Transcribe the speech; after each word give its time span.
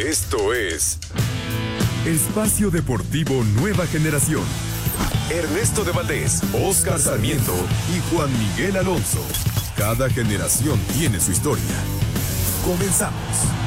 Esto 0.00 0.54
es 0.54 0.98
Espacio 2.06 2.70
Deportivo 2.70 3.44
Nueva 3.60 3.86
Generación. 3.86 4.42
Ernesto 5.28 5.84
de 5.84 5.92
Valdés, 5.92 6.40
Oscar 6.54 6.98
Sarmiento 6.98 7.52
y 7.94 8.00
Juan 8.10 8.30
Miguel 8.38 8.78
Alonso. 8.78 9.22
Cada 9.76 10.08
generación 10.08 10.80
tiene 10.96 11.20
su 11.20 11.32
historia. 11.32 11.76
Comenzamos. 12.64 13.59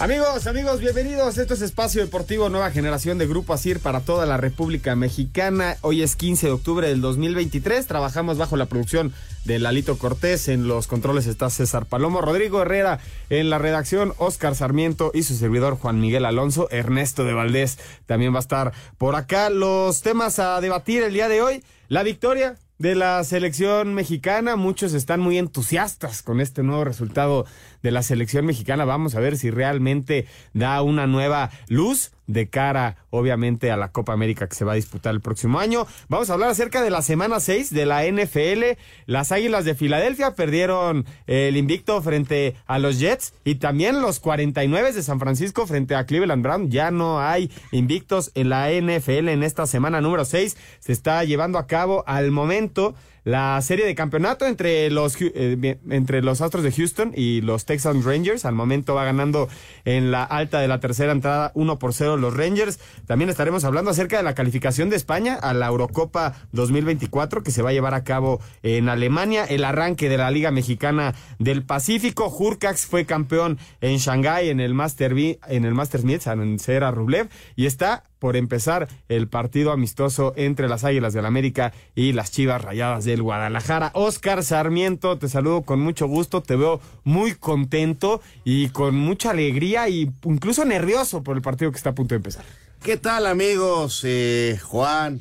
Amigos, 0.00 0.46
amigos, 0.46 0.78
bienvenidos. 0.78 1.38
Esto 1.38 1.54
es 1.54 1.60
Espacio 1.60 2.00
Deportivo 2.00 2.48
Nueva 2.48 2.70
Generación 2.70 3.18
de 3.18 3.26
Grupo 3.26 3.52
ASIR 3.52 3.80
para 3.80 3.98
toda 3.98 4.26
la 4.26 4.36
República 4.36 4.94
Mexicana. 4.94 5.76
Hoy 5.80 6.02
es 6.04 6.14
15 6.14 6.46
de 6.46 6.52
octubre 6.52 6.86
del 6.86 7.00
2023. 7.00 7.84
Trabajamos 7.84 8.38
bajo 8.38 8.56
la 8.56 8.66
producción 8.66 9.12
de 9.44 9.58
Lalito 9.58 9.98
Cortés. 9.98 10.46
En 10.46 10.68
los 10.68 10.86
controles 10.86 11.26
está 11.26 11.50
César 11.50 11.84
Palomo, 11.84 12.20
Rodrigo 12.20 12.62
Herrera 12.62 13.00
en 13.28 13.50
la 13.50 13.58
redacción, 13.58 14.14
Oscar 14.18 14.54
Sarmiento 14.54 15.10
y 15.14 15.24
su 15.24 15.34
servidor 15.34 15.76
Juan 15.76 16.00
Miguel 16.00 16.26
Alonso. 16.26 16.68
Ernesto 16.70 17.24
de 17.24 17.34
Valdés 17.34 17.80
también 18.06 18.32
va 18.32 18.38
a 18.38 18.42
estar 18.46 18.72
por 18.98 19.16
acá. 19.16 19.50
Los 19.50 20.02
temas 20.02 20.38
a 20.38 20.60
debatir 20.60 21.02
el 21.02 21.12
día 21.12 21.28
de 21.28 21.42
hoy. 21.42 21.64
La 21.88 22.04
victoria 22.04 22.56
de 22.78 22.94
la 22.94 23.22
selección 23.24 23.94
mexicana. 23.94 24.56
Muchos 24.56 24.94
están 24.94 25.20
muy 25.20 25.38
entusiastas 25.38 26.22
con 26.22 26.40
este 26.40 26.62
nuevo 26.62 26.84
resultado 26.84 27.44
de 27.82 27.90
la 27.90 28.02
selección 28.02 28.46
mexicana. 28.46 28.84
Vamos 28.84 29.14
a 29.14 29.20
ver 29.20 29.36
si 29.36 29.50
realmente 29.50 30.26
da 30.52 30.82
una 30.82 31.06
nueva 31.06 31.50
luz 31.68 32.12
de 32.28 32.48
cara, 32.48 32.96
obviamente, 33.10 33.72
a 33.72 33.76
la 33.76 33.90
Copa 33.90 34.12
América 34.12 34.48
que 34.48 34.54
se 34.54 34.64
va 34.64 34.72
a 34.72 34.76
disputar 34.76 35.14
el 35.14 35.20
próximo 35.20 35.58
año. 35.58 35.86
Vamos 36.08 36.30
a 36.30 36.34
hablar 36.34 36.50
acerca 36.50 36.82
de 36.82 36.90
la 36.90 37.02
semana 37.02 37.40
6 37.40 37.72
de 37.72 37.86
la 37.86 38.04
NFL. 38.04 38.78
Las 39.06 39.32
Águilas 39.32 39.64
de 39.64 39.74
Filadelfia 39.74 40.34
perdieron 40.34 41.06
el 41.26 41.56
invicto 41.56 42.00
frente 42.02 42.54
a 42.66 42.78
los 42.78 43.00
Jets 43.00 43.32
y 43.44 43.56
también 43.56 44.02
los 44.02 44.20
49 44.20 44.92
de 44.92 45.02
San 45.02 45.18
Francisco 45.18 45.66
frente 45.66 45.94
a 45.94 46.04
Cleveland 46.04 46.42
Brown. 46.42 46.70
Ya 46.70 46.90
no 46.90 47.20
hay 47.20 47.50
invictos 47.72 48.30
en 48.34 48.50
la 48.50 48.70
NFL 48.70 49.28
en 49.28 49.42
esta 49.42 49.66
semana 49.66 50.02
número 50.02 50.26
6. 50.26 50.56
Se 50.80 50.92
está 50.92 51.24
llevando 51.24 51.58
a 51.58 51.66
cabo 51.66 52.04
al 52.06 52.30
momento 52.30 52.94
la 53.28 53.60
serie 53.60 53.84
de 53.84 53.94
campeonato 53.94 54.46
entre 54.46 54.90
los, 54.90 55.18
eh, 55.20 55.78
entre 55.90 56.22
los 56.22 56.40
Astros 56.40 56.64
de 56.64 56.72
Houston 56.72 57.12
y 57.14 57.42
los 57.42 57.66
Texas 57.66 58.02
Rangers. 58.02 58.46
Al 58.46 58.54
momento 58.54 58.94
va 58.94 59.04
ganando 59.04 59.50
en 59.84 60.10
la 60.10 60.24
alta 60.24 60.60
de 60.60 60.68
la 60.68 60.80
tercera 60.80 61.12
entrada 61.12 61.52
1 61.54 61.78
por 61.78 61.92
0 61.92 62.16
los 62.16 62.34
Rangers. 62.34 62.80
También 63.06 63.28
estaremos 63.28 63.64
hablando 63.64 63.90
acerca 63.90 64.16
de 64.16 64.22
la 64.22 64.34
calificación 64.34 64.88
de 64.88 64.96
España 64.96 65.34
a 65.34 65.52
la 65.52 65.66
Eurocopa 65.66 66.36
2024 66.52 67.42
que 67.42 67.50
se 67.50 67.60
va 67.60 67.68
a 67.68 67.74
llevar 67.74 67.92
a 67.92 68.02
cabo 68.02 68.40
en 68.62 68.88
Alemania. 68.88 69.44
El 69.44 69.64
arranque 69.64 70.08
de 70.08 70.16
la 70.16 70.30
Liga 70.30 70.50
Mexicana 70.50 71.14
del 71.38 71.64
Pacífico. 71.64 72.34
Hurcax 72.34 72.86
fue 72.86 73.04
campeón 73.04 73.58
en 73.82 73.98
Shanghái 73.98 74.48
en 74.48 74.58
el 74.58 74.72
Master, 74.72 75.12
en 75.12 75.64
el 75.66 75.74
Masters 75.74 76.04
en 76.04 76.58
Cera 76.58 76.92
Rublev 76.92 77.28
y 77.56 77.66
está 77.66 78.04
por 78.18 78.36
empezar 78.36 78.88
el 79.08 79.28
partido 79.28 79.72
amistoso 79.72 80.32
entre 80.36 80.68
las 80.68 80.84
Águilas 80.84 81.12
del 81.12 81.26
América 81.26 81.72
y 81.94 82.12
las 82.12 82.30
Chivas 82.30 82.62
Rayadas 82.62 83.04
del 83.04 83.22
Guadalajara. 83.22 83.90
Oscar 83.94 84.42
Sarmiento, 84.42 85.18
te 85.18 85.28
saludo 85.28 85.62
con 85.62 85.80
mucho 85.80 86.06
gusto, 86.06 86.42
te 86.42 86.56
veo 86.56 86.80
muy 87.04 87.34
contento 87.34 88.20
y 88.44 88.68
con 88.70 88.94
mucha 88.94 89.30
alegría 89.30 89.88
y 89.88 90.10
incluso 90.24 90.64
nervioso 90.64 91.22
por 91.22 91.36
el 91.36 91.42
partido 91.42 91.70
que 91.70 91.76
está 91.76 91.90
a 91.90 91.94
punto 91.94 92.14
de 92.14 92.16
empezar. 92.16 92.44
¿Qué 92.82 92.96
tal 92.96 93.26
amigos? 93.26 94.02
Eh, 94.04 94.58
Juan, 94.62 95.20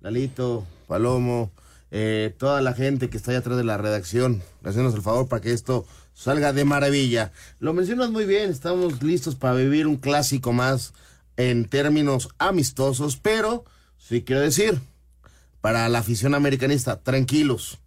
Lalito, 0.00 0.66
Palomo, 0.86 1.50
eh, 1.90 2.34
toda 2.38 2.60
la 2.60 2.74
gente 2.74 3.08
que 3.08 3.16
está 3.16 3.30
allá 3.32 3.40
atrás 3.40 3.56
de 3.56 3.64
la 3.64 3.78
redacción, 3.78 4.42
haciéndonos 4.62 4.94
el 4.94 5.02
favor 5.02 5.28
para 5.28 5.42
que 5.42 5.52
esto 5.52 5.86
salga 6.14 6.52
de 6.52 6.64
maravilla. 6.64 7.32
Lo 7.58 7.72
mencionas 7.72 8.10
muy 8.10 8.26
bien, 8.26 8.50
estamos 8.50 9.02
listos 9.02 9.34
para 9.34 9.54
vivir 9.54 9.86
un 9.86 9.96
clásico 9.96 10.52
más 10.52 10.92
en 11.48 11.64
términos 11.64 12.28
amistosos, 12.38 13.16
pero 13.16 13.64
sí 13.98 14.22
quiero 14.22 14.42
decir, 14.42 14.78
para 15.60 15.88
la 15.88 16.00
afición 16.00 16.34
americanista, 16.34 17.00
tranquilos. 17.00 17.78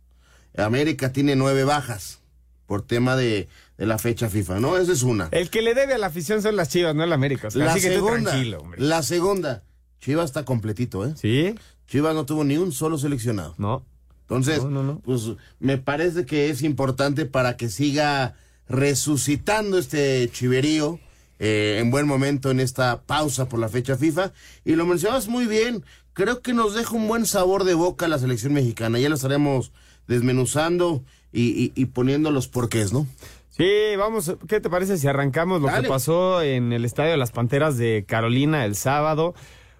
América 0.57 1.11
tiene 1.11 1.35
nueve 1.35 1.63
bajas 1.63 2.19
por 2.65 2.83
tema 2.83 3.15
de, 3.15 3.47
la 3.77 3.97
fecha 3.97 4.29
FIFA, 4.29 4.59
¿no? 4.59 4.77
Esa 4.77 4.93
es 4.93 5.03
una. 5.03 5.27
El 5.31 5.49
que 5.49 5.61
le 5.61 5.73
debe 5.73 5.93
a 5.93 5.97
la 5.97 6.07
afición 6.07 6.41
son 6.41 6.55
las 6.55 6.69
Chivas, 6.69 6.95
no 6.95 7.03
el 7.03 7.11
América. 7.11 7.49
la 7.53 7.77
segunda, 7.77 8.35
La 8.77 9.03
segunda, 9.03 9.63
Chivas 9.99 10.25
está 10.25 10.45
completito, 10.45 11.05
¿eh? 11.05 11.13
Sí. 11.15 11.55
Chivas 11.87 12.15
no 12.15 12.25
tuvo 12.25 12.43
ni 12.43 12.57
un 12.57 12.71
solo 12.71 12.97
seleccionado. 12.97 13.55
No. 13.57 13.83
Entonces, 14.21 14.61
pues 15.03 15.33
me 15.59 15.77
parece 15.77 16.25
que 16.25 16.49
es 16.49 16.63
importante 16.63 17.25
para 17.25 17.57
que 17.57 17.69
siga 17.69 18.35
resucitando 18.67 19.77
este 19.77 20.29
chiverío 20.31 20.99
eh, 21.39 21.77
en 21.79 21.91
buen 21.91 22.07
momento 22.07 22.51
en 22.51 22.59
esta 22.59 23.01
pausa 23.01 23.49
por 23.49 23.59
la 23.59 23.69
fecha 23.69 23.97
FIFA. 23.97 24.31
Y 24.65 24.75
lo 24.75 24.85
mencionabas 24.85 25.27
muy 25.27 25.47
bien, 25.47 25.83
creo 26.13 26.41
que 26.41 26.53
nos 26.53 26.73
deja 26.73 26.95
un 26.95 27.07
buen 27.07 27.25
sabor 27.25 27.63
de 27.63 27.73
boca 27.73 28.07
la 28.07 28.19
selección 28.19 28.53
mexicana. 28.53 28.99
Ya 28.99 29.09
lo 29.09 29.15
estaremos 29.15 29.71
desmenuzando 30.07 31.03
y, 31.31 31.85
poniendo 31.87 32.31
los 32.31 32.47
porqués, 32.47 32.93
¿no? 32.93 33.07
Sí, 33.49 33.95
vamos, 33.97 34.35
¿qué 34.47 34.59
te 34.59 34.69
parece 34.69 34.97
si 34.97 35.07
arrancamos 35.07 35.61
lo 35.61 35.67
que 35.67 35.87
pasó 35.87 36.41
en 36.41 36.73
el 36.73 36.85
Estadio 36.85 37.11
de 37.11 37.17
las 37.17 37.31
Panteras 37.31 37.77
de 37.77 38.03
Carolina 38.07 38.65
el 38.65 38.75
sábado? 38.75 39.35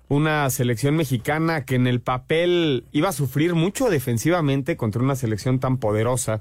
Una 0.10 0.50
selección 0.50 0.96
mexicana 0.96 1.66
que 1.66 1.76
en 1.76 1.88
el 1.88 2.02
papel 2.02 2.86
iba 2.92 3.10
a 3.10 3.14
sufrir 3.14 3.56
mucho 3.56 3.90
defensivamente 3.90 4.78
contra 4.78 5.02
una 5.02 5.16
selección 5.16 5.60
tan 5.60 5.78
poderosa 5.78 6.40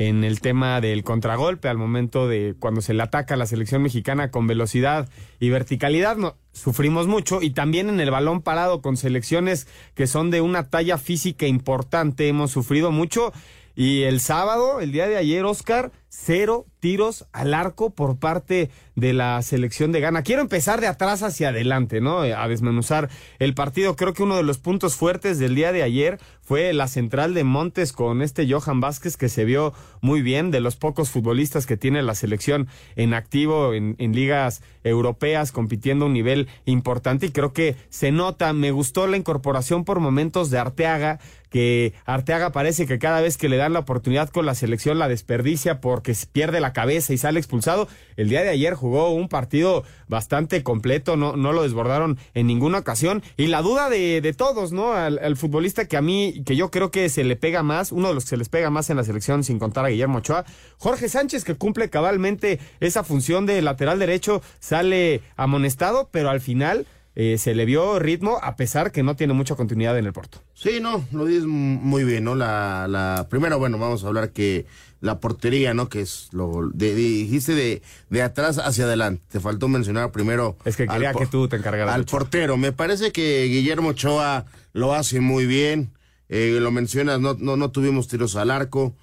en 0.00 0.24
el 0.24 0.40
tema 0.40 0.80
del 0.80 1.04
contragolpe 1.04 1.68
al 1.68 1.76
momento 1.76 2.26
de 2.26 2.54
cuando 2.58 2.80
se 2.80 2.94
le 2.94 3.02
ataca 3.02 3.34
a 3.34 3.36
la 3.36 3.44
selección 3.44 3.82
mexicana 3.82 4.30
con 4.30 4.46
velocidad 4.46 5.10
y 5.40 5.50
verticalidad. 5.50 6.16
No, 6.16 6.36
sufrimos 6.52 7.06
mucho 7.06 7.42
y 7.42 7.50
también 7.50 7.90
en 7.90 8.00
el 8.00 8.10
balón 8.10 8.40
parado 8.40 8.80
con 8.80 8.96
selecciones 8.96 9.68
que 9.94 10.06
son 10.06 10.30
de 10.30 10.40
una 10.40 10.70
talla 10.70 10.96
física 10.96 11.46
importante 11.46 12.28
hemos 12.28 12.50
sufrido 12.50 12.90
mucho. 12.90 13.34
Y 13.76 14.04
el 14.04 14.20
sábado, 14.20 14.80
el 14.80 14.90
día 14.90 15.06
de 15.06 15.18
ayer, 15.18 15.44
Oscar, 15.44 15.92
cero 16.10 16.66
tiros 16.80 17.26
al 17.32 17.54
arco 17.54 17.90
por 17.90 18.18
parte 18.18 18.70
de 18.96 19.12
la 19.12 19.40
selección 19.42 19.92
de 19.92 20.00
Ghana. 20.00 20.22
Quiero 20.22 20.42
empezar 20.42 20.80
de 20.80 20.88
atrás 20.88 21.22
hacia 21.22 21.50
adelante, 21.50 22.00
¿no? 22.00 22.20
A 22.20 22.48
desmenuzar 22.48 23.08
el 23.38 23.54
partido. 23.54 23.96
Creo 23.96 24.12
que 24.12 24.22
uno 24.22 24.36
de 24.36 24.42
los 24.42 24.58
puntos 24.58 24.96
fuertes 24.96 25.38
del 25.38 25.54
día 25.54 25.72
de 25.72 25.82
ayer 25.82 26.18
fue 26.42 26.72
la 26.72 26.88
central 26.88 27.32
de 27.32 27.44
Montes 27.44 27.92
con 27.92 28.22
este 28.22 28.50
Johan 28.50 28.80
Vázquez 28.80 29.16
que 29.16 29.28
se 29.28 29.44
vio 29.44 29.72
muy 30.00 30.20
bien, 30.20 30.50
de 30.50 30.60
los 30.60 30.76
pocos 30.76 31.10
futbolistas 31.10 31.66
que 31.66 31.76
tiene 31.76 32.02
la 32.02 32.14
selección 32.14 32.66
en 32.96 33.14
activo 33.14 33.72
en, 33.72 33.94
en 33.98 34.14
ligas 34.14 34.62
europeas, 34.82 35.52
compitiendo 35.52 36.06
a 36.06 36.08
un 36.08 36.14
nivel 36.14 36.48
importante 36.64 37.26
y 37.26 37.30
creo 37.30 37.52
que 37.52 37.76
se 37.88 38.10
nota, 38.10 38.52
me 38.52 38.72
gustó 38.72 39.06
la 39.06 39.16
incorporación 39.16 39.84
por 39.84 40.00
momentos 40.00 40.50
de 40.50 40.58
Arteaga, 40.58 41.20
que 41.50 41.94
Arteaga 42.04 42.52
parece 42.52 42.86
que 42.86 42.98
cada 42.98 43.20
vez 43.20 43.36
que 43.36 43.48
le 43.48 43.56
dan 43.56 43.72
la 43.72 43.80
oportunidad 43.80 44.30
con 44.30 44.46
la 44.46 44.54
selección 44.54 44.98
la 44.98 45.08
desperdicia 45.08 45.80
porque 46.00 46.16
pierde 46.32 46.60
la 46.60 46.72
cabeza 46.72 47.12
y 47.12 47.18
sale 47.18 47.38
expulsado. 47.38 47.86
El 48.16 48.30
día 48.30 48.40
de 48.40 48.48
ayer 48.48 48.72
jugó 48.72 49.10
un 49.10 49.28
partido 49.28 49.84
bastante 50.08 50.62
completo, 50.62 51.18
no, 51.18 51.36
no 51.36 51.52
lo 51.52 51.62
desbordaron 51.62 52.16
en 52.32 52.46
ninguna 52.46 52.78
ocasión. 52.78 53.22
Y 53.36 53.48
la 53.48 53.60
duda 53.60 53.90
de, 53.90 54.22
de 54.22 54.32
todos, 54.32 54.72
¿no? 54.72 54.94
Al, 54.94 55.36
futbolista 55.36 55.84
que 55.84 55.98
a 55.98 56.00
mí, 56.00 56.42
que 56.46 56.56
yo 56.56 56.70
creo 56.70 56.90
que 56.90 57.10
se 57.10 57.22
le 57.22 57.36
pega 57.36 57.62
más, 57.62 57.92
uno 57.92 58.08
de 58.08 58.14
los 58.14 58.24
que 58.24 58.30
se 58.30 58.36
les 58.38 58.48
pega 58.48 58.70
más 58.70 58.88
en 58.88 58.96
la 58.96 59.04
selección, 59.04 59.44
sin 59.44 59.58
contar 59.58 59.84
a 59.84 59.88
Guillermo 59.88 60.18
Ochoa, 60.18 60.46
Jorge 60.78 61.10
Sánchez, 61.10 61.44
que 61.44 61.54
cumple 61.54 61.90
cabalmente 61.90 62.60
esa 62.80 63.04
función 63.04 63.44
de 63.44 63.60
lateral 63.60 63.98
derecho, 63.98 64.40
sale 64.58 65.20
amonestado, 65.36 66.08
pero 66.10 66.30
al 66.30 66.40
final 66.40 66.86
eh, 67.22 67.36
se 67.36 67.54
le 67.54 67.66
vio 67.66 67.98
ritmo 67.98 68.38
a 68.40 68.56
pesar 68.56 68.92
que 68.92 69.02
no 69.02 69.14
tiene 69.14 69.34
mucha 69.34 69.54
continuidad 69.54 69.98
en 69.98 70.06
el 70.06 70.14
Porto. 70.14 70.38
Sí, 70.54 70.78
no, 70.80 71.04
lo 71.12 71.26
dices 71.26 71.44
muy 71.44 72.02
bien, 72.02 72.24
¿no? 72.24 72.34
La, 72.34 72.86
la 72.88 73.26
primera, 73.28 73.56
bueno, 73.56 73.76
vamos 73.76 74.02
a 74.02 74.06
hablar 74.06 74.30
que 74.30 74.64
la 75.02 75.20
portería, 75.20 75.74
¿no? 75.74 75.90
Que 75.90 76.00
es 76.00 76.30
lo 76.32 76.70
dijiste 76.72 77.54
de, 77.54 77.82
de 78.08 78.22
atrás 78.22 78.56
hacia 78.56 78.84
adelante. 78.84 79.22
Te 79.28 79.38
faltó 79.38 79.68
mencionar 79.68 80.12
primero. 80.12 80.56
Es 80.64 80.76
que 80.78 80.86
quería 80.86 81.12
que 81.12 81.26
tú 81.26 81.46
te 81.46 81.56
encargaras. 81.56 81.94
Al 81.94 82.06
portero. 82.06 82.56
Me 82.56 82.72
parece 82.72 83.12
que 83.12 83.44
Guillermo 83.44 83.90
Ochoa 83.90 84.46
lo 84.72 84.94
hace 84.94 85.20
muy 85.20 85.44
bien. 85.44 85.90
Eh, 86.30 86.56
lo 86.58 86.70
mencionas, 86.70 87.20
no, 87.20 87.36
no, 87.38 87.58
no 87.58 87.70
tuvimos 87.70 88.08
tiros 88.08 88.34
al 88.36 88.50
arco, 88.50 88.94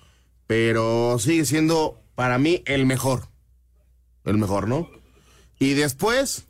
pero 0.48 1.20
sigue 1.20 1.46
siendo 1.46 2.02
para 2.16 2.40
mí 2.40 2.64
el 2.66 2.88
mejor. 2.88 3.28
El 4.26 4.40
mejor, 4.40 4.68
¿no? 4.68 4.90
Y 5.60 5.76
después, 5.76 6.47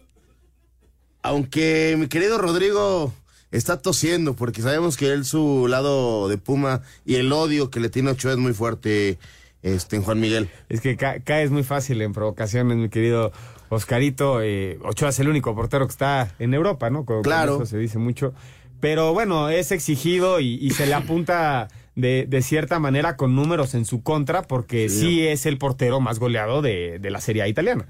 aunque 1.27 1.95
mi 1.97 2.07
querido 2.07 2.37
Rodrigo 2.37 3.13
está 3.51 3.81
tosiendo, 3.81 4.33
porque 4.33 4.61
sabemos 4.61 4.97
que 4.97 5.11
él 5.11 5.25
su 5.25 5.67
lado 5.67 6.29
de 6.29 6.37
Puma 6.37 6.81
y 7.05 7.15
el 7.15 7.31
odio 7.31 7.69
que 7.69 7.79
le 7.79 7.89
tiene 7.89 8.11
Ochoa 8.11 8.31
es 8.31 8.37
muy 8.37 8.53
fuerte, 8.53 9.17
este, 9.61 9.95
en 9.95 10.03
Juan 10.03 10.19
Miguel. 10.19 10.49
Es 10.69 10.81
que 10.81 10.95
caes 10.97 11.51
muy 11.51 11.63
fácil 11.63 12.01
en 12.01 12.13
provocaciones, 12.13 12.77
mi 12.77 12.89
querido 12.89 13.31
Oscarito. 13.69 14.41
Eh, 14.41 14.79
Ochoa 14.83 15.09
es 15.09 15.19
el 15.19 15.29
único 15.29 15.55
portero 15.55 15.85
que 15.85 15.91
está 15.91 16.33
en 16.39 16.53
Europa, 16.53 16.89
¿no? 16.89 17.05
claro. 17.23 17.55
eso 17.55 17.65
se 17.65 17.77
dice 17.77 17.97
mucho. 17.97 18.33
Pero 18.79 19.13
bueno, 19.13 19.49
es 19.49 19.71
exigido 19.71 20.39
y, 20.39 20.69
se 20.71 20.85
le 20.85 20.93
apunta 20.95 21.67
de, 21.95 22.25
de 22.27 22.41
cierta 22.41 22.79
manera 22.79 23.17
con 23.17 23.35
números 23.35 23.73
en 23.73 23.85
su 23.85 24.03
contra, 24.03 24.43
porque 24.43 24.87
sí, 24.87 25.25
es 25.25 25.45
el 25.45 25.57
portero 25.57 25.99
más 25.99 26.19
goleado 26.19 26.61
de, 26.61 26.99
de 26.99 27.09
la 27.09 27.21
Serie 27.21 27.41
A 27.41 27.47
italiana. 27.47 27.87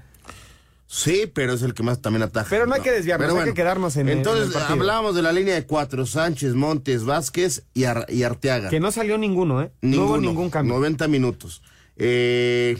Sí, 0.90 1.30
pero 1.34 1.52
es 1.52 1.60
el 1.60 1.74
que 1.74 1.82
más 1.82 2.00
también 2.00 2.22
ataja. 2.22 2.48
Pero 2.48 2.66
no 2.66 2.74
hay 2.74 2.80
que 2.80 2.90
desviarnos, 2.90 3.34
hay 3.34 3.44
que 3.44 3.52
quedarnos 3.54 3.94
en 3.96 4.08
el- 4.08 4.12
en 4.12 4.12
el 4.12 4.18
Entonces, 4.26 4.54
partido. 4.54 4.72
hablábamos 4.72 5.14
de 5.14 5.20
la 5.20 5.32
línea 5.32 5.54
de 5.54 5.66
cuatro: 5.66 6.06
Sánchez, 6.06 6.54
Montes, 6.54 7.04
Vázquez 7.04 7.64
y, 7.74 7.84
Ar- 7.84 8.06
y 8.08 8.22
Arteaga. 8.22 8.70
Que 8.70 8.80
no 8.80 8.90
salió 8.90 9.18
ninguno, 9.18 9.60
¿eh? 9.60 9.70
No 9.82 10.06
hubo 10.06 10.16
ningún 10.18 10.48
cambio. 10.48 10.74
90 10.74 11.06
minutos. 11.06 11.62
Eh, 11.96 12.78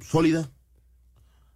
sólida. 0.00 0.48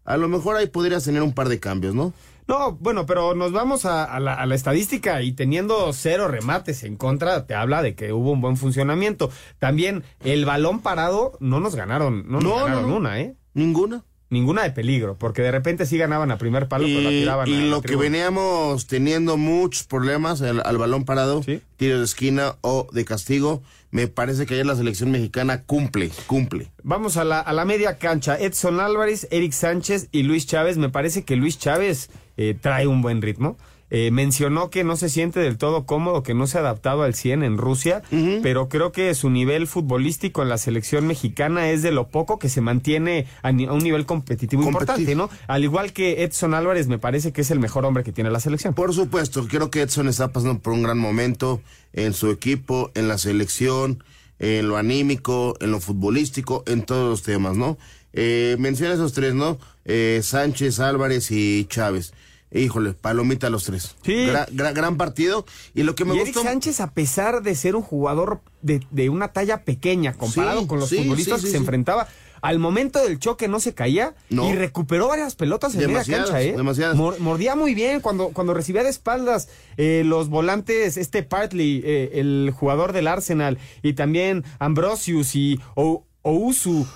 A 0.05 0.17
lo 0.17 0.29
mejor 0.29 0.55
ahí 0.55 0.69
podrías 0.69 1.03
tener 1.03 1.23
un 1.23 1.33
par 1.33 1.49
de 1.49 1.59
cambios, 1.59 1.97
¿no? 1.97 2.13
No, 2.47 2.77
bueno, 2.77 3.07
pero 3.07 3.35
nos 3.35 3.51
vamos 3.51 3.85
a, 3.87 4.05
a 4.05 4.21
la, 4.21 4.35
a 4.35 4.47
la 4.47 4.55
estadística 4.55 5.21
y 5.21 5.33
teniendo 5.33 5.93
cero 5.93 6.29
remates 6.29 6.85
en 6.85 6.95
contra, 6.97 7.45
te 7.45 7.55
habla 7.57 7.83
de 7.83 7.97
que 7.97 8.13
hubo 8.13 8.31
un 8.31 8.41
buen 8.41 8.57
funcionamiento. 8.57 9.33
También 9.59 10.05
el 10.21 10.45
balón 10.45 10.79
parado 10.81 11.37
no 11.41 11.59
nos 11.59 11.75
ganaron, 11.75 12.25
no 12.29 12.35
nos 12.39 12.45
No, 12.45 12.55
ganaron 12.67 12.83
no, 12.83 12.89
no. 12.91 12.97
una, 12.99 13.21
¿eh? 13.21 13.35
Ninguna. 13.55 14.05
Ninguna 14.29 14.65
de 14.65 14.73
peligro, 14.73 15.15
porque 15.17 15.41
de 15.43 15.53
repente 15.53 15.87
sí 15.87 15.99
ganaban 15.99 16.33
a 16.33 16.39
primer 16.39 16.67
palo, 16.67 16.85
pero 16.87 17.01
la 17.01 17.13
Y, 17.13 17.21
tiraban 17.21 17.49
y 17.49 17.55
a 17.55 17.59
la 17.59 17.65
lo 17.67 17.81
que 17.83 17.95
veníamos 17.95 18.89
teniendo 18.89 19.37
muchos 19.37 19.85
problemas 19.85 20.43
al, 20.43 20.63
al 20.67 20.79
balón 20.79 21.05
parado, 21.05 21.45
Sí. 21.45 21.61
tiro 21.77 21.99
de 21.99 22.05
esquina 22.05 22.57
o 22.61 22.89
de 22.91 23.05
castigo, 23.05 23.63
me 23.93 24.09
parece 24.09 24.45
que 24.45 24.55
ayer 24.55 24.67
la 24.67 24.75
selección 24.75 25.13
mexicana 25.13 25.63
cumple, 25.63 26.11
cumple. 26.27 26.73
Vamos 26.83 27.17
a 27.17 27.25
la, 27.25 27.39
a 27.39 27.53
la 27.53 27.65
media 27.65 27.99
cancha. 27.99 28.37
Edson 28.37 28.81
Álvarez, 28.81 29.29
Eric 29.31 29.53
Sánchez 29.53 30.09
y 30.11 30.25
Luis 30.25 30.47
Chávez. 30.47 30.77
Me 30.77 30.89
parece 30.89 31.23
que 31.25 31.37
Luis 31.37 31.57
Chávez 31.59 32.11
eh, 32.37 32.57
trae 32.61 32.89
un 32.89 33.03
buen 33.03 33.23
ritmo. 33.23 33.57
Eh, 33.89 34.11
mencionó 34.11 34.69
que 34.69 34.83
no 34.83 34.97
se 34.97 35.09
siente 35.09 35.39
del 35.39 35.59
todo 35.59 35.87
cómodo, 35.87 36.25
que 36.25 36.35
no 36.35 36.49
se 36.49 36.59
ha 36.59 36.61
adaptado 36.61 37.03
al 37.05 37.15
100 37.15 37.45
en 37.45 37.57
Rusia, 37.57 38.03
pero 38.43 38.69
creo 38.69 38.91
que 38.91 39.15
su 39.15 39.31
nivel 39.31 39.69
futbolístico 39.69 40.43
en 40.43 40.49
la 40.49 40.59
selección 40.59 41.07
mexicana 41.07 41.71
es 41.71 41.83
de 41.83 41.93
lo 41.93 42.09
poco 42.09 42.41
que 42.41 42.49
se 42.49 42.61
mantiene 42.61 43.27
a, 43.43 43.53
ni- 43.53 43.67
a 43.67 43.73
un 43.73 43.79
nivel 43.85 44.05
competitivo 44.05 44.65
Competitivo. 44.65 45.13
importante, 45.13 45.15
¿no? 45.15 45.45
Al 45.47 45.63
igual 45.63 45.93
que 45.93 46.25
Edson 46.25 46.55
Álvarez, 46.55 46.89
me 46.89 46.99
parece 46.99 47.33
que 47.33 47.43
es 47.43 47.51
el 47.53 47.61
mejor 47.61 47.85
hombre 47.85 48.03
que 48.03 48.11
tiene 48.13 48.31
la 48.31 48.41
selección. 48.41 48.75
Por 48.75 48.93
supuesto, 48.93 49.47
creo 49.47 49.71
que 49.71 49.83
Edson 49.83 50.09
está 50.09 50.33
pasando 50.33 50.59
por 50.59 50.73
un 50.73 50.83
gran 50.83 50.99
momento 50.99 51.61
en 51.93 52.13
su 52.13 52.31
equipo, 52.33 52.91
en 52.95 53.07
la 53.07 53.19
selección, 53.19 54.03
en 54.41 54.69
lo 54.69 54.77
anímico, 54.79 55.55
en 55.61 55.71
lo 55.71 55.79
futbolístico, 55.81 56.65
en 56.67 56.83
todos 56.83 57.09
los 57.09 57.23
temas, 57.23 57.57
¿no? 57.57 57.79
Eh, 58.13 58.57
menciona 58.59 58.95
esos 58.95 59.13
tres, 59.13 59.35
¿no? 59.35 59.59
Eh, 59.85 60.21
Sánchez, 60.25 60.81
Álvarez 60.81 61.31
y 61.31 61.67
Chávez. 61.69 62.13
Híjole, 62.53 62.93
palomita 62.93 63.51
los 63.51 63.65
tres. 63.65 63.97
Sí. 64.05 64.27
Gra- 64.29 64.47
gra- 64.49 64.73
gran 64.73 64.97
partido. 64.97 65.45
Y 65.75 65.83
lo 65.83 65.95
que 65.95 66.05
me 66.05 66.15
y 66.15 66.21
Eric 66.21 66.35
gustó. 66.35 66.49
Sánchez, 66.49 66.81
a 66.81 66.93
pesar 66.93 67.43
de 67.43 67.55
ser 67.55 67.75
un 67.77 67.83
jugador 67.83 68.41
de, 68.63 68.87
de 68.91 69.09
una 69.11 69.29
talla 69.33 69.65
pequeña 69.65 70.15
comparado 70.15 70.61
Sí, 70.63 70.67
con 70.67 70.79
los 70.81 70.89
sí, 70.89 70.99
futbolistas 70.99 71.41
sí, 71.41 71.45
que 71.45 71.47
sí, 71.49 71.53
se 71.53 71.59
sí. 71.59 71.63
enfrentaba, 71.63 72.07
al 72.43 72.59
momento 72.61 73.03
del 73.03 73.19
choque 73.19 73.49
no 73.49 73.59
se 73.59 73.75
caía 73.75 74.15
No. 74.31 74.49
y 74.49 74.55
recuperó 74.55 75.09
varias 75.09 75.35
pelotas 75.35 75.75
en 75.75 75.81
media 75.91 76.05
cancha, 76.05 76.41
¿eh? 76.41 76.55
demasiadas. 76.57 76.95
Mor- 76.97 77.19
mordía 77.19 77.57
muy 77.57 77.75
bien 77.75 78.01
cuando, 78.01 78.29
cuando 78.29 78.55
recibía 78.55 78.85
de 78.85 78.91
espaldas 78.91 79.49
eh, 79.77 80.03
los 80.07 80.29
volantes, 80.29 80.97
este 80.97 81.25
Partly, 81.25 81.83
eh, 81.85 82.11
el 82.21 82.53
jugador 82.57 82.93
del 82.93 83.09
Arsenal, 83.09 83.59
y 83.83 83.95
también 83.95 84.45
Ambrosius 84.61 85.35
y 85.35 85.61
O- 85.75 86.05
Ousu. 86.23 86.87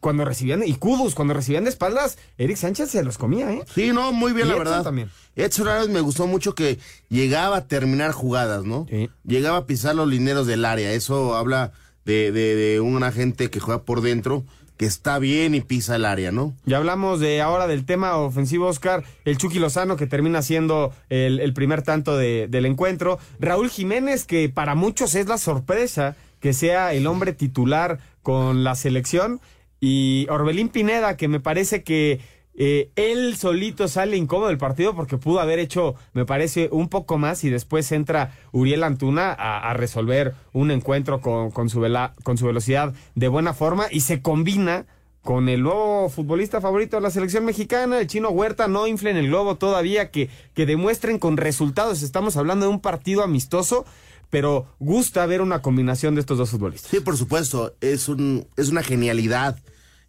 Cuando 0.00 0.24
recibían, 0.24 0.62
y 0.66 0.74
Kudus, 0.74 1.14
cuando 1.14 1.34
recibían 1.34 1.64
de 1.64 1.70
espaldas, 1.70 2.16
Eric 2.38 2.56
Sánchez 2.56 2.90
se 2.90 3.02
los 3.04 3.18
comía, 3.18 3.52
¿eh? 3.52 3.62
Sí, 3.74 3.90
no, 3.92 4.12
muy 4.12 4.32
bien, 4.32 4.46
Y 4.46 4.50
la 4.50 4.56
Edson 4.56 4.64
verdad. 4.64 4.82
también. 4.82 5.10
Edson 5.36 5.68
Álvarez 5.68 5.90
me 5.90 6.00
gustó 6.00 6.26
mucho 6.26 6.54
que 6.54 6.78
llegaba 7.08 7.58
a 7.58 7.66
terminar 7.68 8.12
jugadas, 8.12 8.64
¿no? 8.64 8.86
Sí. 8.88 9.10
Llegaba 9.26 9.58
a 9.58 9.66
pisar 9.66 9.94
los 9.94 10.08
lineros 10.08 10.46
del 10.46 10.64
área. 10.64 10.92
Eso 10.92 11.34
habla 11.36 11.72
de, 12.04 12.32
de, 12.32 12.54
de 12.54 12.80
una 12.80 13.12
gente 13.12 13.50
que 13.50 13.60
juega 13.60 13.82
por 13.82 14.00
dentro, 14.00 14.44
que 14.78 14.86
está 14.86 15.18
bien 15.18 15.54
y 15.54 15.60
pisa 15.60 15.96
el 15.96 16.06
área, 16.06 16.32
¿no? 16.32 16.54
Ya 16.64 16.78
hablamos 16.78 17.20
de 17.20 17.42
ahora 17.42 17.66
del 17.66 17.84
tema 17.84 18.16
ofensivo, 18.16 18.66
Oscar. 18.68 19.04
El 19.26 19.36
Chucky 19.36 19.58
Lozano, 19.58 19.96
que 19.96 20.06
termina 20.06 20.40
siendo 20.40 20.94
el, 21.10 21.38
el 21.40 21.52
primer 21.52 21.82
tanto 21.82 22.16
de- 22.16 22.46
del 22.48 22.64
encuentro. 22.64 23.18
Raúl 23.38 23.68
Jiménez, 23.68 24.24
que 24.24 24.48
para 24.48 24.74
muchos 24.74 25.14
es 25.14 25.26
la 25.26 25.36
sorpresa 25.36 26.16
que 26.40 26.54
sea 26.54 26.94
el 26.94 27.06
hombre 27.06 27.34
titular 27.34 27.98
con 28.22 28.64
la 28.64 28.74
selección. 28.74 29.40
Y 29.80 30.26
Orbelín 30.28 30.68
Pineda, 30.68 31.16
que 31.16 31.28
me 31.28 31.40
parece 31.40 31.82
que 31.82 32.20
eh, 32.54 32.90
él 32.96 33.36
solito 33.36 33.88
sale 33.88 34.16
incómodo 34.16 34.48
del 34.48 34.58
partido 34.58 34.94
porque 34.94 35.16
pudo 35.16 35.40
haber 35.40 35.58
hecho, 35.58 35.94
me 36.12 36.26
parece, 36.26 36.68
un 36.70 36.88
poco 36.88 37.16
más 37.16 37.44
y 37.44 37.50
después 37.50 37.90
entra 37.92 38.36
Uriel 38.52 38.84
Antuna 38.84 39.32
a, 39.32 39.72
resolver 39.72 40.34
un 40.52 40.70
encuentro 40.70 41.20
con, 41.20 41.50
con, 41.50 41.70
su 41.70 41.80
vela- 41.80 42.12
con 42.22 42.36
su 42.36 42.46
velocidad 42.46 42.92
de 43.14 43.28
buena 43.28 43.54
forma 43.54 43.86
y 43.90 44.00
se 44.00 44.20
combina 44.20 44.84
con 45.22 45.48
el 45.48 45.62
nuevo 45.62 46.08
futbolista 46.08 46.60
favorito 46.60 46.96
de 46.96 47.02
la 47.02 47.10
selección 47.10 47.44
mexicana, 47.44 48.00
el 48.00 48.06
chino 48.06 48.30
Huerta, 48.30 48.68
no 48.68 48.86
inflen 48.86 49.16
el 49.16 49.28
globo 49.28 49.56
todavía, 49.56 50.10
que, 50.10 50.30
que 50.54 50.66
demuestren 50.66 51.18
con 51.18 51.36
resultados. 51.36 52.02
Estamos 52.02 52.36
hablando 52.36 52.66
de 52.66 52.72
un 52.72 52.80
partido 52.80 53.22
amistoso, 53.22 53.84
pero 54.30 54.66
gusta 54.78 55.26
ver 55.26 55.42
una 55.42 55.60
combinación 55.60 56.14
de 56.14 56.22
estos 56.22 56.38
dos 56.38 56.50
futbolistas. 56.50 56.90
Sí, 56.90 57.00
por 57.00 57.16
supuesto, 57.16 57.74
es, 57.80 58.08
un, 58.08 58.46
es 58.56 58.70
una 58.70 58.82
genialidad, 58.82 59.58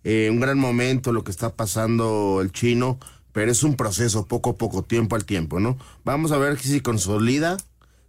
eh, 0.03 0.29
un 0.31 0.39
gran 0.39 0.57
momento 0.59 1.11
lo 1.13 1.23
que 1.23 1.31
está 1.31 1.53
pasando 1.55 2.39
el 2.41 2.51
chino, 2.51 2.99
pero 3.31 3.51
es 3.51 3.63
un 3.63 3.75
proceso 3.75 4.25
poco 4.27 4.51
a 4.51 4.57
poco, 4.57 4.83
tiempo 4.83 5.15
al 5.15 5.25
tiempo, 5.25 5.59
¿no? 5.59 5.77
Vamos 6.03 6.31
a 6.31 6.37
ver 6.37 6.59
si 6.59 6.69
se 6.69 6.81
consolida, 6.81 7.57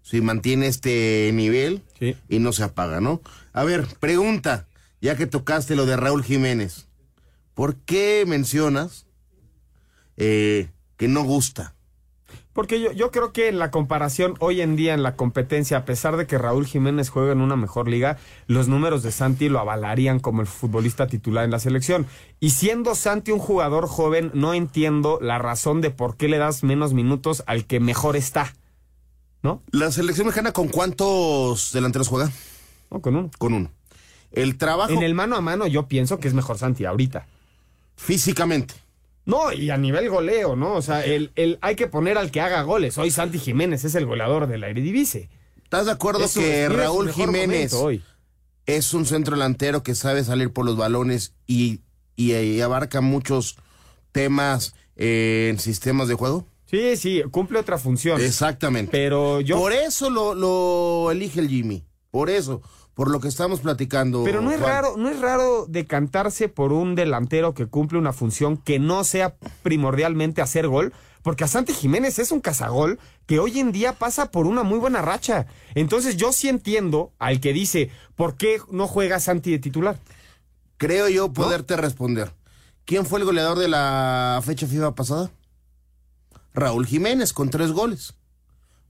si 0.03 0.21
mantiene 0.21 0.67
este 0.67 1.31
nivel 1.35 1.83
Sí. 1.99 2.17
y 2.29 2.39
no 2.41 2.53
se 2.53 2.65
apaga, 2.65 3.01
¿no? 3.01 3.21
A 3.53 3.63
ver, 3.65 3.87
pregunta, 4.01 4.67
ya 5.01 5.17
que 5.17 5.27
tocaste 5.27 5.77
lo 5.77 5.87
de 5.87 5.97
Raúl 5.97 6.25
Jiménez, 6.25 6.89
¿por 7.55 7.77
qué 7.77 8.25
mencionas 8.27 9.07
eh, 10.17 10.71
que 10.97 11.09
no 11.09 11.23
gusta? 11.25 11.75
Porque 12.53 12.81
yo, 12.81 12.93
yo 12.93 13.11
creo 13.11 13.33
que 13.33 13.49
en 13.49 13.59
la 13.59 13.71
comparación 13.71 14.35
hoy 14.39 14.61
en 14.61 14.77
día 14.77 14.93
en 14.93 15.03
la 15.03 15.17
competencia, 15.17 15.79
a 15.79 15.85
pesar 15.85 16.17
de 16.17 16.27
que 16.27 16.37
Raúl 16.37 16.67
Jiménez 16.67 17.09
juega 17.09 17.33
en 17.33 17.41
una 17.41 17.57
mejor 17.57 17.89
liga, 17.89 18.19
los 18.47 18.69
números 18.69 19.03
de 19.03 19.11
Santi 19.11 19.49
lo 19.49 19.59
avalarían 19.59 20.21
como 20.21 20.43
el 20.43 20.47
futbolista 20.47 21.07
titular 21.07 21.45
en 21.45 21.51
la 21.51 21.59
selección. 21.59 22.07
Y 22.41 22.51
siendo 22.51 22.95
Santi 22.95 23.33
un 23.33 23.39
jugador 23.39 23.87
joven, 23.87 24.31
no 24.35 24.53
entiendo 24.53 25.19
la 25.23 25.39
razón 25.39 25.81
de 25.81 25.91
por 25.91 26.17
qué 26.17 26.29
le 26.29 26.39
das 26.39 26.63
menos 26.63 26.93
minutos 26.93 27.43
al 27.47 27.65
que 27.65 27.81
mejor 27.81 28.17
está. 28.17 28.55
¿No? 29.43 29.63
¿La 29.71 29.91
selección 29.91 30.27
mexicana 30.27 30.53
con 30.53 30.69
cuántos 30.69 31.73
delanteros 31.73 32.09
juega? 32.09 32.31
No, 32.91 33.01
con 33.01 33.17
uno. 33.17 33.31
Con 33.39 33.55
uno. 33.55 33.71
El 34.31 34.57
trabajo 34.57 34.93
En 34.93 35.03
el 35.03 35.15
mano 35.15 35.37
a 35.37 35.41
mano 35.41 35.67
yo 35.67 35.89
pienso 35.89 36.19
que 36.19 36.29
es 36.29 36.35
mejor 36.35 36.59
Santi 36.59 36.85
ahorita. 36.85 37.27
físicamente. 37.97 38.75
No, 39.25 39.53
y 39.53 39.71
a 39.71 39.77
nivel 39.77 40.09
goleo, 40.11 40.57
¿no? 40.57 40.75
O 40.75 40.83
sea, 40.83 41.05
el, 41.05 41.31
el, 41.37 41.59
hay 41.63 41.77
que 41.77 41.87
poner 41.87 42.19
al 42.19 42.31
que 42.31 42.41
haga 42.41 42.63
goles. 42.63 42.99
Hoy 42.99 43.11
Santi 43.11 43.39
Jiménez 43.39 43.85
es 43.85 43.95
el 43.95 44.05
goleador 44.07 44.49
del 44.49 44.65
Eredivisie. 44.65 45.29
¿Estás 45.63 45.87
de 45.87 45.93
acuerdo 45.93 46.25
Es 46.25 46.35
que 46.35 46.69
Raúl 46.69 47.13
Jiménez 47.13 47.73
hoy. 47.73 48.03
es 48.67 48.93
un 48.95 49.07
centro 49.07 49.37
delantero 49.37 49.83
que 49.83 49.95
sabe 49.95 50.25
salir 50.25 50.53
por 50.53 50.65
los 50.67 50.77
balones 50.77 51.35
y, 51.47 51.81
y- 52.17 52.35
y 52.35 52.61
abarca 52.61 53.01
muchos 53.01 53.57
temas 54.11 54.75
eh, 54.97 55.49
en 55.51 55.59
sistemas 55.59 56.09
de 56.09 56.15
juego? 56.15 56.47
Sí, 56.67 56.97
sí, 56.97 57.23
cumple 57.31 57.59
otra 57.59 57.79
función. 57.79 58.21
Exactamente. 58.21 58.91
Pero 58.91 59.41
yo. 59.41 59.57
Por 59.59 59.73
eso 59.73 60.11
lo, 60.11 60.35
lo 60.35 61.11
elige 61.11 61.39
el 61.41 61.49
Jimmy. 61.49 61.85
Por 62.13 62.29
eso. 62.29 62.61
Por 62.95 63.11
lo 63.11 63.21
que 63.21 63.29
estamos 63.29 63.61
platicando. 63.61 64.23
Pero 64.23 64.43
no 64.43 64.53
es 64.53 64.61
Juan. 64.61 64.71
raro, 64.71 64.97
no 64.99 65.09
es 65.09 65.19
raro 65.19 65.65
decantarse 65.67 66.51
por 66.51 66.75
un 66.75 66.95
delantero 66.95 67.55
que 67.55 67.67
cumple 67.67 67.99
una 67.99 68.13
función 68.13 68.59
que 68.59 68.79
no 68.79 69.03
sea 69.03 69.35
primordialmente 69.63 70.43
hacer 70.43 70.69
gol, 70.69 70.93
porque 71.23 71.45
a 71.45 71.49
Santi 71.49 71.73
Jiménez 71.73 72.19
es 72.19 72.31
un 72.31 72.43
cazagol 72.43 73.01
que 73.25 73.39
hoy 73.39 73.61
en 73.61 73.73
día 73.73 73.95
pasa 73.95 74.31
por 74.31 74.47
una 74.47 74.63
muy 74.63 74.79
buena 74.79 75.01
racha. 75.01 75.47
Entonces 75.75 76.19
yo 76.19 76.33
sí 76.33 76.51
entiendo 76.51 77.13
al 77.19 77.41
que 77.41 77.55
dice, 77.55 77.91
¿por 78.15 78.37
qué 78.37 78.61
no 78.71 78.87
juega 78.87 79.19
Santi 79.19 79.51
de 79.51 79.59
titular? 79.59 79.97
Creo 80.77 81.09
yo 81.09 81.33
poderte 81.33 81.79
responder. 81.79 82.35
¿Quién 82.85 83.07
fue 83.07 83.21
el 83.21 83.25
goleador 83.25 83.59
de 83.59 83.69
la 83.69 84.39
fecha 84.45 84.67
FIFA 84.67 84.95
pasada? 84.95 85.31
Raúl 86.53 86.85
Jiménez, 86.85 87.33
con 87.33 87.49
tres 87.49 87.73
goles. 87.73 88.13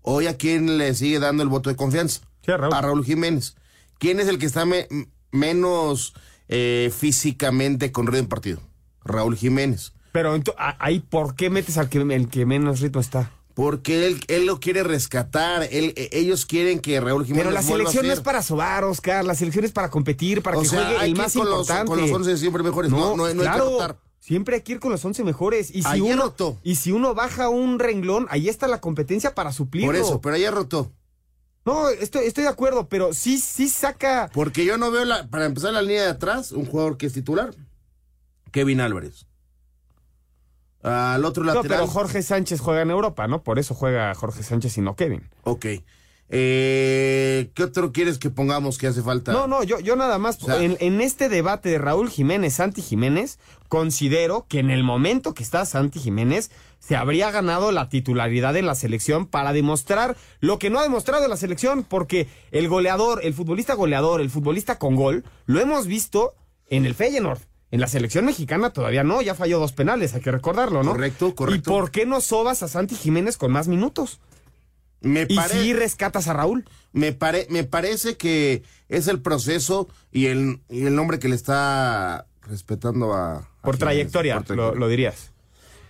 Hoy 0.01 0.27
a 0.27 0.37
quién 0.37 0.77
le 0.77 0.93
sigue 0.95 1.21
dando 1.21 1.45
el 1.45 1.49
voto 1.49 1.71
de 1.71 1.77
confianza? 1.77 2.23
Sí, 2.45 2.53
a 2.53 2.57
Raúl. 2.57 2.75
A 2.75 2.81
Raúl 2.81 3.05
Jiménez. 3.05 3.57
¿Quién 3.99 4.21
es 4.21 4.29
el 4.29 4.39
que 4.39 4.47
está 4.47 4.65
me- 4.65 4.89
menos 5.31 6.15
eh, 6.49 6.93
físicamente 6.97 7.93
con 7.93 8.07
ritmo 8.07 8.21
en 8.21 8.29
partido? 8.29 8.61
Raúl 9.05 9.37
Jiménez. 9.37 9.93
Pero 10.13 10.35
ahí, 10.79 11.01
¿por 11.01 11.35
qué 11.37 11.51
metes 11.51 11.79
al 11.79 11.89
que, 11.89 11.99
el 11.99 12.29
que 12.29 12.45
menos 12.47 12.81
ritmo 12.81 13.01
está? 13.01 13.31
Porque 13.55 14.07
él, 14.07 14.21
él 14.29 14.47
lo 14.47 14.61
quiere 14.61 14.83
rescatar. 14.83 15.63
Él, 15.71 15.93
eh, 15.97 16.09
ellos 16.13 16.47
quieren 16.47 16.81
que 16.81 17.01
Raúl 17.01 17.25
Jiménez 17.25 17.45
Pero 17.45 17.55
la 17.55 17.63
selección 17.63 18.07
no 18.07 18.13
es 18.13 18.21
para 18.21 18.43
sobar, 18.43 18.85
Oscar. 18.85 19.25
La 19.25 19.35
selección 19.35 19.65
es 19.65 19.73
para 19.73 19.91
competir, 19.91 20.43
para 20.43 20.59
O 20.59 20.63
que 20.63 20.69
sea, 20.69 20.85
juegue 20.87 21.05
el 21.05 21.17
más 21.17 21.33
con 21.35 21.49
los, 21.49 21.61
importante. 21.61 21.87
con 21.91 22.01
los 22.01 22.11
11 22.11 22.37
siempre 22.39 22.63
mejores. 22.63 22.91
No, 22.91 23.17
no, 23.17 23.33
no 23.35 23.43
hay 23.43 23.49
que 23.49 23.59
rotar. 23.59 23.99
Siempre 24.21 24.55
hay 24.57 24.63
que 24.63 24.73
ir 24.73 24.81
con 24.81 24.91
los 24.93 25.05
11 25.05 25.25
mejores. 25.25 25.71
Y 25.71 25.83
si, 25.83 25.89
Ayer 25.89 26.15
uno, 26.15 26.23
rotó. 26.25 26.59
y 26.63 26.77
si 26.77 26.93
uno 26.93 27.15
baja 27.15 27.49
un 27.49 27.79
renglón, 27.79 28.27
ahí 28.31 28.49
está 28.49 28.69
la 28.69 28.81
competencia 28.81 29.35
para 29.35 29.53
suplirlo. 29.53 29.89
Por 29.89 29.97
eso, 29.97 30.21
pero 30.21 30.37
ayer 30.37 30.53
rotó. 30.55 30.93
No, 31.65 31.89
estoy, 31.91 32.27
estoy 32.27 32.45
de 32.45 32.51
acuerdo, 32.51 32.89
pero 32.89 33.15
sí, 33.15 33.39
sí 33.39 33.69
saca. 33.69 34.31
Porque 34.35 34.65
yo 34.65 34.79
no 34.79 34.91
veo, 34.91 35.05
la, 35.05 35.29
para 35.29 35.45
empezar 35.47 35.73
la 35.73 35.83
línea 35.83 36.03
de 36.05 36.11
atrás, 36.11 36.51
un 36.53 36.67
jugador 36.67 36.97
que 36.97 37.07
es 37.07 37.13
titular. 37.13 37.55
Kevin 38.51 38.81
Álvarez. 38.81 39.27
Al 40.83 41.25
otro 41.25 41.45
No, 41.45 41.55
lateral. 41.55 41.79
pero 41.79 41.87
Jorge 41.87 42.23
Sánchez 42.23 42.61
juega 42.61 42.83
en 42.83 42.91
Europa, 42.91 43.29
¿no? 43.29 43.43
Por 43.45 43.59
eso 43.61 43.75
juega 43.75 44.13
Jorge 44.15 44.43
Sánchez 44.43 44.77
y 44.79 44.81
no 44.81 44.97
Kevin. 44.97 45.29
Ok. 45.45 45.67
Eh, 46.35 47.51
¿Qué 47.55 47.63
otro 47.63 47.93
quieres 47.93 48.19
que 48.19 48.31
pongamos 48.31 48.79
que 48.79 48.87
hace 48.89 49.03
falta? 49.03 49.33
No, 49.33 49.47
no, 49.47 49.63
yo, 49.63 49.79
yo 49.81 49.95
nada 49.97 50.19
más, 50.19 50.43
O 50.43 50.47
sea- 50.47 50.63
en, 50.63 50.77
en 50.81 51.01
este 51.01 51.29
debate 51.29 51.69
de 51.69 51.79
Raúl 51.79 52.09
Jiménez, 52.11 52.55
Santi 52.55 52.83
Jiménez, 52.83 53.39
considero 53.69 54.47
que 54.49 54.59
en 54.59 54.71
el 54.71 54.83
momento 54.83 55.35
que 55.35 55.43
está 55.43 55.65
Santi 55.67 56.01
Jiménez, 56.01 56.51
se 56.85 56.97
habría 56.97 57.31
ganado 57.31 57.71
la 57.71 57.89
titularidad 57.89 58.57
en 58.57 58.67
la 58.67 58.75
selección 58.75 59.27
para 59.27 59.53
demostrar 59.53 60.17
lo 60.41 60.59
que 60.59 60.69
no 60.69 60.81
ha 60.81 60.83
demostrado 60.83 61.29
la 61.29 61.37
selección, 61.37 61.85
porque 61.85 62.27
el 62.51 62.69
goleador, 62.69 63.21
el 63.25 63.35
futbolista 63.35 63.75
goleador, 63.75 64.21
el 64.21 64.31
futbolista 64.31 64.79
con 64.81 64.97
gol, 64.97 65.23
lo 65.47 65.61
hemos 65.61 65.87
visto 65.87 66.35
en 66.69 66.85
el 66.85 66.95
Feyenoord. 66.97 67.39
En 67.71 67.81
la 67.81 67.87
selección 67.87 68.25
mexicana 68.25 68.71
todavía 68.71 69.05
no, 69.05 69.23
ya 69.23 69.35
falló 69.37 69.61
dos 69.61 69.73
penales, 69.73 70.13
hay 70.15 70.21
que 70.23 70.33
recordarlo, 70.33 70.83
¿no? 70.83 70.91
Correcto, 70.91 71.35
correcto. 71.37 71.71
¿Y 71.71 71.73
por 71.73 71.91
qué 71.93 72.05
no 72.05 72.21
sobas 72.21 72.63
a 72.65 72.69
Santi 72.69 72.97
Jiménez 72.97 73.37
con 73.39 73.53
más 73.53 73.69
minutos? 73.69 74.21
Me, 75.01 75.25
Y 75.29 75.37
pare- 75.37 75.55
si 75.63 75.73
rescatas 75.73 76.29
a 76.29 76.33
Raúl. 76.33 76.65
me, 76.93 77.13
pare- 77.13 77.47
me 77.49 77.65
parece 77.65 78.17
que 78.17 78.63
es 78.89 79.09
el 79.09 79.21
proceso 79.23 79.89
y 80.11 80.27
el, 80.27 80.61
y 80.69 80.85
el 80.85 80.95
nombre 80.95 81.19
que 81.19 81.29
le 81.29 81.35
está 81.35 82.27
respetando 82.43 83.15
a. 83.15 83.37
a 83.39 83.49
Por 83.63 83.79
trayectoria, 83.79 84.41
por 84.41 84.57
lo, 84.57 84.75
lo 84.75 84.89
dirías. 84.89 85.32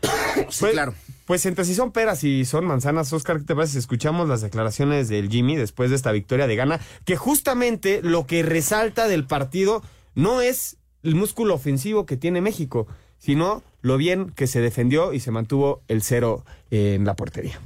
Sí, 0.51 0.61
Pues- 0.61 0.73
claro. 0.73 0.95
Pues 1.25 1.47
entre 1.47 1.65
si 1.65 1.75
son 1.75 1.93
peras 1.93 2.25
y 2.25 2.45
son 2.45 2.67
manzanas, 2.67 3.13
Oscar, 3.13 3.39
¿qué 3.39 3.45
te 3.45 3.55
parece? 3.55 3.79
Escuchamos 3.79 4.29
las 4.29 4.41
declaraciones 4.43 5.09
del 5.09 5.31
Jimmy 5.31 5.55
después 5.57 5.89
de 5.89 5.97
esta 5.97 6.11
victoria 6.11 6.47
de 6.49 6.57
Gana, 6.57 6.81
que 7.05 7.17
justamente 7.17 8.01
lo 8.03 8.27
que 8.27 8.43
resalta 8.43 9.07
del 9.07 9.25
partido 9.25 9.83
no 10.17 10.41
es 10.43 10.77
el 11.05 11.15
músculo 11.15 11.55
ofensivo 11.55 12.07
que 12.07 12.17
tiene 12.17 12.41
México, 12.41 12.89
sino 13.19 13.63
lo 13.83 13.97
bien 13.97 14.31
que 14.31 14.49
se 14.49 14.61
defendió 14.61 15.13
y 15.13 15.21
se 15.21 15.31
mantuvo 15.31 15.81
el 15.87 16.03
cero 16.03 16.45
en 16.73 17.05
la 17.05 17.15
portería. 17.15 17.61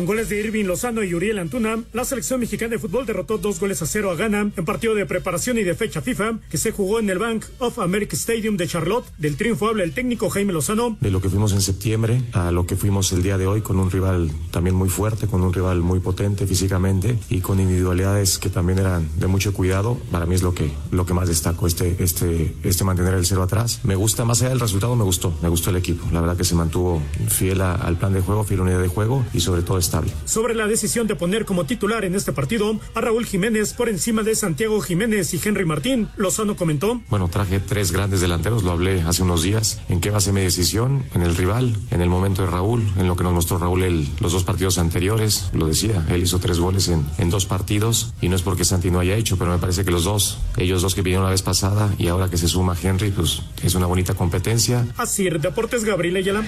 Con 0.00 0.06
goles 0.06 0.30
de 0.30 0.40
Irving 0.40 0.64
Lozano 0.64 1.02
y 1.04 1.12
Uriel 1.14 1.38
Antuna, 1.38 1.78
la 1.92 2.06
selección 2.06 2.40
mexicana 2.40 2.70
de 2.70 2.78
fútbol 2.78 3.04
derrotó 3.04 3.36
dos 3.36 3.60
goles 3.60 3.82
a 3.82 3.86
cero 3.86 4.10
a 4.10 4.14
Ghana 4.14 4.50
en 4.56 4.64
partido 4.64 4.94
de 4.94 5.04
preparación 5.04 5.58
y 5.58 5.62
de 5.62 5.74
fecha 5.74 6.00
FIFA 6.00 6.38
que 6.50 6.56
se 6.56 6.72
jugó 6.72 7.00
en 7.00 7.10
el 7.10 7.18
Bank 7.18 7.44
of 7.58 7.78
America 7.80 8.16
Stadium 8.16 8.56
de 8.56 8.66
Charlotte. 8.66 9.04
Del 9.18 9.36
triunfo 9.36 9.68
habla 9.68 9.84
el 9.84 9.92
técnico 9.92 10.30
Jaime 10.30 10.54
Lozano. 10.54 10.96
de 11.02 11.10
lo 11.10 11.20
que 11.20 11.28
fuimos 11.28 11.52
en 11.52 11.60
septiembre 11.60 12.22
a 12.32 12.50
lo 12.50 12.66
que 12.66 12.76
fuimos 12.76 13.12
el 13.12 13.22
día 13.22 13.36
de 13.36 13.46
hoy 13.46 13.60
con 13.60 13.78
un 13.78 13.90
rival 13.90 14.30
también 14.50 14.74
muy 14.74 14.88
fuerte, 14.88 15.26
con 15.26 15.42
un 15.42 15.52
rival 15.52 15.82
muy 15.82 16.00
potente 16.00 16.46
físicamente 16.46 17.18
y 17.28 17.40
con 17.42 17.60
individualidades 17.60 18.38
que 18.38 18.48
también 18.48 18.78
eran 18.78 19.06
de 19.18 19.26
mucho 19.26 19.52
cuidado. 19.52 19.98
Para 20.10 20.24
mí 20.24 20.34
es 20.34 20.40
lo 20.42 20.54
que, 20.54 20.72
lo 20.92 21.04
que 21.04 21.12
más 21.12 21.28
destaco, 21.28 21.66
este, 21.66 22.02
este, 22.02 22.54
este 22.62 22.84
mantener 22.84 23.12
el 23.12 23.26
cero 23.26 23.42
atrás. 23.42 23.80
Me 23.84 23.96
gusta, 23.96 24.24
más 24.24 24.40
allá 24.40 24.48
del 24.48 24.60
resultado, 24.60 24.96
me 24.96 25.04
gustó, 25.04 25.36
me 25.42 25.50
gustó 25.50 25.68
el 25.68 25.76
equipo. 25.76 26.06
La 26.10 26.22
verdad 26.22 26.38
que 26.38 26.44
se 26.44 26.54
mantuvo 26.54 27.02
fiel 27.28 27.60
a- 27.60 27.74
al 27.74 27.98
plan 27.98 28.14
de 28.14 28.22
juego, 28.22 28.44
fiel 28.44 28.60
a 28.60 28.62
la 28.64 28.70
unidad 28.70 28.80
de 28.82 28.88
juego 28.88 29.26
y 29.34 29.40
sobre 29.40 29.60
todo 29.60 29.76
Sobre 30.24 30.54
la 30.54 30.66
decisión 30.66 31.06
de 31.06 31.16
poner 31.16 31.44
como 31.44 31.66
titular 31.66 32.04
en 32.04 32.14
este 32.14 32.32
partido 32.32 32.78
a 32.94 33.00
Raúl 33.00 33.26
Jiménez 33.26 33.72
por 33.74 33.88
encima 33.88 34.22
de 34.22 34.34
Santiago 34.34 34.80
Jiménez 34.80 35.32
y 35.34 35.40
Henry 35.42 35.64
Martín, 35.64 36.08
Lozano 36.16 36.56
comentó. 36.56 37.00
Bueno, 37.08 37.28
traje 37.28 37.60
tres 37.60 37.92
grandes 37.92 38.20
delanteros, 38.20 38.62
lo 38.62 38.70
hablé 38.72 39.02
hace 39.02 39.22
unos 39.22 39.42
días. 39.42 39.80
¿En 39.88 40.00
qué 40.00 40.10
base 40.10 40.32
mi 40.32 40.40
decisión? 40.40 41.04
En 41.14 41.22
el 41.22 41.36
rival, 41.36 41.76
en 41.90 42.00
el 42.00 42.08
momento 42.08 42.42
de 42.42 42.50
Raúl, 42.50 42.82
en 42.98 43.06
lo 43.08 43.16
que 43.16 43.24
nos 43.24 43.32
mostró 43.32 43.58
Raúl 43.58 43.82
el- 43.82 44.08
los 44.20 44.32
dos 44.32 44.44
partidos 44.44 44.78
anteriores. 44.78 45.50
Lo 45.52 45.66
decía, 45.66 46.04
él 46.08 46.22
hizo 46.22 46.38
tres 46.38 46.58
goles 46.58 46.88
en, 46.88 47.04
en 47.18 47.30
dos 47.30 47.46
partidos 47.46 48.12
y 48.20 48.28
no 48.28 48.36
es 48.36 48.42
porque 48.42 48.64
Santi 48.64 48.90
no 48.90 49.00
haya 49.00 49.16
hecho, 49.16 49.36
pero 49.38 49.50
me 49.50 49.58
parece 49.58 49.84
que 49.84 49.90
los 49.90 50.04
dos, 50.04 50.38
ellos 50.56 50.82
dos 50.82 50.94
que 50.94 51.02
vinieron 51.02 51.24
la 51.24 51.30
vez 51.30 51.42
pasada 51.42 51.94
y 51.98 52.08
ahora 52.08 52.28
que 52.28 52.36
se 52.38 52.48
suma 52.48 52.76
Henry, 52.80 53.10
pues 53.10 53.40
es 53.62 53.74
una 53.74 53.86
bonita 53.86 54.14
competencia. 54.14 54.86
Así, 54.96 55.28
Deportes 55.30 55.84
Gabriel 55.84 56.16
Ayala. 56.16 56.44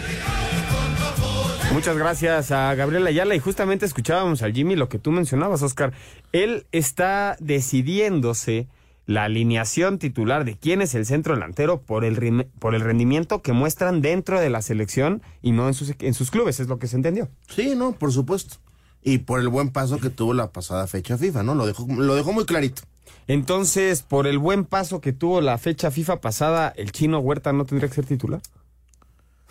Muchas 1.73 1.97
gracias 1.97 2.50
a 2.50 2.75
Gabriel 2.75 3.07
Ayala 3.07 3.35
y 3.35 3.38
justamente 3.38 3.87
escuchábamos 3.87 4.43
al 4.43 4.52
Jimmy 4.52 4.76
lo 4.76 4.91
que 4.91 4.99
tú 4.99 5.11
mencionabas, 5.11 5.62
Oscar. 5.62 5.95
Él 6.31 6.67
está 6.71 7.37
decidiéndose 7.41 8.69
la 9.07 9.25
alineación 9.25 9.99
titular 9.99 10.45
de 10.45 10.57
quién 10.57 10.83
es 10.83 10.95
el 10.95 11.07
centro 11.07 11.35
delantero 11.35 11.81
por 11.81 12.05
el, 12.05 12.47
por 12.59 12.75
el 12.75 12.83
rendimiento 12.83 13.41
que 13.41 13.52
muestran 13.52 14.02
dentro 14.02 14.38
de 14.38 14.50
la 14.50 14.61
selección 14.61 15.23
y 15.41 15.52
no 15.52 15.67
en 15.67 15.75
sus, 15.75 15.95
en 15.99 16.14
sus 16.14 16.31
clubes, 16.31 16.61
es 16.61 16.69
lo 16.69 16.79
que 16.79 16.87
se 16.87 16.97
entendió. 16.97 17.31
Sí, 17.49 17.75
no, 17.75 17.93
por 17.93 18.12
supuesto. 18.12 18.57
Y 19.02 19.19
por 19.19 19.41
el 19.41 19.49
buen 19.49 19.71
paso 19.71 19.99
que 19.99 20.11
tuvo 20.11 20.35
la 20.35 20.52
pasada 20.52 20.87
fecha 20.87 21.17
FIFA, 21.17 21.43
¿no? 21.43 21.55
Lo 21.55 21.67
dejó, 21.67 21.87
lo 21.88 22.14
dejó 22.14 22.33
muy 22.35 22.45
clarito. 22.45 22.83
Entonces, 23.26 24.02
por 24.02 24.26
el 24.26 24.38
buen 24.38 24.67
paso 24.67 25.00
que 25.00 25.12
tuvo 25.12 25.41
la 25.41 25.57
fecha 25.57 25.91
FIFA 25.91 26.21
pasada, 26.21 26.73
¿el 26.76 26.93
chino 26.93 27.19
Huerta 27.19 27.52
no 27.52 27.64
tendría 27.64 27.88
que 27.88 27.95
ser 27.95 28.07
titular? 28.07 28.41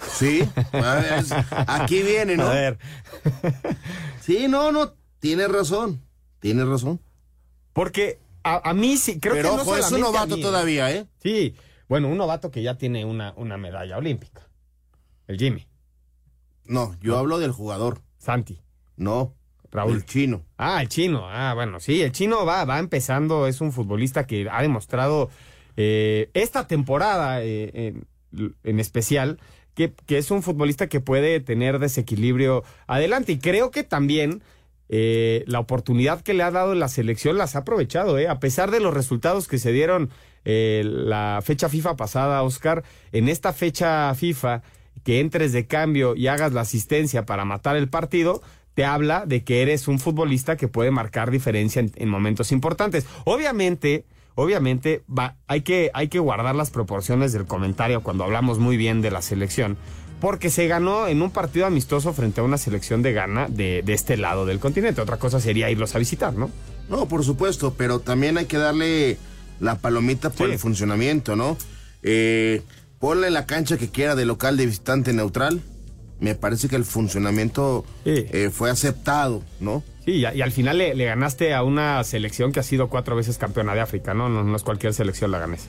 Sí, 0.10 0.42
a 0.74 0.96
ver, 0.96 1.14
es- 1.20 1.32
aquí 1.68 2.02
viene, 2.02 2.36
¿no? 2.38 2.48
A 2.48 2.54
ver, 2.54 2.78
Sí, 4.22 4.48
no, 4.48 4.72
no, 4.72 4.94
tiene 5.20 5.48
razón. 5.48 6.02
Tiene 6.40 6.66
razón. 6.66 7.00
porque 7.74 8.20
a, 8.44 8.70
a 8.70 8.74
mí 8.74 8.98
sí, 8.98 9.20
creo 9.20 9.34
Pero 9.36 9.52
que 9.52 9.56
no 9.58 9.62
ojo, 9.62 9.78
es 9.78 9.92
un 9.92 10.02
novato 10.02 10.36
mí, 10.36 10.42
todavía, 10.42 10.92
¿eh? 10.92 11.06
Sí, 11.22 11.56
bueno, 11.88 12.08
un 12.08 12.18
novato 12.18 12.50
que 12.52 12.64
ya 12.64 12.78
tiene 12.78 13.06
una, 13.06 13.34
una 13.36 13.58
medalla 13.58 13.98
olímpica. 13.98 14.48
El 15.28 15.38
Jimmy, 15.38 15.68
No, 16.66 16.96
yo 17.02 17.18
hablo 17.18 17.38
del 17.40 17.52
jugador. 17.52 18.02
Santi, 18.18 18.60
No, 18.98 19.36
Raúl. 19.72 19.98
El 19.98 20.06
chino. 20.06 20.44
Ah, 20.58 20.82
el 20.82 20.90
chino. 20.90 21.28
Ah, 21.30 21.54
bueno, 21.54 21.80
sí, 21.80 22.02
el 22.02 22.12
chino 22.12 22.46
va, 22.46 22.66
va 22.66 22.80
empezando, 22.80 23.48
es 23.48 23.62
un 23.62 23.72
futbolista 23.72 24.26
que 24.28 24.48
ha 24.52 24.62
demostrado 24.62 25.30
eh, 25.78 26.30
esta 26.34 26.68
temporada 26.68 27.42
eh, 27.44 27.72
en, 28.34 28.56
en 28.64 28.80
especial 28.80 29.40
que, 29.76 29.94
es 30.08 30.32
un 30.32 30.44
futbolista 30.44 30.88
que 30.88 31.00
puede 31.00 31.40
tener 31.40 31.80
desequilibrio 31.80 32.64
adelante. 32.88 33.34
Y 33.34 33.40
creo 33.40 33.72
que 33.72 33.84
también 33.84 34.42
eh, 34.90 35.44
la 35.48 35.60
oportunidad 35.60 36.22
que 36.22 36.34
le 36.34 36.44
ha 36.44 36.52
dado 36.52 36.76
la 36.76 36.88
selección 36.88 37.38
las 37.38 37.56
ha 37.56 37.60
aprovechado, 37.60 38.18
eh, 38.18 38.28
a 38.28 38.40
pesar 38.40 38.72
de 38.72 38.80
los 38.80 38.94
resultados 38.94 39.48
que 39.48 39.58
se 39.58 39.72
dieron 39.72 40.10
eh, 40.44 40.84
la 40.86 41.40
fecha 41.44 41.70
FIFA 41.70 41.96
pasada, 41.96 42.44
Oscar, 42.44 42.84
en 43.12 43.30
esta 43.30 43.54
fecha 43.54 44.14
FIFA 44.14 44.64
que 45.04 45.20
entres 45.20 45.54
de 45.54 45.66
cambio 45.66 46.16
y 46.16 46.28
hagas 46.28 46.54
la 46.54 46.62
asistencia 46.62 47.26
para 47.26 47.46
matar 47.46 47.76
el 47.76 47.90
partido, 47.90 48.42
te 48.74 48.86
habla 48.86 49.26
de 49.26 49.44
que 49.44 49.62
eres 49.62 49.88
un 49.88 50.00
futbolista 50.00 50.58
que 50.58 50.68
puede 50.68 50.92
marcar 50.92 51.32
diferencia 51.32 51.80
en, 51.80 51.92
en 51.96 52.10
momentos 52.10 52.52
importantes. 52.52 53.06
Obviamente, 53.26 54.06
obviamente, 54.36 55.04
va, 55.10 55.36
hay, 55.48 55.62
que, 55.62 55.92
hay 55.94 56.08
que 56.08 56.20
guardar 56.20 56.56
las 56.56 56.70
proporciones 56.72 57.34
del 57.34 57.46
comentario 57.46 58.02
cuando 58.02 58.24
hablamos 58.24 58.60
muy 58.60 58.78
bien 58.78 59.02
de 59.02 59.12
la 59.12 59.22
selección, 59.22 59.78
porque 60.20 60.50
se 60.50 60.68
ganó 60.68 61.08
en 61.08 61.22
un 61.22 61.32
partido 61.32 61.66
amistoso 61.66 62.14
frente 62.14 62.42
a 62.42 62.44
una 62.44 62.58
selección 62.58 63.02
de 63.02 63.14
Ghana 63.14 63.48
de, 63.50 63.82
de 63.84 63.94
este 63.94 64.18
lado 64.18 64.46
del 64.46 64.60
continente. 64.60 65.02
Otra 65.02 65.18
cosa 65.18 65.40
sería 65.40 65.70
irlos 65.70 65.96
a 65.96 66.00
visitar, 66.00 66.34
¿no? 66.34 66.50
No, 66.90 67.08
por 67.08 67.24
supuesto, 67.24 67.74
pero 67.78 68.00
también 68.00 68.38
hay 68.38 68.46
que 68.46 68.58
darle 68.58 69.18
la 69.60 69.76
palomita 69.80 70.30
por 70.30 70.48
Sí. 70.48 70.54
el 70.54 70.60
funcionamiento, 70.60 71.36
¿no? 71.36 71.58
Eh, 72.04 72.62
ponle 73.00 73.30
la 73.32 73.46
cancha 73.46 73.78
que 73.78 73.90
quiera 73.90 74.16
de 74.16 74.26
local 74.26 74.58
de 74.58 74.66
visitante 74.66 75.14
neutral. 75.14 75.62
Me 76.20 76.36
parece 76.36 76.68
que 76.70 76.76
el 76.76 76.86
funcionamiento 76.86 77.84
Sí. 78.04 78.26
eh, 78.32 78.50
fue 78.54 78.70
aceptado, 78.70 79.42
¿no? 79.60 79.84
Sí, 80.06 80.14
y, 80.14 80.26
al 80.26 80.52
final 80.52 80.80
le, 80.80 80.96
le 80.96 81.06
ganaste 81.06 81.54
a 81.54 81.64
una 81.64 82.04
selección 82.04 82.52
que 82.52 82.60
ha 82.60 82.64
sido 82.64 82.90
cuatro 82.90 83.16
veces 83.16 83.38
campeona 83.38 83.76
de 83.76 83.82
África, 83.82 84.14
¿no? 84.14 84.30
No, 84.30 84.44
no 84.44 84.56
es 84.56 84.64
cualquier 84.64 84.94
selección 84.94 85.32
la 85.32 85.40
ganesa. 85.40 85.68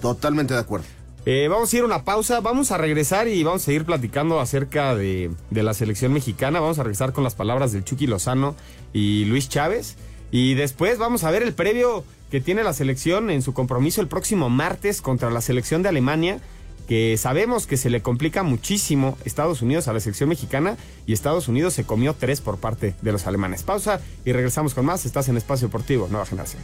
Totalmente 0.00 0.54
de 0.54 0.60
acuerdo. 0.60 0.86
Eh, 1.24 1.46
vamos 1.48 1.72
a 1.72 1.76
ir 1.76 1.82
a 1.82 1.86
una 1.86 2.04
pausa, 2.04 2.40
vamos 2.40 2.72
a 2.72 2.78
regresar 2.78 3.28
y 3.28 3.44
vamos 3.44 3.62
a 3.62 3.64
seguir 3.66 3.84
platicando 3.84 4.40
acerca 4.40 4.96
de, 4.96 5.30
de 5.50 5.62
la 5.62 5.72
selección 5.72 6.12
mexicana. 6.12 6.58
Vamos 6.58 6.80
a 6.80 6.82
regresar 6.82 7.12
con 7.12 7.22
las 7.22 7.36
palabras 7.36 7.72
del 7.72 7.84
Chucky 7.84 8.08
Lozano 8.08 8.56
y 8.92 9.24
Luis 9.26 9.48
Chávez. 9.48 9.96
Y 10.32 10.54
después 10.54 10.98
vamos 10.98 11.22
a 11.22 11.30
ver 11.30 11.42
el 11.44 11.52
previo 11.52 12.04
que 12.32 12.40
tiene 12.40 12.64
la 12.64 12.72
selección 12.72 13.30
en 13.30 13.42
su 13.42 13.52
compromiso 13.54 14.00
el 14.00 14.08
próximo 14.08 14.48
martes 14.50 15.00
contra 15.00 15.30
la 15.30 15.42
selección 15.42 15.82
de 15.82 15.90
Alemania, 15.90 16.40
que 16.86 17.16
sabemos 17.16 17.66
que 17.66 17.76
se 17.76 17.90
le 17.90 18.02
complica 18.02 18.42
muchísimo 18.42 19.16
Estados 19.24 19.62
Unidos 19.62 19.88
a 19.88 19.92
la 19.92 20.00
selección 20.00 20.28
mexicana 20.28 20.76
y 21.06 21.12
Estados 21.12 21.48
Unidos 21.48 21.74
se 21.74 21.84
comió 21.84 22.14
tres 22.14 22.40
por 22.40 22.58
parte 22.58 22.94
de 23.02 23.12
los 23.12 23.26
alemanes. 23.26 23.62
Pausa 23.62 24.00
y 24.24 24.32
regresamos 24.32 24.74
con 24.74 24.86
más. 24.86 25.06
Estás 25.06 25.28
en 25.28 25.36
Espacio 25.36 25.68
Deportivo, 25.68 26.08
Nueva 26.10 26.26
Generación. 26.26 26.62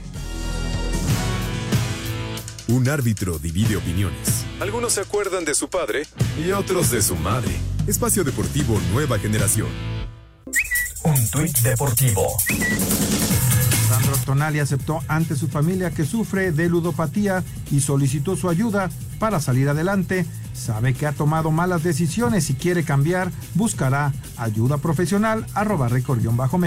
Un 2.68 2.86
árbitro 2.90 3.38
divide 3.38 3.76
opiniones 3.76 4.44
Algunos 4.60 4.92
se 4.92 5.00
acuerdan 5.00 5.46
de 5.46 5.54
su 5.54 5.70
padre 5.70 6.02
y 6.44 6.50
otros 6.52 6.90
de 6.90 7.00
su 7.00 7.16
madre. 7.16 7.52
Espacio 7.86 8.24
Deportivo 8.24 8.78
Nueva 8.92 9.18
Generación. 9.18 9.68
Un 11.04 11.30
tuit 11.30 11.56
deportivo. 11.60 12.26
Sandro 13.88 14.16
Tonali 14.26 14.60
aceptó 14.60 15.00
ante 15.08 15.34
su 15.34 15.48
familia 15.48 15.90
que 15.90 16.04
sufre 16.04 16.52
de 16.52 16.68
ludopatía 16.68 17.42
y 17.70 17.80
solicitó 17.80 18.36
su 18.36 18.50
ayuda 18.50 18.90
para 19.18 19.40
salir 19.40 19.66
adelante. 19.70 20.26
Sabe 20.52 20.92
que 20.92 21.06
ha 21.06 21.12
tomado 21.12 21.50
malas 21.50 21.82
decisiones 21.82 22.50
y 22.50 22.54
quiere 22.54 22.84
cambiar. 22.84 23.30
Buscará 23.54 24.12
ayuda 24.36 24.76
profesional. 24.76 25.46
Arroba 25.54 25.88
bajo 26.36 26.58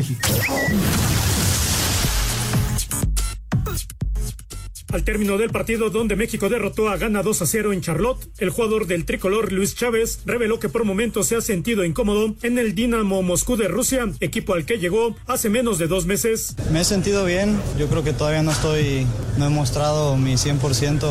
Al 4.92 5.06
término 5.06 5.38
del 5.38 5.52
partido 5.52 5.90
donde 5.90 6.18
México 6.18 6.50
derrotó 6.50 6.90
a 6.90 6.98
Ghana 6.98 7.24
2 7.24 7.42
a 7.42 7.46
0 7.46 7.72
en 7.72 7.80
Charlotte, 7.80 8.28
el 8.40 8.50
jugador 8.50 8.88
del 8.88 9.06
tricolor 9.06 9.54
Luis 9.54 9.74
Chávez 9.74 10.20
reveló 10.26 10.60
que 10.60 10.68
por 10.68 10.84
momentos 10.84 11.28
se 11.28 11.38
ha 11.38 11.42
sentido 11.42 11.86
incómodo 11.86 12.36
en 12.44 12.60
el 12.60 12.76
Dinamo 12.76 13.22
Moscú 13.22 13.56
de 13.56 13.70
Rusia, 13.70 14.12
equipo 14.20 14.54
al 14.54 14.66
que 14.66 14.80
llegó 14.80 15.16
hace 15.28 15.50
menos 15.50 15.78
de 15.78 15.88
dos 15.88 16.08
meses. 16.08 16.58
Me 16.74 16.82
he 16.82 16.84
sentido 16.84 17.24
bien, 17.24 17.58
yo 17.80 17.88
creo 17.88 18.04
que 18.04 18.12
todavía 18.12 18.44
no 18.44 18.52
estoy, 18.52 19.08
no 19.38 19.46
he 19.46 19.50
mostrado 19.50 20.18
mi 20.18 20.34
100%, 20.34 21.08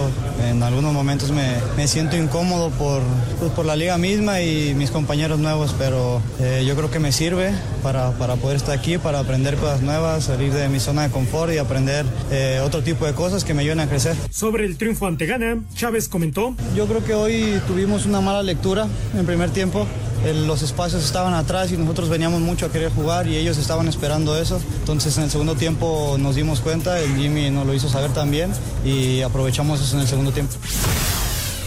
en 0.51 0.63
algunos 0.63 0.93
momentos 0.93 1.31
me, 1.31 1.57
me 1.79 1.89
siento 1.89 2.19
incómodo 2.19 2.69
por, 2.71 3.01
pues, 3.39 3.51
por 3.53 3.65
la 3.65 3.77
liga 3.77 3.97
misma 3.97 4.43
y 4.43 4.75
mis 4.75 4.91
compañeros 4.91 5.39
nuevos, 5.39 5.75
pero 5.79 6.21
eh, 6.39 6.65
yo 6.67 6.77
creo 6.77 6.91
que 6.91 6.99
me 6.99 7.13
sirve 7.13 7.55
para, 7.83 8.11
para 8.19 8.37
poder 8.37 8.59
estar 8.59 8.79
aquí, 8.79 8.99
para 8.99 9.21
aprender 9.21 9.57
cosas 9.57 9.81
nuevas, 9.81 10.25
salir 10.25 10.53
de 10.53 10.69
mi 10.69 10.81
zona 10.81 11.05
de 11.05 11.11
confort 11.11 11.51
y 11.55 11.57
aprender 11.57 12.05
eh, 12.31 12.61
otro 12.63 12.83
tipo 12.83 13.07
de 13.07 13.15
cosas 13.15 13.43
que 13.43 13.55
me 13.55 13.70
a 13.79 13.89
crecer. 13.89 14.17
Sobre 14.31 14.65
el 14.65 14.77
triunfo 14.77 15.07
ante 15.07 15.27
Ghana, 15.27 15.61
Chávez 15.75 16.09
comentó. 16.09 16.57
Yo 16.75 16.87
creo 16.87 17.05
que 17.05 17.15
hoy 17.15 17.61
tuvimos 17.69 18.07
una 18.07 18.21
mala 18.21 18.43
lectura 18.43 18.89
en 19.17 19.25
primer 19.27 19.51
tiempo. 19.51 19.87
los 20.47 20.63
espacios 20.63 21.05
estaban 21.05 21.35
atrás 21.35 21.71
y 21.71 21.77
nosotros 21.77 22.09
veníamos 22.09 22.41
mucho 22.41 22.67
a 22.67 22.73
querer 22.73 22.91
jugar 22.91 23.29
y 23.29 23.37
ellos 23.37 23.59
estaban 23.59 23.87
esperando 23.87 24.37
eso. 24.37 24.61
Entonces 24.81 25.17
en 25.19 25.25
el 25.25 25.31
segundo 25.31 25.55
tiempo 25.55 26.17
nos 26.19 26.35
dimos 26.35 26.61
cuenta, 26.61 26.99
el 26.99 27.15
Jimmy 27.17 27.51
nos 27.51 27.67
lo 27.67 27.75
hizo 27.75 27.89
saber 27.89 28.11
también 28.13 28.51
y 28.85 29.23
aprovechamos 29.23 29.81
eso 29.81 29.95
en 29.95 30.03
el 30.03 30.09
segundo 30.09 30.33
tiempo. 30.33 30.55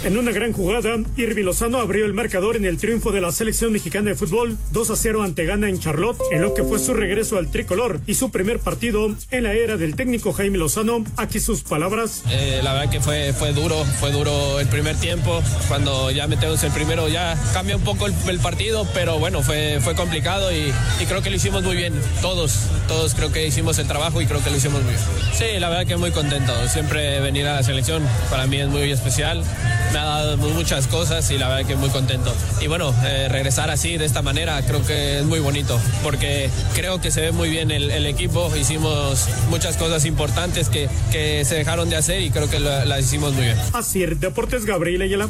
En 0.04 0.18
una 0.18 0.34
gran 0.34 0.52
jugada, 0.52 0.98
Irvi 1.16 1.44
Lozano 1.44 1.78
abrió 1.78 2.06
el 2.06 2.14
marcador 2.14 2.58
en 2.58 2.66
el 2.66 2.78
triunfo 2.78 3.14
de 3.14 3.22
la 3.22 3.32
selección 3.32 3.72
mexicana 3.72 4.10
de 4.10 4.16
fútbol 4.16 4.58
2 4.72 4.90
a 4.90 4.96
0 4.98 5.24
ante 5.24 5.46
Ghana 5.46 5.70
en 5.70 5.80
Charlotte, 5.80 6.20
en 6.30 6.42
lo 6.42 6.54
que 6.54 6.62
fue 6.64 6.78
su 6.78 6.94
regreso 6.94 7.38
al 7.38 7.50
tricolor 7.50 8.02
y 8.06 8.16
su 8.16 8.30
primer 8.30 8.60
partido 8.60 9.16
en 9.32 9.44
la 9.44 9.54
era 9.54 9.78
del 9.78 9.96
técnico 9.96 10.34
Jaime 10.34 10.58
Lozano. 10.58 11.06
Aquí 11.16 11.40
sus 11.40 11.64
palabras. 11.64 12.24
Eh, 12.30 12.60
la 12.62 12.74
verdad 12.74 12.92
que 12.92 13.00
fue, 13.00 13.32
fue 13.32 13.54
duro, 13.54 13.86
fue 14.02 14.12
duro 14.12 14.60
el 14.60 14.68
primer 14.68 14.98
tiempo. 14.98 15.42
Cuando 15.70 16.12
ya 16.12 16.28
metemos 16.28 16.62
el 16.66 16.72
primero 16.74 17.08
ya 17.08 17.42
cambia 17.54 17.78
un 17.78 17.84
poco 17.84 18.08
el, 18.08 18.40
partido, 18.40 18.86
pero 18.94 19.20
bueno, 19.20 19.42
fue, 19.42 19.80
fue 19.80 19.96
complicado 19.96 20.52
y, 20.52 20.74
y, 21.00 21.06
creo 21.08 21.22
que 21.22 21.30
lo 21.30 21.38
hicimos 21.38 21.64
muy 21.64 21.78
bien. 21.78 21.94
Todos, 22.22 22.68
todos 22.90 23.14
creo 23.14 23.32
que 23.32 23.48
hicimos 23.48 23.80
el 23.80 23.88
trabajo 23.88 24.22
y 24.22 24.26
creo 24.26 24.44
que 24.44 24.50
lo 24.50 24.58
hicimos 24.58 24.84
muy 24.84 24.92
bien. 24.92 25.06
Sí, 25.34 25.60
la 25.60 25.70
verdad 25.70 25.88
que 25.88 25.96
muy 25.96 26.12
contento. 26.12 26.52
Siempre 26.68 27.22
venir 27.22 27.48
a 27.48 27.54
la 27.54 27.64
selección 27.64 28.04
para 28.30 28.48
mí 28.48 28.58
es 28.58 28.68
muy 28.68 28.92
especial 28.92 29.46
me 29.94 30.00
ha 30.00 30.06
dado 30.06 30.38
muchas 30.38 30.88
cosas 30.88 31.30
y 31.32 31.38
la 31.38 31.48
verdad 31.48 31.68
que 31.68 31.76
muy 31.76 31.90
contento. 31.90 32.34
Y 32.60 32.68
bueno, 32.68 32.94
eh, 33.06 33.28
regresar 33.30 33.70
así, 33.70 33.98
de 33.98 34.06
esta 34.06 34.22
manera, 34.22 34.62
creo 34.66 34.84
que 34.86 35.20
es 35.20 35.26
muy 35.26 35.40
bonito, 35.40 35.80
porque 36.04 36.50
creo 36.74 37.00
que 37.00 37.12
se 37.12 37.22
ve 37.22 37.32
muy 37.32 37.50
bien 37.50 37.70
el, 37.72 38.06
equipo, 38.06 38.54
hicimos 38.56 39.28
muchas 39.50 39.78
cosas 39.78 40.06
importantes 40.06 40.70
que, 40.70 40.90
que, 41.12 41.46
se 41.46 41.56
dejaron 41.56 41.90
de 41.90 41.96
hacer 41.96 42.22
y 42.22 42.32
creo 42.32 42.50
que 42.50 42.60
las 42.60 43.00
hicimos 43.00 43.34
muy 43.34 43.46
bien. 43.46 43.58
Así, 43.74 44.06
Deportes 44.06 44.66
Gabriel 44.66 45.04
Ayala. 45.04 45.30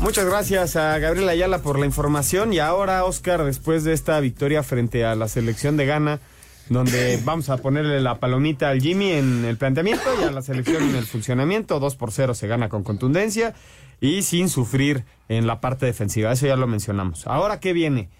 Muchas 0.00 0.26
gracias 0.26 0.76
a 0.76 0.98
Gabriel 0.98 1.28
Ayala 1.28 1.58
por 1.58 1.78
la 1.78 1.86
información 1.86 2.52
y 2.52 2.58
ahora 2.58 3.04
Oscar, 3.04 3.44
después 3.44 3.84
de 3.84 3.92
esta 3.92 4.18
victoria 4.20 4.62
frente 4.62 5.04
a 5.04 5.14
la 5.14 5.28
selección 5.28 5.76
de 5.76 5.86
Ghana, 5.86 6.20
donde 6.68 7.20
vamos 7.24 7.48
a 7.48 7.56
ponerle 7.58 8.00
la 8.00 8.18
palomita 8.18 8.70
al 8.70 8.80
Jimmy 8.80 9.12
en 9.12 9.44
el 9.44 9.56
planteamiento 9.56 10.04
y 10.20 10.24
a 10.24 10.30
la 10.30 10.42
selección 10.42 10.82
en 10.82 10.96
el 10.96 11.04
funcionamiento. 11.04 11.80
2 11.80 11.96
por 11.96 12.12
0 12.12 12.34
se 12.34 12.46
gana 12.46 12.68
con 12.68 12.82
contundencia 12.82 13.54
y 14.00 14.22
sin 14.22 14.48
sufrir 14.48 15.04
en 15.28 15.46
la 15.46 15.60
parte 15.60 15.86
defensiva. 15.86 16.32
Eso 16.32 16.46
ya 16.46 16.56
lo 16.56 16.66
mencionamos. 16.66 17.26
Ahora, 17.26 17.60
¿qué 17.60 17.72
viene? 17.72 18.10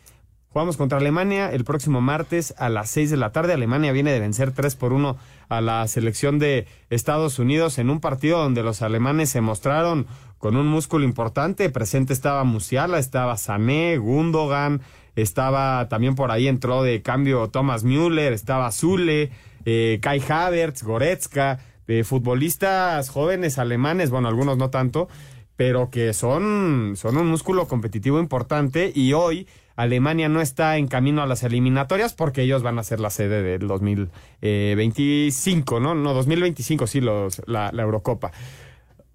Jugamos 0.53 0.77
contra 0.77 0.99
Alemania 0.99 1.51
el 1.51 1.65
próximo 1.65 2.03
martes 2.03 2.55
a 2.59 2.69
las 2.69 2.91
6 2.91 3.11
de 3.11 3.17
la 3.17 3.33
tarde. 3.33 3.55
Alemania 3.55 3.91
viene 3.91 4.13
de 4.13 4.21
vencer 4.21 4.53
3 4.53 4.77
por 4.77 4.93
1 4.93 5.17
a 5.49 5.61
la 5.63 5.89
selección 5.89 6.39
de 6.39 6.67
Estados 6.91 7.39
Unidos 7.39 7.79
en 7.79 7.89
un 7.89 8.01
partido 8.01 8.39
donde 8.39 8.63
los 8.63 8.83
alemanes 8.83 9.31
se 9.31 9.41
mostraron 9.41 10.07
con 10.37 10.57
un 10.57 10.67
músculo 10.67 11.07
importante. 11.07 11.71
Presente 11.71 12.13
estaba 12.13 12.45
Musiala, 12.45 12.99
estaba 12.99 13.39
Sané, 13.39 13.97
Gundogan, 13.97 14.83
estaba 15.17 15.89
también 15.89 16.15
por 16.15 16.31
ahí 16.31 16.49
entró 16.49 16.83
de 16.83 17.03
cambio 17.03 17.49
Thomas 17.49 17.85
Müller, 17.85 18.33
estaba 18.33 18.73
Zule, 18.73 19.31
eh, 19.65 19.99
Kai 20.01 20.23
Havertz, 20.27 20.83
Goretzka, 20.83 21.59
eh, 21.89 22.05
futbolistas 22.05 23.11
jóvenes 23.11 23.59
alemanes, 23.59 24.11
bueno, 24.11 24.29
algunos 24.29 24.57
no 24.57 24.71
tanto, 24.71 25.09
pero 25.57 25.91
que 25.91 26.13
son, 26.13 26.95
son 26.97 27.17
un 27.17 27.29
músculo 27.29 27.69
competitivo 27.69 28.19
importante 28.19 28.93
y 28.95 29.13
hoy 29.13 29.47
Alemania 29.77 30.29
no 30.29 30.41
está 30.41 30.77
en 30.77 30.87
camino 30.87 31.23
a 31.23 31.27
las 31.27 31.43
eliminatorias 31.43 32.15
porque 32.15 32.43
ellos 32.43 32.63
van 32.63 32.79
a 32.79 32.83
ser 32.83 33.01
la 33.01 33.11
sede 33.11 33.43
del 33.43 33.67
2025, 33.69 35.81
¿no? 35.81 35.95
No, 35.95 36.15
2025, 36.15 36.87
sí, 36.87 37.01
los, 37.01 37.43
la 37.47 37.71
Eurocopa. 37.71 38.33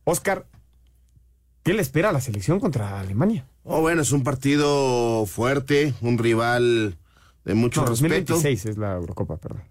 Oscar, 0.03 0.45
¿qué 1.67 1.73
le 1.73 1.81
espera 1.81 2.09
a 2.09 2.13
la 2.13 2.21
selección 2.21 2.59
contra 2.59 2.99
Alemania? 2.99 3.45
Oh, 3.63 3.81
bueno, 3.81 4.01
es 4.01 4.11
un 4.13 4.23
partido 4.23 5.25
fuerte, 5.25 5.93
un 6.01 6.17
rival 6.17 6.95
de 7.43 7.53
mucho 7.53 7.81
no, 7.81 7.87
respeto. 7.87 8.33
2026 8.33 8.65
es 8.65 8.77
la 8.77 8.93
Eurocopa, 8.93 9.35
perdón. 9.37 9.63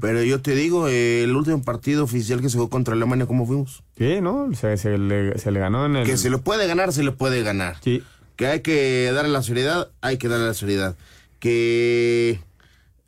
Pero 0.00 0.22
yo 0.22 0.40
te 0.40 0.54
digo, 0.54 0.88
el 0.88 1.36
último 1.36 1.62
partido 1.62 2.04
oficial 2.04 2.40
que 2.40 2.48
se 2.48 2.56
jugó 2.56 2.70
contra 2.70 2.94
Alemania, 2.94 3.26
¿cómo 3.26 3.46
fuimos? 3.46 3.82
Sí, 3.98 4.20
¿no? 4.22 4.48
Se, 4.54 4.78
se, 4.78 4.96
le, 4.96 5.38
se, 5.38 5.50
le, 5.50 5.60
ganó 5.60 5.84
en 5.84 5.96
el... 5.96 6.06
Que 6.06 6.16
se 6.16 6.30
lo 6.30 6.40
puede 6.40 6.66
ganar, 6.66 6.92
se 6.92 7.04
le 7.04 7.12
puede 7.12 7.42
ganar. 7.42 7.76
Sí. 7.82 8.02
Que 8.36 8.46
hay 8.46 8.60
que 8.60 9.10
darle 9.12 9.30
la 9.30 9.42
seriedad, 9.42 9.90
hay 10.00 10.16
que 10.16 10.28
darle 10.28 10.46
la 10.46 10.54
seriedad. 10.54 10.96
Que 11.40 12.40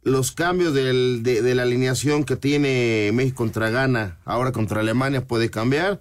los 0.03 0.33
cambios 0.33 0.75
del, 0.75 1.22
de, 1.22 1.40
de, 1.40 1.55
la 1.55 1.62
alineación 1.62 2.25
que 2.25 2.37
tiene 2.37 3.11
México 3.14 3.37
contra 3.37 3.70
Ghana, 3.70 4.18
ahora 4.27 4.53
contra 4.53 4.81
Alemania, 4.81 5.27
puede 5.27 5.51
cambiar, 5.51 6.01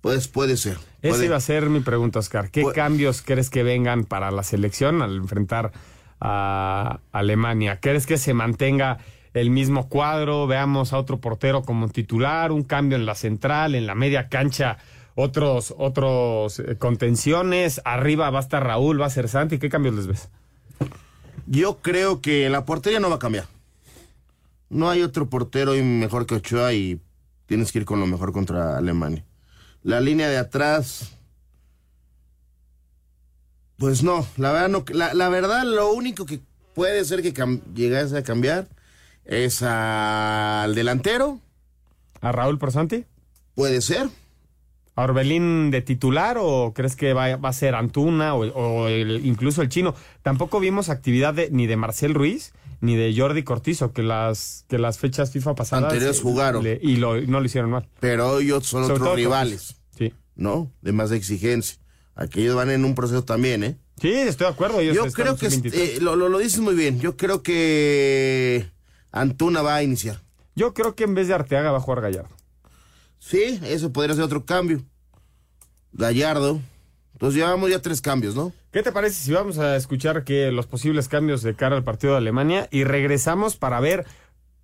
pues 0.00 0.26
puede 0.26 0.56
ser. 0.56 0.78
Esa 1.02 1.24
iba 1.24 1.36
a 1.36 1.40
ser 1.40 1.70
mi 1.70 1.80
pregunta, 1.80 2.18
Oscar. 2.18 2.50
¿Qué 2.50 2.64
cambios 2.74 3.22
crees 3.22 3.48
que 3.50 3.62
vengan 3.62 4.04
para 4.04 4.30
la 4.30 4.42
selección 4.42 5.02
al 5.02 5.16
enfrentar 5.16 5.72
a 6.20 7.00
Alemania? 7.12 7.80
¿Crees 7.80 8.06
que 8.06 8.18
se 8.18 8.34
mantenga 8.34 8.98
el 9.32 9.50
mismo 9.50 9.88
cuadro? 9.88 10.46
Veamos 10.46 10.92
a 10.92 10.98
otro 10.98 11.18
portero 11.18 11.62
como 11.62 11.88
titular, 11.88 12.52
un 12.52 12.64
cambio 12.64 12.96
en 12.96 13.06
la 13.06 13.14
central, 13.14 13.74
en 13.74 13.86
la 13.86 13.94
media 13.94 14.28
cancha, 14.28 14.76
otros, 15.14 15.74
otros 15.78 16.58
eh, 16.60 16.76
contenciones. 16.76 17.80
Arriba 17.84 18.28
va 18.30 18.40
a 18.40 18.42
estar 18.42 18.62
Raúl, 18.62 19.00
va 19.00 19.06
a 19.06 19.10
ser 19.10 19.28
Santi. 19.28 19.58
¿Qué 19.58 19.70
cambios 19.70 19.94
les 19.94 20.06
ves? 20.06 20.28
Yo 21.46 21.78
creo 21.78 22.20
que 22.20 22.48
la 22.50 22.64
portería 22.64 23.00
no 23.00 23.08
va 23.08 23.16
a 23.16 23.20
cambiar. 23.20 23.46
No 24.68 24.88
hay 24.88 25.02
otro 25.02 25.28
portero 25.28 25.72
mejor 25.72 26.26
que 26.26 26.36
Ochoa 26.36 26.72
y 26.74 27.00
tienes 27.46 27.72
que 27.72 27.80
ir 27.80 27.84
con 27.84 27.98
lo 27.98 28.06
mejor 28.06 28.32
contra 28.32 28.76
Alemania. 28.76 29.24
La 29.82 30.00
línea 30.00 30.28
de 30.28 30.38
atrás. 30.38 31.16
Pues 33.78 34.02
no, 34.02 34.26
la 34.36 34.52
verdad, 34.52 34.68
no, 34.68 34.84
la, 34.92 35.28
verdad 35.30 35.64
lo 35.64 35.92
único 35.92 36.26
que 36.26 36.40
puede 36.74 37.02
ser 37.04 37.22
que 37.22 37.32
llegase 37.74 38.18
a 38.18 38.22
cambiar 38.22 38.68
es 39.24 39.62
al 39.62 40.74
delantero. 40.74 41.40
¿A 42.20 42.30
Raúl 42.30 42.58
Porsanti? 42.58 43.06
Puede 43.54 43.80
ser. 43.80 44.10
¿A 44.96 45.04
Orbelín 45.04 45.70
de 45.70 45.80
titular 45.80 46.36
o 46.38 46.72
crees 46.74 46.94
que 46.94 47.14
va, 47.14 47.32
a 47.32 47.52
ser 47.54 47.74
Antuna 47.74 48.34
o, 48.34 48.90
incluso 48.90 49.62
el 49.62 49.70
chino? 49.70 49.94
Tampoco 50.22 50.60
vimos 50.60 50.90
actividad 50.90 51.34
ni 51.50 51.66
de 51.66 51.76
Marcel 51.76 52.12
Ruiz 52.12 52.52
ni 52.80 52.96
de 52.96 53.14
Jordi 53.16 53.42
Cortizo, 53.42 53.92
que 53.92 54.02
las, 54.02 54.64
que 54.68 54.78
las 54.78 54.98
fechas 54.98 55.30
FIFA 55.30 55.54
pasadas. 55.54 55.84
Anteriores 55.84 56.20
jugaron. 56.20 56.66
y 56.66 56.96
no 56.96 57.14
lo 57.40 57.44
hicieron 57.44 57.70
mal. 57.70 57.88
Pero 58.00 58.40
ellos 58.40 58.66
son 58.66 58.84
otros 58.84 59.14
rivales. 59.14 59.76
Sí. 59.96 60.14
¿No? 60.34 60.72
De 60.80 60.92
más 60.92 61.12
exigencia. 61.12 61.78
Aquellos 62.14 62.54
van 62.56 62.70
en 62.70 62.84
un 62.84 62.94
proceso 62.94 63.24
también, 63.24 63.64
¿eh? 63.64 63.78
Sí, 64.00 64.12
estoy 64.12 64.46
de 64.46 64.52
acuerdo. 64.52 64.80
Yo 64.82 65.06
creo 65.12 65.36
que 65.36 65.46
eh, 65.46 65.98
lo, 66.00 66.16
lo, 66.16 66.38
dices 66.38 66.60
muy 66.60 66.74
bien. 66.74 67.00
Yo 67.00 67.16
creo 67.16 67.42
que 67.42 68.70
Antuna 69.12 69.62
va 69.62 69.76
a 69.76 69.82
iniciar. 69.82 70.22
Yo 70.54 70.74
creo 70.74 70.94
que 70.94 71.04
en 71.04 71.14
vez 71.14 71.28
de 71.28 71.34
Arteaga 71.34 71.70
va 71.70 71.78
a 71.78 71.80
jugar 71.80 72.00
Gallardo. 72.00 72.34
Sí, 73.18 73.60
eso 73.62 73.92
podría 73.92 74.14
ser 74.14 74.24
otro 74.24 74.44
cambio. 74.46 74.82
Gallardo. 75.92 76.60
Entonces 77.20 77.36
llevamos 77.38 77.68
ya 77.68 77.82
tres 77.82 78.00
cambios, 78.00 78.34
¿no? 78.34 78.50
¿Qué 78.72 78.82
te 78.82 78.92
parece 78.92 79.22
si 79.22 79.30
vamos 79.30 79.58
a 79.58 79.76
escuchar 79.76 80.24
que 80.24 80.50
los 80.50 80.66
posibles 80.66 81.06
cambios 81.06 81.42
de 81.42 81.54
cara 81.54 81.76
al 81.76 81.84
partido 81.84 82.14
de 82.14 82.18
Alemania 82.18 82.66
y 82.70 82.84
regresamos 82.84 83.56
para 83.56 83.78
ver 83.78 84.06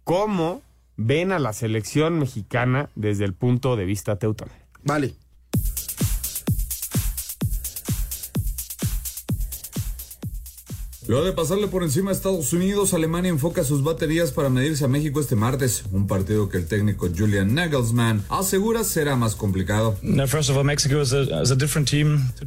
cómo 0.05 0.63
ven 0.97 1.33
a 1.33 1.39
la 1.39 1.53
selección 1.53 2.19
mexicana 2.19 2.89
desde 2.95 3.27
el 3.27 3.35
punto 3.35 3.77
de 3.77 3.85
vista 3.85 4.17
teutón? 4.17 4.49
Vale. 4.85 5.13
Luego 11.09 11.25
de 11.25 11.33
pasarle 11.33 11.69
por 11.69 11.85
encima 11.85 12.11
a 12.11 12.13
Estados 12.13 12.53
Unidos, 12.53 12.93
Alemania 12.93 13.31
enfoca 13.31 13.63
sus 13.63 13.85
baterías 13.85 14.33
para 14.33 14.51
medirse 14.51 14.85
a 14.85 14.89
México 14.89 15.21
este 15.21 15.37
martes, 15.37 15.85
un 15.93 16.09
partido 16.09 16.49
que 16.49 16.57
el 16.57 16.67
técnico 16.67 17.09
Julian 17.17 17.55
Nagelsmann 17.55 18.25
asegura 18.29 18.83
será 18.83 19.15
más 19.15 19.37
complicado. 19.37 19.97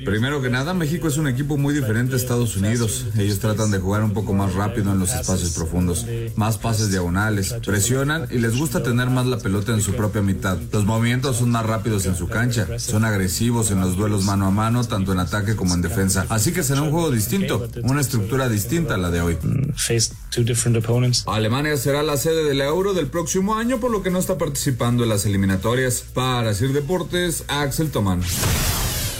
Primero 0.03 0.41
que 0.41 0.49
nada, 0.49 0.73
México 0.73 1.07
es 1.07 1.15
un 1.15 1.29
equipo 1.29 1.57
muy 1.57 1.73
diferente 1.73 2.15
a 2.15 2.17
Estados 2.17 2.57
Unidos. 2.57 3.05
Ellos 3.17 3.39
tratan 3.39 3.71
de 3.71 3.79
jugar 3.79 4.03
un 4.03 4.11
poco 4.11 4.33
más 4.33 4.53
rápido 4.53 4.91
en 4.91 4.99
los 4.99 5.13
espacios 5.13 5.51
profundos, 5.51 6.05
más 6.35 6.57
pases 6.57 6.91
diagonales, 6.91 7.55
presionan 7.65 8.27
y 8.29 8.39
les 8.39 8.57
gusta 8.57 8.83
tener 8.83 9.09
más 9.09 9.25
la 9.25 9.37
pelota 9.37 9.73
en 9.73 9.81
su 9.81 9.93
propia 9.93 10.21
mitad. 10.21 10.57
Los 10.73 10.83
movimientos 10.83 11.37
son 11.37 11.51
más 11.51 11.65
rápidos 11.65 12.05
en 12.07 12.15
su 12.15 12.27
cancha, 12.27 12.67
son 12.77 13.05
agresivos 13.05 13.71
en 13.71 13.79
los 13.79 13.95
duelos 13.95 14.25
mano 14.25 14.47
a 14.47 14.51
mano, 14.51 14.83
tanto 14.83 15.13
en 15.13 15.19
ataque 15.19 15.55
como 15.55 15.75
en 15.75 15.81
defensa. 15.81 16.25
Así 16.27 16.51
que 16.51 16.61
será 16.61 16.81
un 16.81 16.91
juego 16.91 17.09
distinto, 17.09 17.65
una 17.83 18.01
estructura 18.01 18.48
distinta 18.49 18.95
a 18.95 18.97
la 18.97 19.09
de 19.11 19.21
hoy. 19.21 19.37
Alemania 21.27 21.77
será 21.77 22.03
la 22.03 22.17
sede 22.17 22.43
del 22.43 22.61
Euro 22.61 22.93
del 22.93 23.07
próximo 23.07 23.55
año, 23.55 23.79
por 23.79 23.91
lo 23.91 24.03
que 24.03 24.09
no 24.09 24.19
está 24.19 24.37
participando 24.37 25.03
en 25.03 25.09
las 25.09 25.25
eliminatorias. 25.25 26.03
Para 26.13 26.53
Sir 26.53 26.73
Deportes, 26.73 27.43
Axel 27.47 27.91
Tomán. 27.91 28.21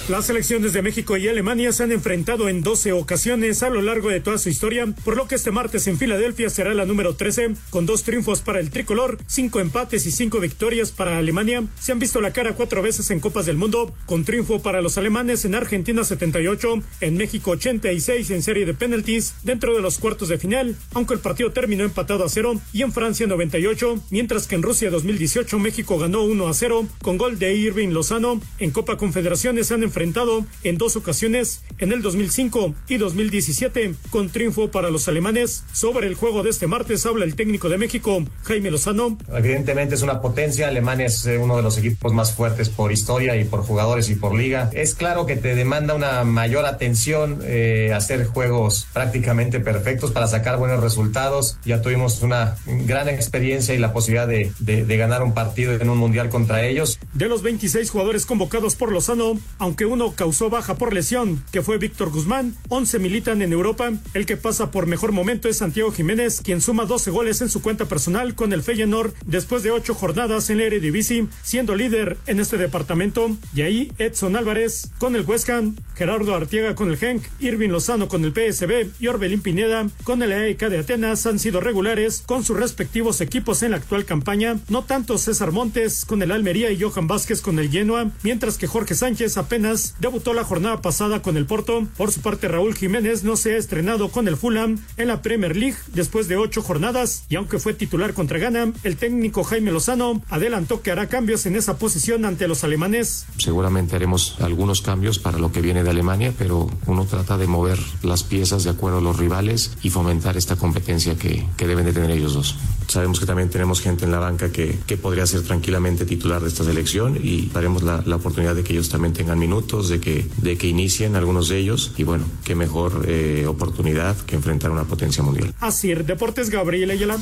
Las 0.09 0.25
selecciones 0.25 0.73
de 0.73 0.81
México 0.81 1.17
y 1.17 1.27
Alemania 1.27 1.71
se 1.71 1.83
han 1.83 1.91
enfrentado 1.91 2.49
en 2.49 2.63
12 2.63 2.93
ocasiones 2.93 3.61
a 3.61 3.69
lo 3.69 3.83
largo 3.83 4.09
de 4.09 4.19
toda 4.19 4.39
su 4.39 4.49
historia, 4.49 4.87
por 5.05 5.15
lo 5.15 5.27
que 5.27 5.35
este 5.35 5.51
martes 5.51 5.85
en 5.85 5.99
Filadelfia 5.99 6.49
será 6.49 6.73
la 6.73 6.85
número 6.85 7.13
13, 7.13 7.53
con 7.69 7.85
dos 7.85 8.01
triunfos 8.01 8.41
para 8.41 8.59
el 8.59 8.71
tricolor, 8.71 9.19
cinco 9.27 9.59
empates 9.59 10.07
y 10.07 10.11
cinco 10.11 10.39
victorias 10.39 10.91
para 10.91 11.19
Alemania. 11.19 11.63
Se 11.79 11.91
han 11.91 11.99
visto 11.99 12.21
la 12.21 12.33
cara 12.33 12.55
cuatro 12.55 12.81
veces 12.81 13.11
en 13.11 13.19
Copas 13.19 13.45
del 13.45 13.57
Mundo, 13.57 13.93
con 14.07 14.25
triunfo 14.25 14.63
para 14.63 14.81
los 14.81 14.97
alemanes 14.97 15.45
en 15.45 15.53
Argentina 15.53 16.03
78, 16.03 16.81
en 17.01 17.15
México 17.15 17.51
86 17.51 18.31
en 18.31 18.41
serie 18.41 18.65
de 18.65 18.73
penalties 18.73 19.35
dentro 19.43 19.75
de 19.75 19.83
los 19.83 19.99
cuartos 19.99 20.29
de 20.29 20.39
final, 20.39 20.75
aunque 20.95 21.13
el 21.13 21.19
partido 21.19 21.51
terminó 21.51 21.83
empatado 21.83 22.25
a 22.25 22.29
cero, 22.29 22.59
y 22.73 22.81
en 22.81 22.93
Francia 22.93 23.27
98, 23.27 24.05
mientras 24.09 24.47
que 24.47 24.55
en 24.55 24.63
Rusia 24.63 24.89
2018 24.89 25.59
México 25.59 25.99
ganó 25.99 26.23
1 26.23 26.47
a 26.47 26.53
0 26.55 26.87
con 27.03 27.19
gol 27.19 27.37
de 27.37 27.53
Irving 27.53 27.89
Lozano. 27.89 28.41
En 28.57 28.71
Copa 28.71 28.97
Confederaciones 28.97 29.67
se 29.67 29.75
han 29.75 29.83
enfrentado 29.83 29.98
enfrentado 29.99 30.45
en 30.63 30.77
dos 30.77 30.95
ocasiones, 30.95 31.61
en 31.77 31.91
el 31.91 32.01
2005 32.01 32.73
y 32.87 32.95
2017, 32.95 33.95
con 34.11 34.29
triunfo 34.29 34.71
para 34.71 34.89
los 34.89 35.09
alemanes. 35.09 35.65
Sobre 35.73 36.07
el 36.07 36.15
juego 36.15 36.41
de 36.41 36.51
este 36.51 36.67
martes 36.67 37.05
habla 37.05 37.25
el 37.25 37.35
técnico 37.35 37.67
de 37.67 37.77
México, 37.77 38.23
Jaime 38.43 38.71
Lozano. 38.71 39.17
Evidentemente 39.33 39.95
es 39.95 40.01
una 40.01 40.21
potencia, 40.21 40.69
Alemania 40.69 41.07
es 41.07 41.25
eh, 41.25 41.37
uno 41.37 41.57
de 41.57 41.63
los 41.63 41.77
equipos 41.77 42.13
más 42.13 42.33
fuertes 42.33 42.69
por 42.69 42.93
historia 42.93 43.35
y 43.35 43.43
por 43.43 43.63
jugadores 43.63 44.09
y 44.09 44.15
por 44.15 44.33
liga. 44.33 44.69
Es 44.71 44.95
claro 44.95 45.25
que 45.25 45.35
te 45.35 45.53
demanda 45.53 45.95
una 45.95 46.23
mayor 46.23 46.65
atención, 46.65 47.39
eh, 47.43 47.91
hacer 47.93 48.25
juegos 48.25 48.87
prácticamente 48.93 49.59
perfectos 49.59 50.11
para 50.11 50.27
sacar 50.27 50.57
buenos 50.59 50.81
resultados. 50.81 51.57
Ya 51.65 51.81
tuvimos 51.81 52.21
una 52.21 52.55
gran 52.65 53.09
experiencia 53.09 53.75
y 53.75 53.79
la 53.79 53.91
posibilidad 53.91 54.29
de, 54.29 54.53
de, 54.59 54.85
de 54.85 54.97
ganar 54.97 55.23
un 55.23 55.33
partido 55.33 55.73
en 55.73 55.89
un 55.89 55.97
mundial 55.97 56.29
contra 56.29 56.65
ellos. 56.65 56.99
De 57.13 57.27
los 57.27 57.41
26 57.41 57.89
jugadores 57.89 58.25
convocados 58.25 58.75
por 58.75 58.93
Lozano, 58.93 59.37
aunque 59.57 59.88
uno 59.89 60.13
causó 60.15 60.49
baja 60.49 60.75
por 60.75 60.93
lesión, 60.93 61.43
que 61.51 61.61
fue 61.61 61.77
Víctor 61.77 62.11
Guzmán. 62.11 62.55
11 62.69 62.99
militan 62.99 63.41
en 63.41 63.51
Europa. 63.51 63.91
El 64.13 64.25
que 64.25 64.37
pasa 64.37 64.71
por 64.71 64.87
mejor 64.87 65.11
momento 65.11 65.49
es 65.49 65.57
Santiago 65.57 65.91
Jiménez, 65.91 66.41
quien 66.41 66.61
suma 66.61 66.85
12 66.85 67.11
goles 67.11 67.41
en 67.41 67.49
su 67.49 67.61
cuenta 67.61 67.85
personal 67.85 68.35
con 68.35 68.53
el 68.53 68.63
Feyenoord 68.63 69.13
después 69.25 69.63
de 69.63 69.71
8 69.71 69.93
jornadas 69.93 70.49
en 70.49 70.59
la 70.59 70.65
Eredivisie, 70.65 71.27
siendo 71.43 71.75
líder 71.75 72.17
en 72.27 72.39
este 72.39 72.57
departamento. 72.57 73.35
Y 73.53 73.61
ahí 73.63 73.91
Edson 73.97 74.35
Álvarez 74.35 74.91
con 74.99 75.15
el 75.15 75.23
West 75.23 75.49
Gerardo 75.95 76.35
Artiega 76.35 76.75
con 76.75 76.89
el 76.89 76.97
Genk, 76.97 77.23
Irving 77.39 77.69
Lozano 77.69 78.07
con 78.07 78.23
el 78.23 78.33
PSB 78.33 78.89
y 78.99 79.07
Orbelín 79.07 79.41
Pineda 79.41 79.87
con 80.03 80.21
el 80.21 80.31
AEK 80.31 80.69
de 80.69 80.79
Atenas 80.79 81.25
han 81.25 81.39
sido 81.39 81.59
regulares 81.59 82.23
con 82.25 82.43
sus 82.43 82.57
respectivos 82.57 83.21
equipos 83.21 83.63
en 83.63 83.71
la 83.71 83.77
actual 83.77 84.05
campaña. 84.05 84.59
No 84.69 84.83
tanto 84.83 85.17
César 85.17 85.51
Montes 85.51 86.05
con 86.05 86.21
el 86.21 86.31
Almería 86.31 86.71
y 86.71 86.79
Johan 86.79 87.07
Vázquez 87.07 87.41
con 87.41 87.57
el 87.57 87.69
Genoa, 87.69 88.11
mientras 88.23 88.57
que 88.57 88.67
Jorge 88.67 88.95
Sánchez 88.95 89.37
apenas 89.37 89.78
debutó 89.99 90.33
la 90.33 90.43
jornada 90.43 90.81
pasada 90.81 91.21
con 91.21 91.37
el 91.37 91.45
Porto. 91.45 91.87
Por 91.97 92.11
su 92.11 92.21
parte, 92.21 92.47
Raúl 92.47 92.75
Jiménez 92.75 93.23
no 93.23 93.35
se 93.35 93.55
ha 93.55 93.57
estrenado 93.57 94.09
con 94.09 94.27
el 94.27 94.37
Fulham 94.37 94.77
en 94.97 95.07
la 95.07 95.21
Premier 95.21 95.55
League 95.55 95.77
después 95.93 96.27
de 96.27 96.37
ocho 96.37 96.61
jornadas 96.61 97.23
y 97.29 97.35
aunque 97.35 97.59
fue 97.59 97.73
titular 97.73 98.13
contra 98.13 98.39
Ghana, 98.39 98.71
el 98.83 98.97
técnico 98.97 99.43
Jaime 99.43 99.71
Lozano 99.71 100.21
adelantó 100.29 100.81
que 100.81 100.91
hará 100.91 101.07
cambios 101.07 101.45
en 101.45 101.55
esa 101.55 101.77
posición 101.77 102.25
ante 102.25 102.47
los 102.47 102.63
alemanes. 102.63 103.25
Seguramente 103.37 103.95
haremos 103.95 104.35
algunos 104.39 104.81
cambios 104.81 105.19
para 105.19 105.37
lo 105.37 105.51
que 105.51 105.61
viene 105.61 105.83
de 105.83 105.89
Alemania, 105.89 106.33
pero 106.37 106.69
uno 106.85 107.05
trata 107.05 107.37
de 107.37 107.47
mover 107.47 107.79
las 108.03 108.23
piezas 108.23 108.63
de 108.63 108.71
acuerdo 108.71 108.99
a 108.99 109.01
los 109.01 109.17
rivales 109.17 109.71
y 109.81 109.89
fomentar 109.89 110.37
esta 110.37 110.55
competencia 110.55 111.15
que, 111.15 111.45
que 111.57 111.67
deben 111.67 111.85
de 111.85 111.93
tener 111.93 112.11
ellos 112.11 112.33
dos. 112.33 112.55
Sabemos 112.87 113.19
que 113.19 113.25
también 113.25 113.49
tenemos 113.49 113.81
gente 113.81 114.05
en 114.05 114.11
la 114.11 114.19
banca 114.19 114.51
que, 114.51 114.79
que 114.87 114.97
podría 114.97 115.25
ser 115.27 115.43
tranquilamente 115.43 116.05
titular 116.05 116.41
de 116.41 116.47
esta 116.47 116.63
selección 116.63 117.19
y 117.21 117.47
daremos 117.53 117.83
la, 117.83 118.01
la 118.05 118.15
oportunidad 118.15 118.55
de 118.55 118.63
que 118.63 118.73
ellos 118.73 118.89
también 118.89 119.13
tengan 119.13 119.37
minutos, 119.37 119.58
de 119.67 119.99
que, 119.99 120.25
de 120.37 120.57
que 120.57 120.67
inicien 120.67 121.15
algunos 121.15 121.49
de 121.49 121.57
ellos 121.57 121.93
y 121.97 122.03
bueno, 122.03 122.25
qué 122.43 122.55
mejor 122.55 123.05
eh, 123.07 123.45
oportunidad 123.47 124.17
que 124.17 124.35
enfrentar 124.35 124.71
una 124.71 124.85
potencia 124.85 125.23
mundial. 125.23 125.53
Así, 125.59 125.93
Deportes 125.93 126.49
Gabriel 126.49 126.91
Ayala. 126.91 127.17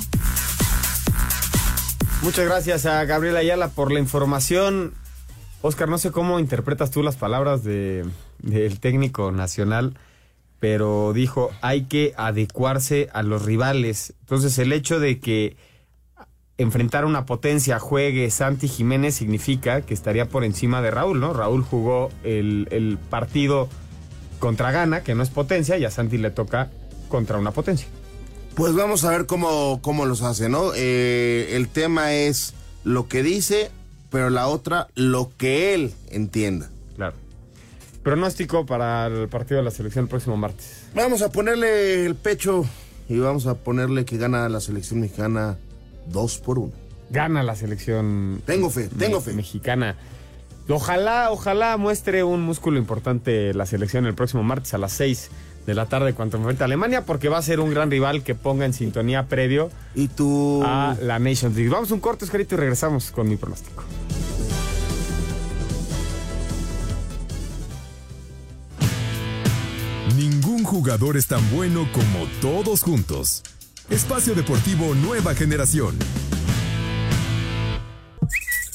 Muchas 2.22 2.46
gracias 2.46 2.86
a 2.86 3.04
Gabriel 3.06 3.36
Ayala 3.36 3.70
por 3.70 3.92
la 3.92 4.00
información. 4.00 4.94
Oscar, 5.62 5.90
no 5.90 5.98
sé 5.98 6.12
cómo 6.12 6.40
interpretas 6.40 6.92
tú 6.92 7.04
las 7.04 7.16
palabras 7.16 7.64
de, 7.64 8.06
del 8.40 8.80
técnico 8.80 9.32
nacional, 9.32 9.98
pero 10.60 11.14
dijo 11.14 11.52
hay 11.62 11.84
que 11.84 12.14
adecuarse 12.18 13.10
a 13.14 13.24
los 13.24 13.44
rivales. 13.44 14.14
Entonces 14.22 14.58
el 14.60 14.74
hecho 14.74 15.00
de 15.00 15.20
que 15.20 15.58
enfrentar 16.58 17.06
una 17.06 17.26
potencia 17.26 17.80
juegue 17.80 18.30
Santi 18.32 18.68
Jiménez 18.68 19.16
significa 19.16 19.82
que 19.82 19.94
estaría 19.94 20.28
por 20.28 20.44
encima 20.44 20.82
de 20.82 20.92
Raúl, 20.92 21.20
¿no? 21.20 21.34
Raúl 21.34 21.64
jugó 21.64 22.10
el, 22.24 22.68
el 22.72 22.98
partido 22.98 23.70
contra 24.40 24.72
Gana, 24.72 25.04
que 25.04 25.16
no 25.16 25.24
es 25.24 25.30
potencia, 25.30 25.78
y 25.78 25.86
a 25.86 25.92
Santi 25.92 26.18
le 26.18 26.32
toca 26.32 26.70
contra 27.10 27.38
una 27.38 27.52
potencia. 27.52 27.88
Pues 28.56 28.74
vamos 28.74 29.04
a 29.04 29.12
ver 29.12 29.28
cómo, 29.28 29.80
cómo 29.82 30.06
los 30.06 30.24
hace, 30.24 30.50
¿no? 30.50 30.72
Eh, 30.76 31.52
el 31.54 31.68
tema 31.70 32.14
es 32.14 32.54
lo 32.84 33.08
que 33.08 33.22
dice, 33.22 33.70
pero 34.10 34.30
la 34.30 34.48
otra, 34.48 34.88
lo 34.96 35.32
que 35.38 35.76
él 35.76 35.94
entienda. 36.10 36.70
Claro. 36.96 37.16
Pronóstico 38.02 38.66
para 38.66 39.08
el 39.08 39.28
partido 39.28 39.58
de 39.58 39.64
la 39.64 39.72
selección 39.72 40.06
el 40.06 40.10
próximo 40.10 40.38
martes. 40.38 40.86
Vamos 40.96 41.22
a 41.22 41.30
ponerle 41.30 42.06
el 42.06 42.16
pecho 42.16 42.66
y 43.10 43.20
vamos 43.20 43.46
a 43.46 43.56
ponerle 43.56 44.06
que 44.06 44.18
gana 44.18 44.50
la 44.50 44.60
selección 44.60 45.02
mexicana 45.02 45.58
dos 46.10 46.38
por 46.38 46.60
uno. 46.60 46.74
Gana 47.10 47.44
la 47.44 47.56
selección. 47.56 48.42
Tengo 48.46 48.70
fe, 48.70 48.90
tengo 48.90 49.22
fe. 49.22 49.34
Mexicana. 49.34 49.96
Ojalá, 50.70 51.32
ojalá 51.32 51.78
muestre 51.78 52.24
un 52.24 52.42
músculo 52.42 52.78
importante 52.78 53.54
la 53.54 53.66
selección 53.66 54.06
el 54.06 54.16
próximo 54.16 54.44
martes 54.44 54.74
a 54.74 54.78
las 54.78 54.92
6 54.94 55.30
de 55.66 55.74
la 55.74 55.86
tarde 55.86 56.14
cuando 56.14 56.38
enfrenta 56.38 56.64
a 56.64 56.66
Alemania, 56.66 57.06
porque 57.06 57.30
va 57.30 57.38
a 57.38 57.42
ser 57.42 57.60
un 57.62 57.70
gran 57.72 57.90
rival 57.90 58.24
que 58.24 58.36
ponga 58.36 58.66
en 58.66 58.74
sintonía 58.74 59.28
previo 59.28 59.70
¿Y 59.96 60.08
tú? 60.10 60.62
a 60.66 60.98
la 61.02 61.20
Nations 61.20 61.56
League. 61.56 61.70
Vamos 61.70 61.92
a 61.92 61.94
un 61.94 62.00
corto, 62.02 62.26
Escarito, 62.26 62.56
y 62.56 62.58
regresamos 62.58 63.12
con 63.12 63.30
mi 63.30 63.38
pronóstico. 63.38 63.84
Ningún 70.16 70.64
jugador 70.64 71.18
es 71.18 71.28
tan 71.28 71.42
bueno 71.52 71.88
como 71.94 72.26
todos 72.42 72.82
juntos. 72.82 73.44
Espacio 73.90 74.36
Deportivo 74.36 74.94
Nueva 74.96 75.34
Generación. 75.34 75.96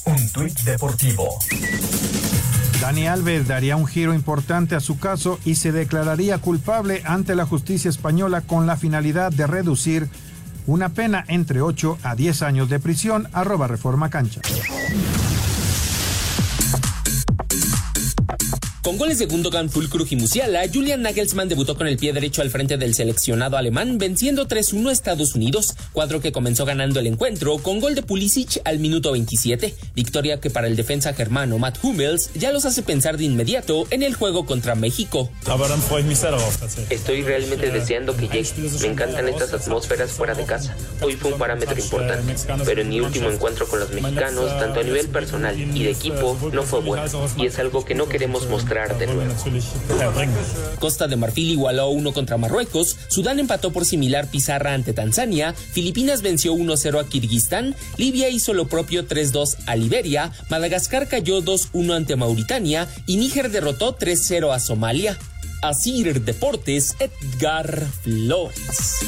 Un 0.07 0.33
tuit 0.33 0.59
deportivo. 0.63 1.29
Dani 2.81 3.07
Alves 3.07 3.47
daría 3.47 3.77
un 3.77 3.87
giro 3.87 4.15
importante 4.15 4.75
a 4.75 4.81
su 4.81 4.99
caso 4.99 5.39
y 5.45 5.57
se 5.57 5.71
declararía 5.71 6.39
culpable 6.39 7.03
ante 7.05 7.35
la 7.35 7.45
justicia 7.45 7.91
española 7.91 8.41
con 8.41 8.67
la 8.67 8.79
finalidad 8.79 9.31
de 9.31 9.47
reducir 9.47 10.09
una 10.67 10.89
pena 10.89 11.27
entre 11.29 11.61
8 11.61 11.99
a 12.03 12.15
10 12.15 12.43
años 12.43 12.71
de 12.71 12.81
prisión, 12.81 13.29
arroba 13.33 13.67
reforma 13.69 14.09
cancha. 14.09 14.41
Con 18.83 18.99
goles 18.99 19.21
de 19.21 19.27
Gundogan, 19.27 19.71
Fulkrug 19.71 20.09
y 20.11 20.17
Musiala, 20.17 20.65
Julian 20.67 21.03
Nagelsmann 21.03 21.49
debutó 21.49 21.77
con 21.77 21.87
el 21.87 21.97
pie 21.97 22.13
derecho 22.13 22.43
al 22.43 22.51
frente 22.51 22.79
del 22.79 22.97
seleccionado 22.97 23.57
alemán, 23.57 23.97
venciendo 23.97 24.49
3-1 24.49 24.89
a 24.89 24.93
Estados 24.93 25.37
Unidos, 25.37 25.77
cuadro 25.93 26.21
que 26.21 26.33
comenzó 26.33 26.65
ganando 26.65 26.99
el 26.99 27.07
encuentro 27.07 27.59
con 27.59 27.79
gol 27.79 27.95
de 27.95 28.03
Pulisic 28.03 28.61
al 28.65 28.81
minuto 28.81 29.13
27, 29.13 29.73
victoria 29.95 30.41
que 30.41 30.51
para 30.51 30.67
el 30.67 30.75
defensa 30.75 31.15
germano 31.15 31.59
Matt 31.59 31.79
Hummels 31.81 32.31
ya 32.35 32.51
los 32.51 32.65
hace 32.65 32.83
pensar 32.83 33.19
de 33.19 33.25
inmediato 33.25 33.87
en 33.91 34.03
el 34.03 34.15
juego 34.17 34.47
contra 34.47 34.75
México. 34.75 35.31
Estoy 36.91 37.23
realmente 37.23 37.71
deseando 37.71 38.17
que 38.17 38.27
llegue. 38.27 38.69
Me 38.81 38.89
encantan 38.89 39.29
estas 39.29 39.55
atmósferas 39.55 40.11
fuera 40.11 40.35
de 40.35 40.45
casa. 40.45 40.77
Hoy 41.03 41.13
fue 41.13 41.33
un 41.33 41.39
parámetro 41.39 41.79
importante, 41.79 42.35
pero 42.65 42.83
en 42.83 42.89
mi 42.89 43.01
último 43.01 43.31
encuentro 43.31 43.69
con 43.69 43.79
los 43.79 43.91
mexicanos, 43.91 44.59
tanto 44.59 44.81
a 44.81 44.83
nivel 44.83 45.07
personal 45.07 45.57
y 45.57 45.85
de 45.85 45.91
equipo, 45.93 46.37
no 46.53 46.65
fue 46.65 46.81
bueno, 46.81 47.05
y 47.37 47.47
es 47.47 47.61
algo 47.61 47.85
que 47.85 47.95
no 47.95 48.09
queremos 48.09 48.49
mostrar 48.49 48.72
de 48.73 49.07
nuevo. 49.07 49.35
Costa 50.81 51.07
de 51.07 51.17
Marfil 51.17 51.51
igualó 51.51 51.91
1 51.91 52.13
contra 52.15 52.39
Marruecos, 52.39 52.97
Sudán 53.09 53.39
empató 53.39 53.71
por 53.71 53.85
similar 53.85 54.29
pizarra 54.29 54.73
ante 54.73 54.95
Tanzania, 54.95 55.53
Filipinas 55.53 56.23
venció 56.23 56.55
1-0 56.55 56.99
a 56.99 57.07
Kirguistán, 57.07 57.77
Libia 57.99 58.31
hizo 58.31 58.55
lo 58.55 58.69
propio 58.69 59.07
3-2 59.07 59.57
a 59.67 59.77
Liberia, 59.77 60.33
Madagascar 60.49 61.07
cayó 61.07 61.43
2-1 61.43 61.95
ante 61.95 62.17
Mauritania 62.17 62.89
y 63.07 63.19
Níger 63.19 63.51
derrotó 63.51 63.99
3-0 63.99 64.55
a 64.55 64.59
Somalia. 64.59 65.19
Asir 65.61 66.23
Deportes, 66.23 66.97
Edgar 66.99 67.87
Flores. 68.03 68.99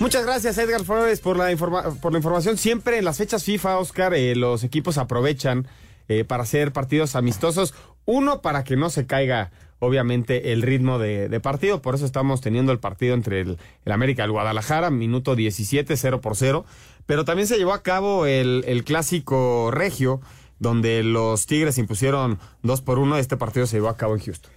Muchas 0.00 0.24
gracias, 0.24 0.56
Edgar 0.58 0.84
Flores, 0.84 1.20
por 1.20 1.36
la, 1.36 1.54
por 1.56 2.12
la 2.12 2.18
información. 2.18 2.56
Siempre 2.56 2.98
en 2.98 3.04
las 3.04 3.18
fechas 3.18 3.44
FIFA, 3.44 3.78
Oscar, 3.78 4.14
eh, 4.14 4.34
los 4.34 4.64
equipos 4.64 4.98
aprovechan 4.98 5.68
eh, 6.08 6.24
para 6.24 6.42
hacer 6.42 6.72
partidos 6.72 7.14
amistosos. 7.16 7.74
Uno, 8.10 8.40
para 8.40 8.64
que 8.64 8.74
no 8.74 8.88
se 8.88 9.06
caiga, 9.06 9.50
obviamente, 9.80 10.54
el 10.54 10.62
ritmo 10.62 10.98
de, 10.98 11.40
partido. 11.40 11.82
Por 11.82 11.94
eso 11.94 12.06
estamos 12.06 12.40
teniendo 12.40 12.72
el 12.72 12.78
partido 12.78 13.12
entre 13.12 13.42
el, 13.42 13.58
América 13.84 14.22
y 14.22 14.24
el 14.24 14.30
Guadalajara, 14.30 14.88
minuto 14.88 15.36
17, 15.36 15.94
0 15.94 16.22
por 16.22 16.34
0. 16.34 16.64
Pero 17.04 17.26
también 17.26 17.46
se 17.46 17.58
llevó 17.58 17.74
a 17.74 17.82
cabo 17.82 18.24
el, 18.24 18.64
el 18.66 18.82
clásico 18.84 19.70
regio, 19.70 20.22
donde 20.58 21.02
los 21.02 21.44
Tigres 21.44 21.76
impusieron 21.76 22.38
2 22.62 22.80
por 22.80 22.98
1. 22.98 23.18
Este 23.18 23.36
partido 23.36 23.66
se 23.66 23.76
llevó 23.76 23.90
a 23.90 23.98
cabo 23.98 24.14
en 24.14 24.22
Houston. 24.22 24.50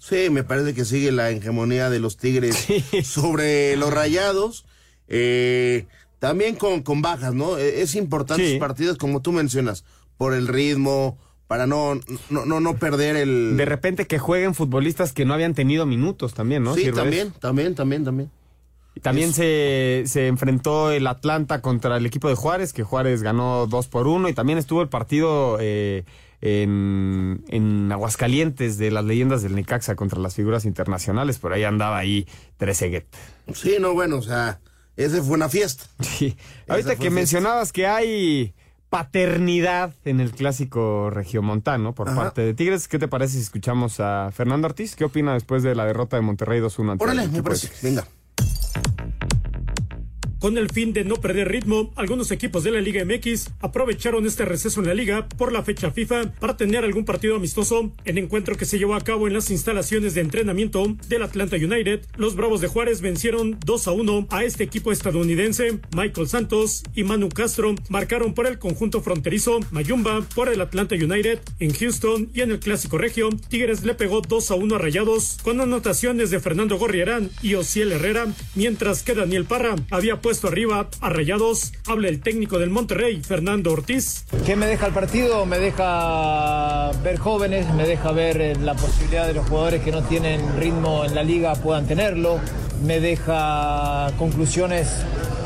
Sí, 0.00 0.28
me 0.28 0.42
parece 0.42 0.74
que 0.74 0.84
sigue 0.84 1.12
la 1.12 1.30
hegemonía 1.30 1.90
de 1.90 2.00
los 2.00 2.16
Tigres 2.16 2.66
sobre 3.04 3.76
los 3.76 3.94
Rayados. 3.94 4.66
Eh, 5.06 5.86
también 6.18 6.56
con, 6.56 6.82
con 6.82 7.02
bajas, 7.02 7.34
¿no? 7.34 7.56
E, 7.56 7.82
es 7.82 7.94
importante 7.94 8.50
los 8.50 8.58
partidos, 8.58 8.98
como 8.98 9.22
tú 9.22 9.30
mencionas, 9.30 9.84
por 10.16 10.34
el 10.34 10.48
ritmo, 10.48 11.18
para 11.46 11.66
no, 11.66 11.94
no, 12.30 12.44
no, 12.44 12.60
no 12.60 12.76
perder 12.76 13.16
el... 13.16 13.56
De 13.56 13.64
repente 13.64 14.06
que 14.06 14.18
jueguen 14.18 14.54
futbolistas 14.54 15.12
que 15.12 15.24
no 15.24 15.34
habían 15.34 15.54
tenido 15.54 15.86
minutos 15.86 16.34
también, 16.34 16.64
¿no? 16.64 16.74
Sí, 16.74 16.90
también, 16.92 17.32
también, 17.40 17.74
también, 17.74 18.04
también. 18.04 18.30
también 19.00 19.32
se, 19.32 20.04
se, 20.06 20.26
enfrentó 20.26 20.90
el 20.90 21.06
Atlanta 21.06 21.60
contra 21.60 21.96
el 21.96 22.06
equipo 22.06 22.28
de 22.28 22.34
Juárez, 22.34 22.72
que 22.72 22.82
Juárez 22.82 23.22
ganó 23.22 23.66
2 23.68 23.88
por 23.88 24.08
1 24.08 24.28
y 24.28 24.32
también 24.34 24.58
estuvo 24.58 24.82
el 24.82 24.88
partido... 24.88 25.58
Eh, 25.60 26.04
en, 26.42 27.44
en, 27.48 27.90
Aguascalientes 27.90 28.76
de 28.76 28.90
las 28.90 29.04
leyendas 29.04 29.42
del 29.42 29.54
Necaxa 29.54 29.96
contra 29.96 30.20
las 30.20 30.34
figuras 30.34 30.66
internacionales, 30.66 31.38
por 31.38 31.54
ahí 31.54 31.64
andaba 31.64 31.96
ahí 31.96 32.26
Trezeguet. 32.58 33.06
Sí, 33.54 33.76
no, 33.80 33.94
bueno, 33.94 34.18
o 34.18 34.22
sea, 34.22 34.60
ese 34.96 35.22
fue 35.22 35.34
una 35.34 35.48
fiesta. 35.48 35.84
Sí. 36.02 36.36
Ahorita 36.68 36.96
que 36.96 37.10
mencionabas 37.10 37.72
que 37.72 37.86
hay 37.86 38.54
paternidad 38.88 39.92
en 40.04 40.20
el 40.20 40.30
clásico 40.30 41.10
regiomontano 41.10 41.94
por 41.94 42.14
parte 42.14 42.42
de 42.42 42.54
Tigres, 42.54 42.88
¿qué 42.88 42.98
te 42.98 43.08
parece 43.08 43.34
si 43.34 43.40
escuchamos 43.40 44.00
a 44.00 44.30
Fernando 44.32 44.68
Ortiz? 44.68 44.94
¿Qué 44.96 45.04
opina 45.04 45.34
después 45.34 45.62
de 45.62 45.74
la 45.74 45.84
derrota 45.84 46.16
de 46.16 46.22
Monterrey 46.22 46.60
2-1 46.60 46.92
ante 46.92 47.04
Órale, 47.04 47.28
me 47.28 47.42
parece. 47.42 47.70
Venga. 47.82 48.06
Con 50.46 50.58
el 50.58 50.70
fin 50.70 50.92
de 50.92 51.02
no 51.02 51.16
perder 51.16 51.48
ritmo, 51.48 51.92
algunos 51.96 52.30
equipos 52.30 52.62
de 52.62 52.70
la 52.70 52.80
Liga 52.80 53.04
MX 53.04 53.50
aprovecharon 53.58 54.26
este 54.26 54.44
receso 54.44 54.78
en 54.78 54.86
la 54.86 54.94
liga 54.94 55.28
por 55.28 55.50
la 55.50 55.64
fecha 55.64 55.90
FIFA 55.90 56.34
para 56.38 56.56
tener 56.56 56.84
algún 56.84 57.04
partido 57.04 57.34
amistoso. 57.34 57.90
En 58.04 58.16
encuentro 58.16 58.56
que 58.56 58.64
se 58.64 58.78
llevó 58.78 58.94
a 58.94 59.00
cabo 59.00 59.26
en 59.26 59.34
las 59.34 59.50
instalaciones 59.50 60.14
de 60.14 60.20
entrenamiento 60.20 60.96
del 61.08 61.24
Atlanta 61.24 61.56
United, 61.56 62.06
los 62.16 62.36
Bravos 62.36 62.60
de 62.60 62.68
Juárez 62.68 63.00
vencieron 63.00 63.58
2 63.66 63.88
a 63.88 63.90
1 63.90 64.28
a 64.30 64.44
este 64.44 64.62
equipo 64.62 64.92
estadounidense. 64.92 65.80
Michael 65.96 66.28
Santos 66.28 66.84
y 66.94 67.02
Manu 67.02 67.28
Castro 67.28 67.74
marcaron 67.88 68.32
por 68.32 68.46
el 68.46 68.60
conjunto 68.60 69.02
fronterizo, 69.02 69.58
Mayumba 69.72 70.20
por 70.36 70.48
el 70.48 70.60
Atlanta 70.60 70.94
United 70.94 71.40
en 71.58 71.74
Houston 71.74 72.30
y 72.32 72.42
en 72.42 72.52
el 72.52 72.60
Clásico 72.60 72.98
Regio. 72.98 73.30
Tigres 73.48 73.82
le 73.82 73.96
pegó 73.96 74.20
2 74.20 74.52
a 74.52 74.54
1 74.54 74.76
a 74.76 74.78
Rayados 74.78 75.38
con 75.42 75.60
anotaciones 75.60 76.30
de 76.30 76.38
Fernando 76.38 76.78
Gorriarán 76.78 77.30
y 77.42 77.54
Ociel 77.54 77.90
Herrera, 77.90 78.28
mientras 78.54 79.02
que 79.02 79.16
Daniel 79.16 79.44
Parra 79.44 79.74
había 79.90 80.20
puesto 80.20 80.35
arriba 80.44 80.88
a 81.00 81.08
Rayados. 81.08 81.72
Habla 81.86 82.08
el 82.08 82.20
técnico 82.20 82.58
del 82.58 82.70
Monterrey, 82.70 83.22
Fernando 83.22 83.72
Ortiz. 83.72 84.24
¿Qué 84.44 84.56
me 84.56 84.66
deja 84.66 84.86
el 84.86 84.92
partido? 84.92 85.46
Me 85.46 85.58
deja 85.58 86.90
ver 87.02 87.18
jóvenes, 87.18 87.72
me 87.74 87.86
deja 87.86 88.12
ver 88.12 88.40
eh, 88.40 88.56
la 88.56 88.74
posibilidad 88.74 89.26
de 89.26 89.34
los 89.34 89.48
jugadores 89.48 89.82
que 89.82 89.92
no 89.92 90.02
tienen 90.02 90.40
ritmo 90.58 91.04
en 91.04 91.14
la 91.14 91.22
liga 91.22 91.54
puedan 91.54 91.86
tenerlo, 91.86 92.38
me 92.84 93.00
deja 93.00 94.12
conclusiones 94.18 94.88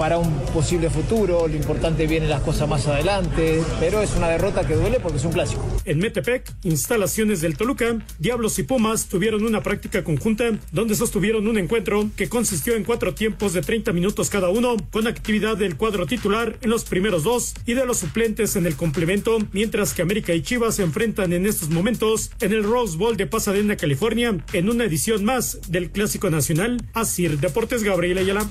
para 0.01 0.17
un 0.17 0.35
posible 0.55 0.89
futuro. 0.89 1.47
Lo 1.47 1.55
importante 1.55 2.07
viene 2.07 2.27
las 2.27 2.41
cosas 2.41 2.67
más 2.67 2.87
adelante, 2.87 3.63
pero 3.79 4.01
es 4.01 4.17
una 4.17 4.29
derrota 4.29 4.67
que 4.67 4.75
duele 4.75 4.99
porque 4.99 5.19
es 5.19 5.25
un 5.27 5.33
clásico. 5.33 5.63
En 5.85 5.99
Metepec, 5.99 6.51
instalaciones 6.63 7.43
del 7.43 7.59
Toluca, 7.59 7.99
Diablos 8.19 8.59
y 8.59 8.63
Pumas 8.63 9.09
tuvieron 9.09 9.45
una 9.45 9.63
práctica 9.63 10.03
conjunta 10.03 10.53
donde 10.73 10.95
sostuvieron 10.95 11.47
un 11.47 11.59
encuentro 11.59 12.09
que 12.17 12.31
consistió 12.31 12.77
en 12.77 12.85
cuatro 12.85 13.13
tiempos 13.13 13.53
de 13.53 13.61
30 13.61 13.93
minutos 13.93 14.31
cada 14.31 14.49
uno, 14.49 14.79
con 14.91 15.07
actividad 15.07 15.59
del 15.59 15.77
cuadro 15.77 16.07
titular 16.07 16.57
en 16.63 16.71
los 16.71 16.85
primeros 16.85 17.23
dos 17.23 17.53
y 17.67 17.75
de 17.75 17.85
los 17.85 17.99
suplentes 17.99 18.57
en 18.57 18.65
el 18.65 18.77
complemento, 18.77 19.37
mientras 19.53 19.93
que 19.93 20.01
América 20.01 20.33
y 20.33 20.41
Chivas 20.41 20.77
se 20.77 20.83
enfrentan 20.83 21.35
en 21.35 21.45
estos 21.45 21.69
momentos 21.69 22.31
en 22.41 22.53
el 22.55 22.65
Rose 22.65 22.97
Bowl 22.97 23.19
de 23.19 23.27
Pasadena, 23.27 23.77
California, 23.77 24.35
en 24.55 24.71
una 24.71 24.85
edición 24.85 25.27
más 25.27 25.59
del 25.69 25.91
Clásico 25.91 26.31
Nacional. 26.31 26.81
Asir 26.95 27.39
Deportes 27.39 27.83
Gabriel 27.83 28.17
Ayala. 28.17 28.49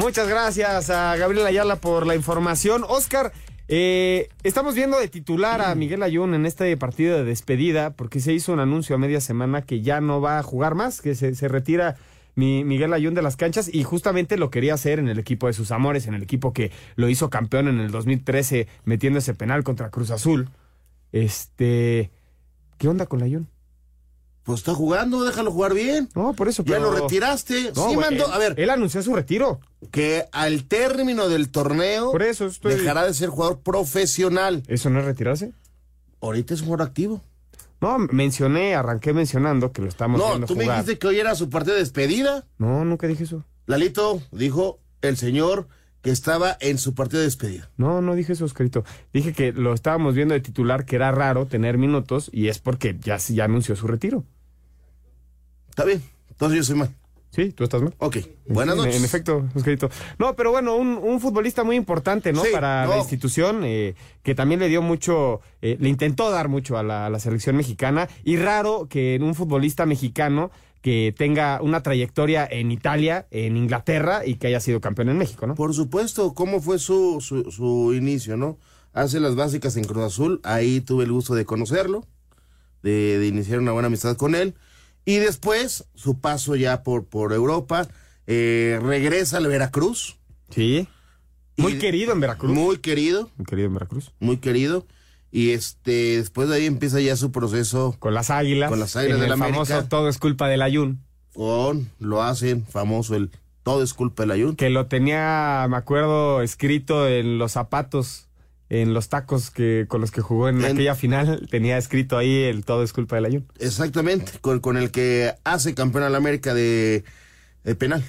Muchas 0.00 0.28
gracias 0.28 0.88
a 0.88 1.14
Gabriel 1.16 1.46
Ayala 1.46 1.76
por 1.76 2.06
la 2.06 2.14
información. 2.14 2.84
Oscar, 2.88 3.32
eh, 3.68 4.30
estamos 4.44 4.74
viendo 4.74 4.98
de 4.98 5.08
titular 5.08 5.60
a 5.60 5.74
Miguel 5.74 6.02
Ayun 6.02 6.32
en 6.32 6.46
este 6.46 6.74
partido 6.78 7.18
de 7.18 7.24
despedida 7.24 7.90
porque 7.90 8.20
se 8.20 8.32
hizo 8.32 8.54
un 8.54 8.60
anuncio 8.60 8.96
a 8.96 8.98
media 8.98 9.20
semana 9.20 9.60
que 9.60 9.82
ya 9.82 10.00
no 10.00 10.22
va 10.22 10.38
a 10.38 10.42
jugar 10.42 10.74
más, 10.74 11.02
que 11.02 11.14
se, 11.14 11.48
retira 11.48 11.96
Miguel 12.34 12.94
Ayun 12.94 13.12
de 13.12 13.20
las 13.20 13.36
canchas 13.36 13.68
y 13.72 13.82
justamente 13.82 14.38
lo 14.38 14.50
quería 14.50 14.72
hacer 14.72 15.00
en 15.00 15.08
el 15.08 15.18
equipo 15.18 15.48
de 15.48 15.52
sus 15.52 15.70
amores, 15.70 16.06
en 16.06 16.14
el 16.14 16.22
equipo 16.22 16.54
que 16.54 16.72
lo 16.96 17.10
hizo 17.10 17.28
campeón 17.28 17.68
en 17.68 17.78
el 17.78 17.90
2013 17.90 18.68
metiendo 18.84 19.18
ese 19.18 19.34
penal 19.34 19.64
contra 19.64 19.90
Cruz 19.90 20.10
Azul. 20.10 20.48
Este, 21.12 22.10
¿qué 22.78 22.88
onda 22.88 23.04
con 23.04 23.22
Ayun? 23.22 23.48
Pues 24.42 24.60
está 24.60 24.74
jugando, 24.74 25.22
déjalo 25.22 25.52
jugar 25.52 25.74
bien. 25.74 26.08
No, 26.14 26.32
por 26.32 26.48
eso. 26.48 26.64
Ya 26.64 26.78
lo 26.78 26.92
retiraste. 26.92 27.72
sí, 27.74 27.96
mandó, 27.96 28.32
a 28.32 28.38
ver. 28.38 28.54
Él 28.58 28.70
anunció 28.70 29.02
su 29.02 29.14
retiro. 29.14 29.60
Que 29.90 30.24
al 30.32 30.64
término 30.64 31.28
del 31.28 31.50
torneo. 31.50 32.10
Por 32.10 32.22
eso 32.22 32.48
Dejará 32.62 33.04
de 33.04 33.14
ser 33.14 33.28
jugador 33.28 33.60
profesional. 33.60 34.62
¿Eso 34.66 34.90
no 34.90 35.00
es 35.00 35.04
retirarse? 35.04 35.52
Ahorita 36.20 36.54
es 36.54 36.60
un 36.60 36.66
jugador 36.66 36.88
activo. 36.88 37.22
No, 37.80 37.98
mencioné, 37.98 38.74
arranqué 38.74 39.14
mencionando 39.14 39.72
que 39.72 39.80
lo 39.80 39.88
estamos 39.88 40.20
no, 40.20 40.38
No, 40.38 40.46
tú 40.46 40.54
me 40.54 40.64
dijiste 40.64 40.98
que 40.98 41.06
hoy 41.06 41.18
era 41.18 41.34
su 41.34 41.48
parte 41.48 41.70
de 41.70 41.78
despedida. 41.78 42.44
No, 42.58 42.84
nunca 42.84 43.06
dije 43.06 43.24
eso. 43.24 43.44
Lalito 43.66 44.20
dijo 44.32 44.80
el 45.00 45.16
señor 45.16 45.66
que 46.02 46.10
estaba 46.10 46.56
en 46.60 46.78
su 46.78 46.94
partido 46.94 47.20
de 47.20 47.26
despedida. 47.26 47.70
No, 47.76 48.00
no 48.00 48.14
dije 48.14 48.32
eso, 48.32 48.44
Oscarito. 48.44 48.84
Dije 49.12 49.32
que 49.32 49.52
lo 49.52 49.74
estábamos 49.74 50.14
viendo 50.14 50.34
de 50.34 50.40
titular, 50.40 50.84
que 50.84 50.96
era 50.96 51.10
raro 51.10 51.46
tener 51.46 51.78
minutos, 51.78 52.30
y 52.32 52.48
es 52.48 52.58
porque 52.58 52.96
ya, 53.00 53.18
ya 53.18 53.44
anunció 53.44 53.76
su 53.76 53.86
retiro. 53.86 54.24
Está 55.68 55.84
bien, 55.84 56.02
entonces 56.30 56.58
yo 56.58 56.64
soy 56.64 56.76
mal. 56.76 56.94
Sí, 57.30 57.52
tú 57.52 57.62
estás 57.62 57.80
mal. 57.80 57.94
Ok, 57.98 58.16
buenas 58.48 58.76
noches. 58.76 58.96
En, 58.96 59.04
efecto, 59.04 59.48
Oscarito. 59.54 59.88
No, 60.18 60.34
pero 60.34 60.50
bueno, 60.50 60.74
un, 60.74 61.20
futbolista 61.20 61.62
muy 61.62 61.76
importante, 61.76 62.32
¿no? 62.32 62.42
Para 62.52 62.86
la 62.86 62.98
institución, 62.98 63.62
eh, 63.62 63.94
que 64.24 64.34
también 64.34 64.58
le 64.58 64.68
dio 64.68 64.82
mucho, 64.82 65.40
eh, 65.62 65.76
le 65.78 65.88
intentó 65.88 66.30
dar 66.30 66.48
mucho 66.48 66.76
a 66.76 66.82
la, 66.82 67.06
a 67.06 67.10
la 67.10 67.20
selección 67.20 67.54
mexicana, 67.56 68.08
y 68.24 68.36
raro 68.36 68.88
que 68.88 69.14
en 69.14 69.22
un 69.22 69.36
futbolista 69.36 69.86
mexicano 69.86 70.50
que 70.82 71.14
tenga 71.16 71.60
una 71.62 71.82
trayectoria 71.82 72.48
en 72.50 72.70
Italia, 72.70 73.26
en 73.30 73.56
Inglaterra 73.56 74.24
y 74.24 74.36
que 74.36 74.46
haya 74.46 74.60
sido 74.60 74.80
campeón 74.80 75.10
en 75.10 75.18
México, 75.18 75.46
¿no? 75.46 75.54
Por 75.54 75.74
supuesto, 75.74 76.34
¿cómo 76.34 76.60
fue 76.60 76.78
su, 76.78 77.20
su, 77.20 77.94
inicio, 77.94 78.36
no? 78.36 78.58
Hace 78.92 79.20
las 79.20 79.36
básicas 79.36 79.76
en 79.76 79.84
Cruz 79.84 80.04
Azul, 80.04 80.40
ahí 80.42 80.80
tuve 80.80 81.04
el 81.04 81.12
gusto 81.12 81.34
de 81.34 81.44
conocerlo, 81.44 82.06
de, 82.82 83.24
iniciar 83.26 83.58
una 83.58 83.72
buena 83.72 83.86
amistad 83.86 84.16
con 84.16 84.34
él, 84.34 84.54
y 85.04 85.16
después 85.16 85.84
su 85.94 86.18
paso 86.18 86.56
ya 86.56 86.82
por, 86.82 87.04
por 87.04 87.32
Europa, 87.32 87.86
eh, 88.26 88.78
regresa 88.82 89.36
al 89.36 89.46
Veracruz. 89.46 90.16
Sí. 90.50 90.88
Muy 91.56 91.78
querido 91.78 92.12
en 92.12 92.20
Veracruz. 92.20 92.52
Muy 92.52 92.78
querido. 92.78 93.30
Muy 93.36 93.44
querido 93.44 93.68
en 93.68 93.74
Veracruz. 93.74 94.12
Muy 94.18 94.38
querido. 94.38 94.86
Y 95.32 95.50
este, 95.50 96.18
después 96.18 96.48
de 96.48 96.56
ahí 96.56 96.66
empieza 96.66 97.00
ya 97.00 97.16
su 97.16 97.30
proceso. 97.30 97.94
Con 97.98 98.14
las 98.14 98.30
águilas. 98.30 98.68
Con 98.68 98.80
las 98.80 98.96
águilas 98.96 99.20
del 99.20 99.36
famoso 99.36 99.84
Todo 99.84 100.08
es 100.08 100.18
culpa 100.18 100.48
del 100.48 100.62
Ayun. 100.62 101.00
Con, 101.34 101.90
lo 101.98 102.22
hacen 102.22 102.66
famoso 102.66 103.14
el 103.14 103.30
Todo 103.62 103.82
es 103.82 103.94
culpa 103.94 104.24
del 104.24 104.32
Ayun. 104.32 104.56
Que 104.56 104.70
lo 104.70 104.86
tenía, 104.86 105.66
me 105.70 105.76
acuerdo, 105.76 106.42
escrito 106.42 107.06
en 107.06 107.38
los 107.38 107.52
zapatos, 107.52 108.28
en 108.68 108.92
los 108.92 109.08
tacos 109.08 109.50
que 109.50 109.86
con 109.88 110.00
los 110.00 110.10
que 110.10 110.20
jugó 110.20 110.48
en, 110.48 110.64
aquella 110.64 110.96
final. 110.96 111.46
Tenía 111.48 111.78
escrito 111.78 112.18
ahí 112.18 112.42
el 112.42 112.64
Todo 112.64 112.82
es 112.82 112.92
culpa 112.92 113.14
del 113.16 113.26
Ayun. 113.26 113.46
Exactamente, 113.60 114.32
con, 114.40 114.58
con 114.58 114.76
el 114.76 114.90
que 114.90 115.34
hace 115.44 115.74
campeón 115.74 116.02
a 116.02 116.10
la 116.10 116.18
América 116.18 116.54
de, 116.54 117.04
de 117.62 117.74
penal. 117.76 118.02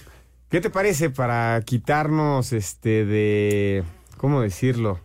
¿Qué 0.50 0.60
te 0.60 0.72
parece 0.72 1.12
para 1.12 1.62
quitarnos 1.62 2.52
este 2.52 3.06
de. 3.06 3.84
¿Cómo 4.18 4.42
decirlo? 4.42 5.00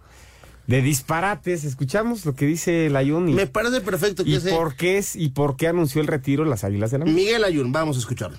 De 0.66 0.82
disparates. 0.82 1.64
Escuchamos 1.64 2.24
lo 2.24 2.34
que 2.34 2.46
dice 2.46 2.86
el 2.86 2.96
Ayun. 2.96 3.34
Me 3.34 3.46
parece 3.46 3.80
perfecto 3.80 4.24
que 4.24 4.30
¿Y 4.30 4.34
ese- 4.36 4.50
por 4.50 4.76
qué 4.76 4.98
es 4.98 5.16
y 5.16 5.28
por 5.30 5.56
qué 5.56 5.68
anunció 5.68 6.00
el 6.00 6.06
retiro 6.06 6.44
las 6.44 6.64
Águilas 6.64 6.90
de 6.90 6.98
la 6.98 7.04
América? 7.04 7.22
Miguel 7.22 7.44
Ayun, 7.44 7.72
vamos 7.72 7.96
a 7.96 8.00
escucharlo. 8.00 8.38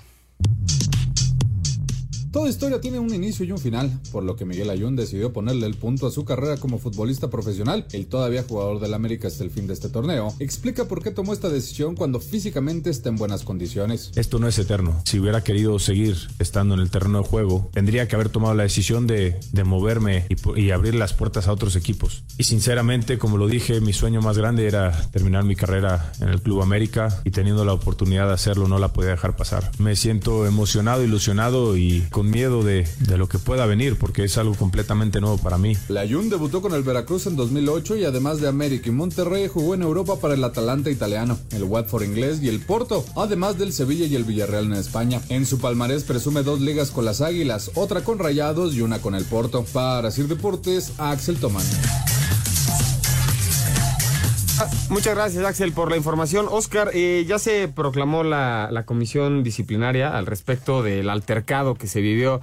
Toda 2.38 2.50
historia 2.50 2.80
tiene 2.80 3.00
un 3.00 3.12
inicio 3.12 3.44
y 3.44 3.50
un 3.50 3.58
final, 3.58 3.98
por 4.12 4.22
lo 4.22 4.36
que 4.36 4.44
Miguel 4.44 4.70
Ayun 4.70 4.94
decidió 4.94 5.32
ponerle 5.32 5.66
el 5.66 5.74
punto 5.74 6.06
a 6.06 6.12
su 6.12 6.24
carrera 6.24 6.56
como 6.56 6.78
futbolista 6.78 7.30
profesional. 7.30 7.84
El 7.90 8.06
todavía 8.06 8.44
jugador 8.44 8.78
del 8.78 8.94
América 8.94 9.26
hasta 9.26 9.42
el 9.42 9.50
fin 9.50 9.66
de 9.66 9.72
este 9.72 9.88
torneo 9.88 10.32
explica 10.38 10.84
por 10.84 11.02
qué 11.02 11.10
tomó 11.10 11.32
esta 11.32 11.48
decisión 11.48 11.96
cuando 11.96 12.20
físicamente 12.20 12.90
está 12.90 13.08
en 13.08 13.16
buenas 13.16 13.42
condiciones. 13.42 14.12
Esto 14.14 14.38
no 14.38 14.46
es 14.46 14.56
eterno. 14.56 15.02
Si 15.04 15.18
hubiera 15.18 15.42
querido 15.42 15.80
seguir 15.80 16.16
estando 16.38 16.74
en 16.74 16.80
el 16.80 16.92
terreno 16.92 17.22
de 17.22 17.28
juego, 17.28 17.70
tendría 17.72 18.06
que 18.06 18.14
haber 18.14 18.28
tomado 18.28 18.54
la 18.54 18.62
decisión 18.62 19.08
de, 19.08 19.40
de 19.50 19.64
moverme 19.64 20.26
y, 20.28 20.60
y 20.60 20.70
abrir 20.70 20.94
las 20.94 21.14
puertas 21.14 21.48
a 21.48 21.52
otros 21.52 21.74
equipos. 21.74 22.22
Y 22.36 22.44
sinceramente, 22.44 23.18
como 23.18 23.36
lo 23.36 23.48
dije, 23.48 23.80
mi 23.80 23.92
sueño 23.92 24.22
más 24.22 24.38
grande 24.38 24.68
era 24.68 24.92
terminar 25.10 25.42
mi 25.42 25.56
carrera 25.56 26.12
en 26.20 26.28
el 26.28 26.40
Club 26.40 26.62
América 26.62 27.20
y 27.24 27.32
teniendo 27.32 27.64
la 27.64 27.72
oportunidad 27.72 28.28
de 28.28 28.34
hacerlo 28.34 28.68
no 28.68 28.78
la 28.78 28.92
podía 28.92 29.10
dejar 29.10 29.34
pasar. 29.34 29.72
Me 29.80 29.96
siento 29.96 30.46
emocionado, 30.46 31.02
ilusionado 31.02 31.76
y 31.76 32.02
con 32.10 32.27
miedo 32.28 32.62
de, 32.62 32.86
de 33.00 33.18
lo 33.18 33.28
que 33.28 33.38
pueda 33.38 33.66
venir 33.66 33.96
porque 33.96 34.24
es 34.24 34.38
algo 34.38 34.54
completamente 34.54 35.20
nuevo 35.20 35.38
para 35.38 35.58
mí. 35.58 35.76
Layun 35.88 36.28
debutó 36.30 36.62
con 36.62 36.74
el 36.74 36.82
Veracruz 36.82 37.26
en 37.26 37.36
2008 37.36 37.96
y 37.96 38.04
además 38.04 38.40
de 38.40 38.48
América 38.48 38.88
y 38.88 38.92
Monterrey 38.92 39.48
jugó 39.48 39.74
en 39.74 39.82
Europa 39.82 40.16
para 40.20 40.34
el 40.34 40.44
Atalanta 40.44 40.90
italiano, 40.90 41.38
el 41.50 41.64
Watford 41.64 42.04
inglés 42.04 42.40
y 42.42 42.48
el 42.48 42.60
Porto, 42.60 43.04
además 43.16 43.58
del 43.58 43.72
Sevilla 43.72 44.06
y 44.06 44.14
el 44.14 44.24
Villarreal 44.24 44.66
en 44.66 44.74
España. 44.74 45.20
En 45.28 45.46
su 45.46 45.58
palmarés 45.58 46.04
presume 46.04 46.42
dos 46.42 46.60
ligas 46.60 46.90
con 46.90 47.04
las 47.04 47.20
Águilas, 47.20 47.70
otra 47.74 48.02
con 48.02 48.18
Rayados 48.18 48.74
y 48.74 48.82
una 48.82 49.00
con 49.00 49.14
el 49.14 49.24
Porto. 49.24 49.64
Para 49.72 50.10
Sir 50.10 50.28
Deportes, 50.28 50.92
Axel 50.98 51.38
Tomán. 51.38 51.66
Ah, 54.60 54.68
Muchas 54.90 55.14
gracias, 55.14 55.44
Axel, 55.44 55.72
por 55.72 55.90
la 55.90 55.96
información. 55.96 56.46
Oscar, 56.50 56.90
eh, 56.92 57.24
ya 57.28 57.38
se 57.38 57.68
proclamó 57.68 58.24
la, 58.24 58.68
la 58.72 58.84
comisión 58.84 59.44
disciplinaria 59.44 60.16
al 60.16 60.26
respecto 60.26 60.82
del 60.82 61.10
altercado 61.10 61.76
que 61.76 61.86
se 61.86 62.00
vivió 62.00 62.40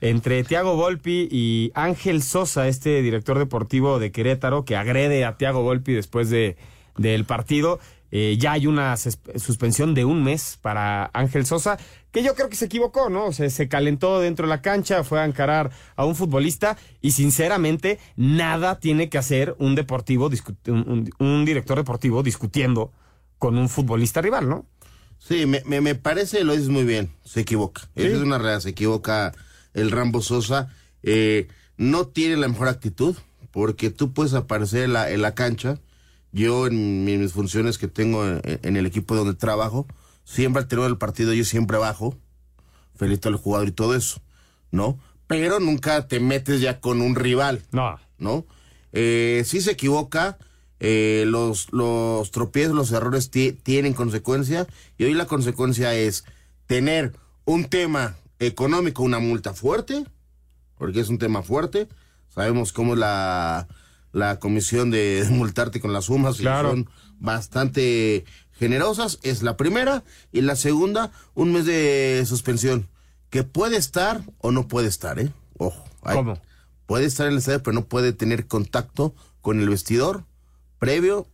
entre 0.00 0.44
Tiago 0.44 0.76
Volpi 0.76 1.26
y 1.30 1.72
Ángel 1.74 2.22
Sosa, 2.22 2.68
este 2.68 3.00
director 3.00 3.38
deportivo 3.38 3.98
de 3.98 4.12
Querétaro, 4.12 4.66
que 4.66 4.76
agrede 4.76 5.24
a 5.24 5.38
Tiago 5.38 5.62
Volpi 5.62 5.94
después 5.94 6.28
de, 6.28 6.56
del 6.98 7.24
partido. 7.24 7.80
Eh, 8.16 8.36
ya 8.38 8.52
hay 8.52 8.68
una 8.68 8.96
sus- 8.96 9.18
suspensión 9.38 9.92
de 9.92 10.04
un 10.04 10.22
mes 10.22 10.56
para 10.62 11.10
Ángel 11.12 11.46
Sosa, 11.46 11.78
que 12.12 12.22
yo 12.22 12.36
creo 12.36 12.48
que 12.48 12.54
se 12.54 12.66
equivocó, 12.66 13.10
¿no? 13.10 13.26
O 13.26 13.32
sea, 13.32 13.50
se 13.50 13.66
calentó 13.68 14.20
dentro 14.20 14.46
de 14.46 14.50
la 14.50 14.62
cancha, 14.62 15.02
fue 15.02 15.18
a 15.20 15.24
encarar 15.24 15.72
a 15.96 16.04
un 16.04 16.14
futbolista 16.14 16.76
y 17.00 17.10
sinceramente 17.10 17.98
nada 18.14 18.78
tiene 18.78 19.08
que 19.08 19.18
hacer 19.18 19.56
un 19.58 19.74
deportivo, 19.74 20.30
un, 20.68 20.72
un- 20.88 21.10
un 21.18 21.44
director 21.44 21.76
deportivo 21.76 22.22
discutiendo 22.22 22.92
con 23.38 23.58
un 23.58 23.68
futbolista 23.68 24.20
rival, 24.22 24.48
¿no? 24.48 24.64
Sí, 25.18 25.44
me, 25.46 25.62
me, 25.66 25.80
me 25.80 25.96
parece, 25.96 26.44
lo 26.44 26.52
dices 26.52 26.68
muy 26.68 26.84
bien, 26.84 27.10
se 27.24 27.40
equivoca. 27.40 27.88
Es 27.96 28.14
una 28.14 28.38
realidad, 28.38 28.60
se 28.60 28.68
equivoca 28.70 29.32
el 29.72 29.90
Rambo 29.90 30.22
Sosa. 30.22 30.68
Eh, 31.02 31.48
no 31.76 32.06
tiene 32.06 32.36
la 32.36 32.46
mejor 32.46 32.68
actitud, 32.68 33.16
porque 33.50 33.90
tú 33.90 34.12
puedes 34.12 34.34
aparecer 34.34 34.84
en 34.84 34.92
la, 34.92 35.10
en 35.10 35.20
la 35.20 35.34
cancha. 35.34 35.80
Yo, 36.34 36.66
en 36.66 37.04
mi- 37.04 37.16
mis 37.16 37.32
funciones 37.32 37.78
que 37.78 37.86
tengo 37.88 38.26
en, 38.26 38.40
en 38.44 38.76
el 38.76 38.86
equipo 38.86 39.14
donde 39.14 39.34
trabajo, 39.34 39.86
siempre 40.24 40.60
al 40.62 40.68
terminar 40.68 40.90
el 40.90 40.98
partido 40.98 41.32
yo 41.32 41.44
siempre 41.44 41.78
bajo, 41.78 42.16
felicito 42.96 43.28
al 43.28 43.36
jugador 43.36 43.68
y 43.68 43.72
todo 43.72 43.94
eso, 43.94 44.20
¿no? 44.70 44.98
Pero 45.28 45.60
nunca 45.60 46.06
te 46.08 46.18
metes 46.20 46.60
ya 46.60 46.80
con 46.80 47.00
un 47.00 47.14
rival. 47.14 47.62
No. 47.70 47.98
¿No? 48.18 48.44
Eh, 48.92 49.42
si 49.46 49.60
se 49.60 49.70
equivoca, 49.72 50.36
eh, 50.80 51.24
los, 51.26 51.72
los 51.72 52.30
tropiezos, 52.30 52.74
los 52.74 52.90
errores 52.92 53.30
ti- 53.30 53.52
tienen 53.52 53.94
consecuencia 53.94 54.66
y 54.98 55.04
hoy 55.04 55.14
la 55.14 55.26
consecuencia 55.26 55.94
es 55.94 56.24
tener 56.66 57.12
un 57.44 57.64
tema 57.66 58.16
económico, 58.40 59.02
una 59.02 59.18
multa 59.20 59.54
fuerte, 59.54 60.04
porque 60.76 61.00
es 61.00 61.08
un 61.08 61.18
tema 61.18 61.42
fuerte. 61.42 61.88
Sabemos 62.28 62.72
cómo 62.72 62.96
la, 62.96 63.68
la 64.14 64.38
comisión 64.38 64.90
de 64.90 65.26
multarte 65.30 65.80
con 65.80 65.92
las 65.92 66.06
sumas 66.06 66.36
y 66.38 66.42
Claro. 66.42 66.70
son 66.70 66.88
bastante 67.18 68.24
generosas. 68.52 69.18
Es 69.22 69.42
la 69.42 69.56
primera. 69.58 70.02
Y 70.32 70.40
la 70.40 70.56
segunda, 70.56 71.10
un 71.34 71.52
mes 71.52 71.66
de 71.66 72.24
suspensión. 72.26 72.88
Que 73.30 73.42
puede 73.42 73.76
estar 73.76 74.22
o 74.38 74.52
no 74.52 74.68
puede 74.68 74.88
estar, 74.88 75.18
¿eh? 75.18 75.32
Ojo. 75.58 75.84
Hay- 76.02 76.16
¿Cómo? 76.16 76.40
Puede 76.86 77.06
estar 77.06 77.26
en 77.26 77.32
el 77.32 77.38
estadio, 77.38 77.62
pero 77.62 77.74
no 77.74 77.86
puede 77.86 78.12
tener 78.12 78.46
contacto 78.46 79.14
con 79.40 79.58
el 79.60 79.68
vestidor 79.68 80.24
previo 80.78 81.26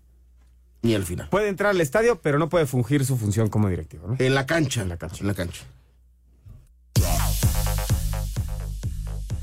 ni 0.82 0.94
al 0.94 1.04
final. 1.04 1.28
Puede 1.28 1.48
entrar 1.48 1.70
al 1.70 1.80
estadio, 1.80 2.20
pero 2.22 2.38
no 2.38 2.48
puede 2.48 2.66
fungir 2.66 3.04
su 3.04 3.16
función 3.18 3.48
como 3.50 3.68
directivo, 3.68 4.08
¿no? 4.08 4.16
En 4.18 4.34
la 4.34 4.46
cancha. 4.46 4.80
En 4.82 4.88
la 4.88 4.96
cancha. 4.96 5.18
En 5.20 5.26
la 5.26 5.34
cancha. 5.34 5.64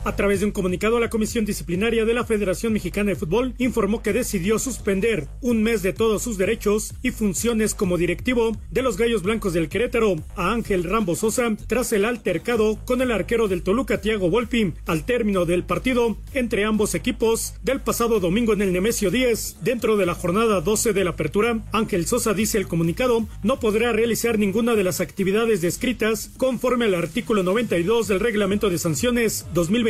A 0.07 0.15
través 0.15 0.39
de 0.39 0.45
un 0.45 0.53
comunicado, 0.53 1.01
la 1.01 1.09
Comisión 1.09 1.43
Disciplinaria 1.43 2.05
de 2.05 2.13
la 2.13 2.23
Federación 2.23 2.71
Mexicana 2.71 3.09
de 3.09 3.17
Fútbol 3.17 3.53
informó 3.57 4.01
que 4.01 4.13
decidió 4.13 4.57
suspender 4.57 5.27
un 5.41 5.61
mes 5.61 5.83
de 5.83 5.91
todos 5.91 6.23
sus 6.23 6.37
derechos 6.37 6.93
y 7.03 7.11
funciones 7.11 7.75
como 7.75 7.97
directivo 7.97 8.55
de 8.71 8.83
los 8.83 8.95
Gallos 8.95 9.21
Blancos 9.21 9.51
del 9.51 9.67
Querétaro 9.67 10.15
a 10.37 10.53
Ángel 10.53 10.85
Rambo 10.85 11.17
Sosa 11.17 11.57
tras 11.67 11.91
el 11.91 12.05
altercado 12.05 12.79
con 12.85 13.01
el 13.01 13.11
arquero 13.11 13.49
del 13.49 13.63
Toluca, 13.63 13.99
Tiago 13.99 14.29
Volpi, 14.29 14.71
al 14.85 15.05
término 15.05 15.43
del 15.43 15.65
partido 15.65 16.15
entre 16.33 16.63
ambos 16.63 16.95
equipos 16.95 17.55
del 17.61 17.81
pasado 17.81 18.21
domingo 18.21 18.53
en 18.53 18.61
el 18.61 18.71
Nemesio 18.71 19.11
10. 19.11 19.57
Dentro 19.61 19.97
de 19.97 20.05
la 20.05 20.15
jornada 20.15 20.61
12 20.61 20.93
de 20.93 21.03
la 21.03 21.09
apertura, 21.09 21.65
Ángel 21.73 22.05
Sosa, 22.05 22.33
dice 22.33 22.57
el 22.57 22.69
comunicado, 22.69 23.27
no 23.43 23.59
podrá 23.59 23.91
realizar 23.91 24.39
ninguna 24.39 24.75
de 24.75 24.85
las 24.85 25.01
actividades 25.01 25.59
descritas 25.59 26.31
conforme 26.37 26.85
al 26.85 26.95
artículo 26.95 27.43
92 27.43 28.07
del 28.07 28.21
reglamento 28.21 28.69
de 28.69 28.77
sanciones 28.77 29.45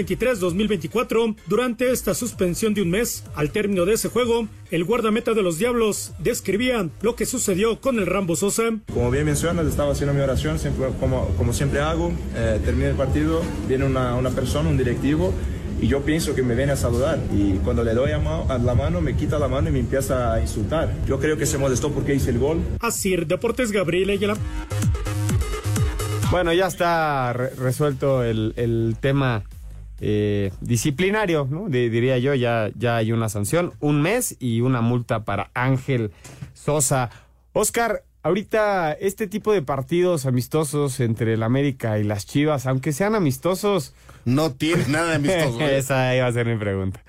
2023-2024 0.08 1.36
durante 1.48 1.92
esta 1.92 2.14
suspensión 2.14 2.74
de 2.74 2.82
un 2.82 2.90
mes. 2.90 3.24
Al 3.36 3.52
término 3.52 3.86
de 3.86 3.94
ese 3.94 4.10
juego, 4.10 4.48
el 4.72 4.84
guardameta 4.84 5.34
de 5.34 5.42
los 5.44 5.58
Diablos 5.58 6.14
describía 6.20 6.88
lo 7.02 7.16
que 7.16 7.26
sucedió 7.26 7.80
con 7.82 8.00
el 8.00 8.06
Rambo 8.06 8.36
Sosa. 8.36 8.64
Como 8.94 9.12
bien 9.12 9.26
mencionas, 9.26 9.66
estaba 9.68 9.92
haciendo 9.92 10.14
mi 10.14 10.22
oración, 10.22 10.60
siempre, 10.60 10.88
como, 11.00 11.28
como 11.38 11.54
siempre 11.54 11.80
hago. 11.82 12.12
Eh, 12.36 12.60
termina 12.64 12.90
el 12.90 12.96
partido, 12.96 13.42
viene 13.68 13.86
una, 13.86 14.16
una 14.16 14.30
persona, 14.32 14.70
un 14.70 14.78
directivo, 14.78 15.34
y 15.80 15.88
yo 15.88 16.02
pienso 16.02 16.34
que 16.34 16.42
me 16.42 16.56
viene 16.56 16.72
a 16.72 16.76
saludar. 16.76 17.20
Y 17.36 17.54
cuando 17.64 17.84
le 17.84 17.94
doy 17.94 18.12
a, 18.12 18.20
ma- 18.20 18.44
a 18.50 18.58
la 18.58 18.74
mano, 18.74 19.00
me 19.02 19.16
quita 19.16 19.38
la 19.38 19.48
mano 19.48 19.70
y 19.70 19.72
me 19.72 19.80
empieza 19.80 20.34
a 20.34 20.42
insultar. 20.42 20.94
Yo 21.08 21.20
creo 21.20 21.38
que 21.38 21.46
se 21.46 21.58
molestó 21.58 21.92
porque 21.92 22.16
hice 22.16 22.32
el 22.32 22.40
gol. 22.40 22.62
Así, 22.80 23.16
Deportes 23.16 23.72
Gabriel 23.72 24.10
Ayala. 24.10 24.38
Bueno, 26.32 26.52
ya 26.52 26.68
está 26.68 27.32
re- 27.32 27.52
resuelto 27.52 28.24
el, 28.24 28.54
el 28.58 28.96
tema 29.00 29.44
eh, 30.00 30.52
disciplinario, 30.62 31.48
¿no? 31.50 31.70
Di- 31.70 31.90
diría 31.90 32.18
yo, 32.18 32.34
ya, 32.36 32.70
ya 32.76 32.98
hay 32.98 33.12
una 33.12 33.30
sanción, 33.30 33.74
un 33.80 34.02
mes 34.02 34.36
y 34.40 34.62
una 34.62 34.82
multa 34.82 35.24
para 35.26 35.50
Ángel 35.54 36.12
Sosa. 36.54 37.10
Oscar, 37.54 38.04
ahorita 38.24 38.94
este 38.94 39.28
tipo 39.28 39.54
de 39.54 39.62
partidos 39.62 40.26
amistosos 40.26 41.00
entre 41.00 41.34
el 41.34 41.44
América 41.44 41.98
y 42.00 42.04
las 42.04 42.26
Chivas, 42.26 42.66
aunque 42.68 42.92
sean 42.94 43.16
amistosos... 43.16 43.94
No 44.26 44.52
tiene 44.52 44.88
nada 44.90 45.10
de 45.12 45.16
amistoso. 45.16 45.62
Esa 45.68 46.16
iba 46.16 46.28
a 46.28 46.32
ser 46.32 46.46
mi 46.48 46.58
pregunta. 46.58 47.04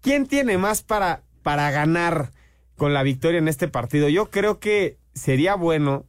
¿Quién 0.00 0.26
tiene 0.26 0.56
más 0.56 0.82
para, 0.82 1.22
para 1.42 1.70
ganar 1.72 2.30
con 2.76 2.94
la 2.94 3.02
victoria 3.02 3.38
en 3.38 3.48
este 3.48 3.66
partido? 3.68 4.08
Yo 4.08 4.30
creo 4.30 4.60
que 4.60 4.96
sería 5.14 5.56
bueno 5.56 6.04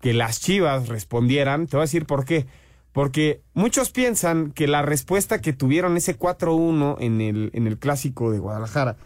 que 0.00 0.12
las 0.14 0.40
Chivas 0.40 0.88
respondieran. 0.88 1.66
Te 1.68 1.76
voy 1.76 1.82
a 1.82 1.86
decir 1.86 2.04
por 2.06 2.24
qué. 2.24 2.46
Porque 2.92 3.42
muchos 3.54 3.90
piensan 3.90 4.50
que 4.52 4.66
la 4.66 4.82
respuesta 4.82 5.40
que 5.40 5.52
tuvieron 5.52 5.96
ese 5.96 6.18
4-1 6.18 6.96
en 7.00 7.20
el, 7.20 7.50
en 7.52 7.66
el 7.66 7.78
clásico 7.78 8.30
de 8.30 8.38
Guadalajara 8.38 8.96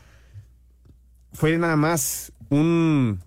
fue 1.32 1.56
nada 1.58 1.76
más 1.76 2.32
un 2.50 3.20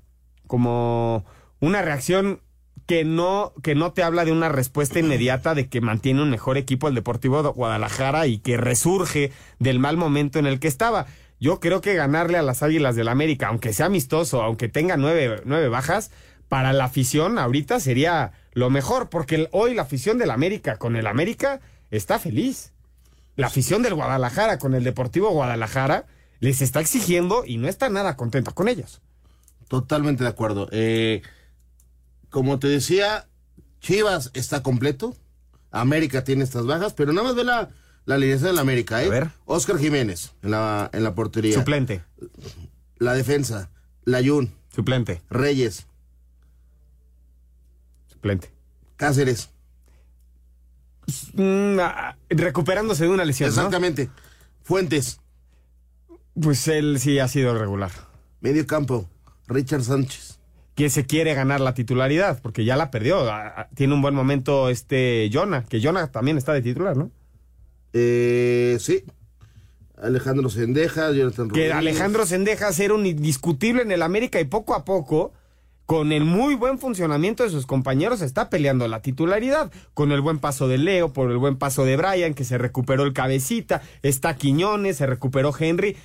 como 0.47 1.25
una 1.59 1.81
reacción 1.81 2.41
que 2.85 3.03
no, 3.03 3.53
que 3.63 3.73
no 3.73 3.93
te 3.93 4.03
habla 4.03 4.25
de 4.25 4.31
una 4.31 4.49
respuesta 4.49 4.99
inmediata 4.99 5.55
de 5.55 5.67
que 5.67 5.81
mantiene 5.81 6.21
un 6.21 6.29
mejor 6.29 6.57
equipo 6.57 6.87
el 6.87 6.95
Deportivo 6.95 7.41
de 7.41 7.49
Guadalajara 7.49 8.27
y 8.27 8.37
que 8.37 8.57
resurge 8.57 9.31
del 9.59 9.79
mal 9.79 9.97
momento 9.97 10.37
en 10.37 10.45
el 10.45 10.59
que 10.59 10.67
estaba. 10.67 11.07
Yo 11.39 11.59
creo 11.59 11.81
que 11.81 11.95
ganarle 11.95 12.37
a 12.37 12.43
las 12.43 12.61
Águilas 12.61 12.95
del 12.95 13.07
América, 13.07 13.47
aunque 13.47 13.73
sea 13.73 13.87
amistoso, 13.87 14.41
aunque 14.43 14.69
tenga 14.69 14.97
nueve, 14.97 15.41
nueve 15.45 15.67
bajas, 15.67 16.11
para 16.47 16.73
la 16.73 16.85
afición 16.85 17.39
ahorita 17.39 17.79
sería 17.79 18.33
lo 18.55 18.69
mejor, 18.71 19.09
porque 19.09 19.49
hoy 19.51 19.75
la 19.75 19.83
afición 19.83 20.17
del 20.17 20.31
América 20.31 20.77
con 20.77 20.95
el 20.95 21.05
América 21.05 21.59
está 21.91 22.17
feliz. 22.17 22.71
La 23.35 23.47
afición 23.47 23.83
del 23.83 23.95
Guadalajara 23.95 24.59
con 24.59 24.73
el 24.73 24.85
Deportivo 24.85 25.29
Guadalajara 25.29 26.07
les 26.39 26.61
está 26.61 26.79
exigiendo 26.79 27.43
y 27.45 27.57
no 27.57 27.67
está 27.67 27.89
nada 27.89 28.15
contenta 28.15 28.51
con 28.51 28.69
ellos. 28.69 29.01
Totalmente 29.67 30.23
de 30.23 30.29
acuerdo. 30.29 30.69
Eh, 30.71 31.21
como 32.29 32.57
te 32.57 32.69
decía, 32.69 33.27
Chivas 33.81 34.31
está 34.33 34.63
completo. 34.63 35.17
América 35.71 36.23
tiene 36.23 36.45
estas 36.45 36.65
bajas, 36.65 36.93
pero 36.93 37.11
nada 37.11 37.27
más 37.27 37.35
ve 37.35 37.43
la, 37.43 37.69
la 38.05 38.15
alineación 38.15 38.51
de 38.51 38.55
la 38.55 38.61
América, 38.61 39.03
¿eh? 39.03 39.07
A 39.07 39.09
ver. 39.09 39.29
Oscar 39.43 39.77
Jiménez 39.77 40.31
en 40.41 40.51
la, 40.51 40.89
en 40.93 41.03
la 41.03 41.13
portería. 41.13 41.55
Suplente. 41.55 42.03
La 42.99 43.13
defensa. 43.13 43.69
Layún. 44.05 44.53
Suplente. 44.73 45.21
Reyes. 45.29 45.87
Suplente. 48.25 48.49
Cáceres. 48.97 49.51
Mm, 51.33 51.77
ah, 51.79 52.17
recuperándose 52.29 53.03
de 53.03 53.11
una 53.11 53.23
lesión. 53.23 53.49
¿no? 53.49 53.55
Exactamente. 53.55 54.09
Fuentes. 54.63 55.19
Pues 56.33 56.67
él 56.67 56.99
sí 56.99 57.19
ha 57.19 57.27
sido 57.27 57.55
regular. 57.55 57.91
Medio 58.41 58.65
campo. 58.65 59.07
Richard 59.47 59.83
Sánchez. 59.83 60.39
Que 60.73 60.89
se 60.89 61.05
quiere 61.05 61.35
ganar 61.35 61.61
la 61.61 61.75
titularidad, 61.75 62.41
porque 62.41 62.65
ya 62.65 62.75
la 62.75 62.89
perdió. 62.89 63.29
Ah, 63.29 63.53
ah, 63.57 63.67
Tiene 63.75 63.93
un 63.93 64.01
buen 64.01 64.15
momento 64.15 64.69
este 64.69 65.29
Jonah, 65.31 65.63
que 65.63 65.79
Jonah 65.79 66.07
también 66.07 66.39
está 66.39 66.51
de 66.53 66.63
titular, 66.63 66.97
¿no? 66.97 67.11
Eh, 67.93 68.77
sí. 68.79 69.03
Alejandro 70.01 70.49
Sendejas, 70.49 71.15
Jonathan 71.15 71.49
Que 71.49 71.69
Rodríguez. 71.69 71.75
Alejandro 71.75 72.25
Sendejas 72.25 72.79
era 72.79 72.95
un 72.95 73.05
indiscutible 73.05 73.83
en 73.83 73.91
el 73.91 74.01
América 74.01 74.41
y 74.41 74.45
poco 74.45 74.73
a 74.73 74.83
poco, 74.83 75.31
con 75.85 76.11
el 76.11 76.25
muy 76.25 76.55
buen 76.55 76.79
funcionamiento 76.79 77.43
de 77.43 77.49
sus 77.49 77.65
compañeros, 77.65 78.21
está 78.21 78.49
peleando 78.49 78.87
la 78.87 79.01
titularidad. 79.01 79.71
Con 79.93 80.11
el 80.11 80.21
buen 80.21 80.39
paso 80.39 80.67
de 80.67 80.77
Leo, 80.79 81.13
por 81.13 81.29
el 81.31 81.37
buen 81.37 81.57
paso 81.57 81.85
de 81.85 81.95
Brian, 81.97 82.33
que 82.33 82.43
se 82.43 82.57
recuperó 82.57 83.03
el 83.03 83.13
cabecita, 83.13 83.81
está 84.01 84.35
Quiñones, 84.35 84.97
se 84.97 85.05
recuperó 85.05 85.53
Henry. 85.57 85.95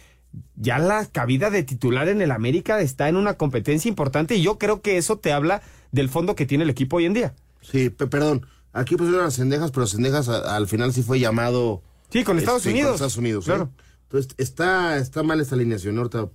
Ya 0.55 0.79
la 0.79 1.07
cabida 1.07 1.51
de 1.51 1.63
titular 1.65 2.09
en 2.09 2.21
el 2.23 2.31
América 2.31 2.81
está 2.81 3.09
en 3.09 3.17
una 3.17 3.35
competencia 3.35 3.89
importante 3.89 4.37
y 4.37 4.43
yo 4.43 4.59
creo 4.59 4.81
que 4.81 4.97
eso 4.97 5.19
te 5.19 5.33
habla 5.33 5.61
del 5.91 6.09
fondo 6.09 6.37
que 6.37 6.47
tiene 6.47 6.65
el 6.65 6.71
equipo 6.71 6.97
hoy 6.99 7.07
en 7.07 7.15
día. 7.15 7.35
Sí, 7.63 7.91
pe- 7.91 8.07
perdón. 8.07 8.47
Aquí 8.73 8.95
pusieron 8.97 9.25
a 9.27 9.31
Sendejas, 9.33 9.73
pero 9.73 9.87
Sendejas 9.89 10.29
a- 10.29 10.55
al 10.57 10.69
final 10.69 10.93
sí 10.93 11.03
fue 11.03 11.19
llamado. 11.19 11.83
Sí, 12.11 12.23
con 12.23 12.39
Estados 12.39 12.61
este, 12.61 12.71
Unidos. 12.71 12.89
Con 12.91 12.95
Estados 12.95 13.17
Unidos, 13.17 13.45
¿eh? 13.45 13.51
Claro. 13.51 13.71
Entonces, 14.05 14.35
está, 14.39 14.99
está 14.99 15.23
mal 15.25 15.41
esta 15.41 15.57
alineación. 15.57 15.99
Ahorita 15.99 16.29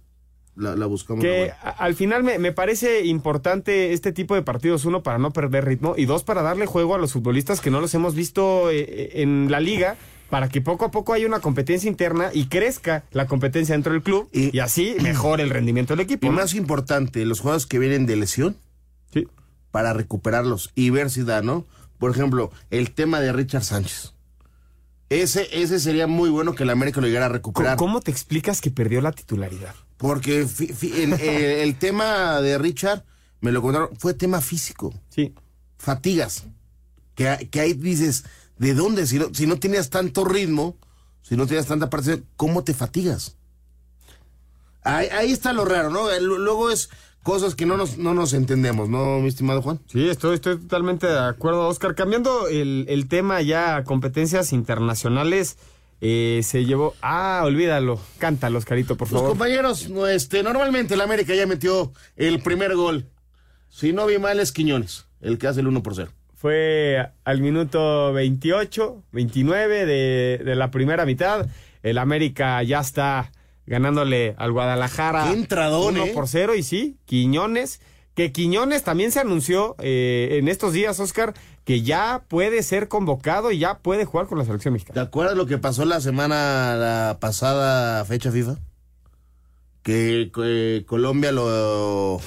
la, 0.55 0.75
la 0.75 0.85
buscamos. 0.85 1.23
Que 1.23 1.51
la 1.63 1.69
al 1.71 1.95
final 1.95 2.23
me, 2.23 2.39
me 2.39 2.51
parece 2.51 3.05
importante 3.05 3.93
este 3.93 4.11
tipo 4.11 4.35
de 4.35 4.41
partidos, 4.41 4.85
uno 4.85 5.03
para 5.03 5.17
no 5.17 5.31
perder 5.31 5.65
ritmo 5.65 5.95
y 5.97 6.05
dos 6.05 6.23
para 6.23 6.41
darle 6.41 6.65
juego 6.65 6.95
a 6.95 6.97
los 6.97 7.13
futbolistas 7.13 7.61
que 7.61 7.71
no 7.71 7.81
los 7.81 7.93
hemos 7.93 8.15
visto 8.15 8.69
eh, 8.71 8.85
eh, 8.87 9.11
en 9.21 9.51
la 9.51 9.59
liga 9.59 9.97
para 10.29 10.49
que 10.49 10.61
poco 10.61 10.85
a 10.85 10.91
poco 10.91 11.13
haya 11.13 11.27
una 11.27 11.39
competencia 11.39 11.89
interna 11.89 12.29
y 12.33 12.47
crezca 12.47 13.03
la 13.11 13.27
competencia 13.27 13.73
dentro 13.75 13.93
del 13.93 14.01
club 14.01 14.27
y, 14.31 14.57
así 14.59 14.95
mejore 15.01 15.43
el 15.43 15.49
rendimiento 15.49 15.93
del 15.93 16.01
equipo. 16.01 16.25
Y 16.25 16.29
¿no? 16.29 16.35
más 16.35 16.55
importante, 16.55 17.23
los 17.25 17.41
jugadores 17.41 17.65
que 17.65 17.79
vienen 17.79 18.05
de 18.05 18.15
lesión. 18.15 18.57
Sí. 19.13 19.27
Para 19.71 19.93
recuperarlos 19.93 20.71
y 20.73 20.89
ver 20.89 21.09
si 21.09 21.23
da, 21.23 21.41
¿no? 21.41 21.65
Por 21.99 22.11
ejemplo, 22.11 22.51
el 22.71 22.91
tema 22.91 23.19
de 23.19 23.31
Richard 23.33 23.63
Sánchez. 23.63 24.13
Ese, 25.09 25.47
ese 25.51 25.79
sería 25.79 26.07
muy 26.07 26.29
bueno 26.29 26.55
que 26.55 26.63
el 26.63 26.69
América 26.71 26.99
lo 26.99 27.07
llegara 27.07 27.27
a 27.27 27.29
recuperar. 27.29 27.77
¿Cómo 27.77 28.01
te 28.01 28.09
explicas 28.09 28.59
que 28.59 28.71
perdió 28.71 29.01
la 29.01 29.11
titularidad? 29.11 29.75
Porque 29.97 30.45
fi- 30.45 30.67
fi- 30.73 30.91
eh, 31.19 31.63
el 31.63 31.77
tema 31.77 32.41
de 32.41 32.57
Richard, 32.57 33.03
me 33.41 33.51
lo 33.51 33.61
contaron, 33.61 33.89
fue 33.97 34.13
tema 34.13 34.41
físico. 34.41 34.93
Sí. 35.09 35.33
Fatigas. 35.77 36.45
Que, 37.15 37.47
que 37.51 37.59
ahí 37.61 37.73
dices, 37.73 38.25
¿de 38.57 38.73
dónde? 38.73 39.07
Si 39.07 39.17
no, 39.19 39.27
si 39.33 39.47
no 39.47 39.57
tenías 39.57 39.89
tanto 39.89 40.25
ritmo, 40.25 40.77
si 41.21 41.35
no 41.37 41.47
tenías 41.47 41.65
tanta 41.67 41.89
parte, 41.89 42.23
¿cómo 42.35 42.63
te 42.63 42.73
fatigas? 42.73 43.37
Ahí, 44.83 45.07
ahí 45.07 45.31
está 45.31 45.53
lo 45.53 45.65
raro, 45.65 45.89
¿no? 45.89 46.09
El- 46.11 46.25
Luego 46.25 46.69
es 46.69 46.89
cosas 47.23 47.55
que 47.55 47.65
no 47.65 47.75
nos, 47.77 47.97
no 47.97 48.13
nos 48.13 48.33
entendemos, 48.33 48.87
¿no, 48.89 49.19
mi 49.19 49.27
estimado 49.29 49.61
Juan? 49.61 49.79
Sí, 49.91 50.07
estoy, 50.09 50.35
estoy 50.35 50.57
totalmente 50.59 51.07
de 51.07 51.17
acuerdo, 51.17 51.67
Oscar. 51.67 51.95
Cambiando 51.95 52.47
el, 52.47 52.85
el 52.87 53.07
tema 53.07 53.41
ya 53.41 53.77
a 53.77 53.83
competencias 53.83 54.53
internacionales, 54.53 55.57
eh, 56.07 56.41
se 56.43 56.65
llevó... 56.65 56.93
Ah, 57.01 57.41
olvídalo. 57.43 57.99
Cántalo, 58.19 58.59
Oscarito, 58.59 58.95
por 58.95 59.07
Los 59.11 59.19
favor. 59.21 59.29
compañeros, 59.29 59.89
no, 59.89 60.05
este, 60.05 60.43
normalmente 60.43 60.93
el 60.93 61.01
América 61.01 61.33
ya 61.33 61.47
metió 61.47 61.91
el 62.15 62.41
primer 62.41 62.75
gol. 62.75 63.07
Si 63.69 63.91
no 63.91 64.05
vi 64.05 64.19
mal 64.19 64.39
es 64.39 64.51
Quiñones, 64.51 65.07
el 65.19 65.39
que 65.39 65.47
hace 65.47 65.61
el 65.61 65.67
1 65.67 65.81
por 65.81 65.95
0. 65.95 66.11
Fue 66.35 67.09
al 67.23 67.41
minuto 67.41 68.13
28, 68.13 69.03
29 69.11 69.85
de, 69.87 70.41
de 70.45 70.55
la 70.55 70.69
primera 70.69 71.05
mitad. 71.07 71.47
El 71.81 71.97
América 71.97 72.61
ya 72.61 72.81
está 72.81 73.31
ganándole 73.65 74.35
al 74.37 74.51
Guadalajara. 74.51 75.25
Qué 75.27 75.33
entradón, 75.33 75.95
1 75.95 76.05
¿eh? 76.05 76.11
por 76.13 76.27
0 76.27 76.53
y 76.55 76.61
sí, 76.61 76.97
Quiñones. 77.05 77.81
Que 78.15 78.31
Quiñones 78.31 78.83
también 78.83 79.11
se 79.11 79.19
anunció 79.19 79.75
eh, 79.79 80.37
en 80.39 80.47
estos 80.47 80.73
días, 80.73 80.99
Oscar, 80.99 81.33
que 81.65 81.81
ya 81.81 82.23
puede 82.27 82.63
ser 82.63 82.87
convocado 82.87 83.51
y 83.51 83.59
ya 83.59 83.79
puede 83.79 84.05
jugar 84.05 84.27
con 84.27 84.37
la 84.37 84.45
selección 84.45 84.73
¿Te 84.73 84.79
mexicana. 84.79 85.01
acuerdas 85.01 85.35
lo 85.35 85.45
que 85.45 85.57
pasó 85.57 85.83
la 85.85 85.99
semana 86.01 86.75
la 86.77 87.17
pasada 87.19 88.03
fecha 88.05 88.31
FIFA? 88.31 88.55
Que 89.83 90.31
eh, 90.43 90.83
Colombia 90.87 91.31
lo, 91.31 92.19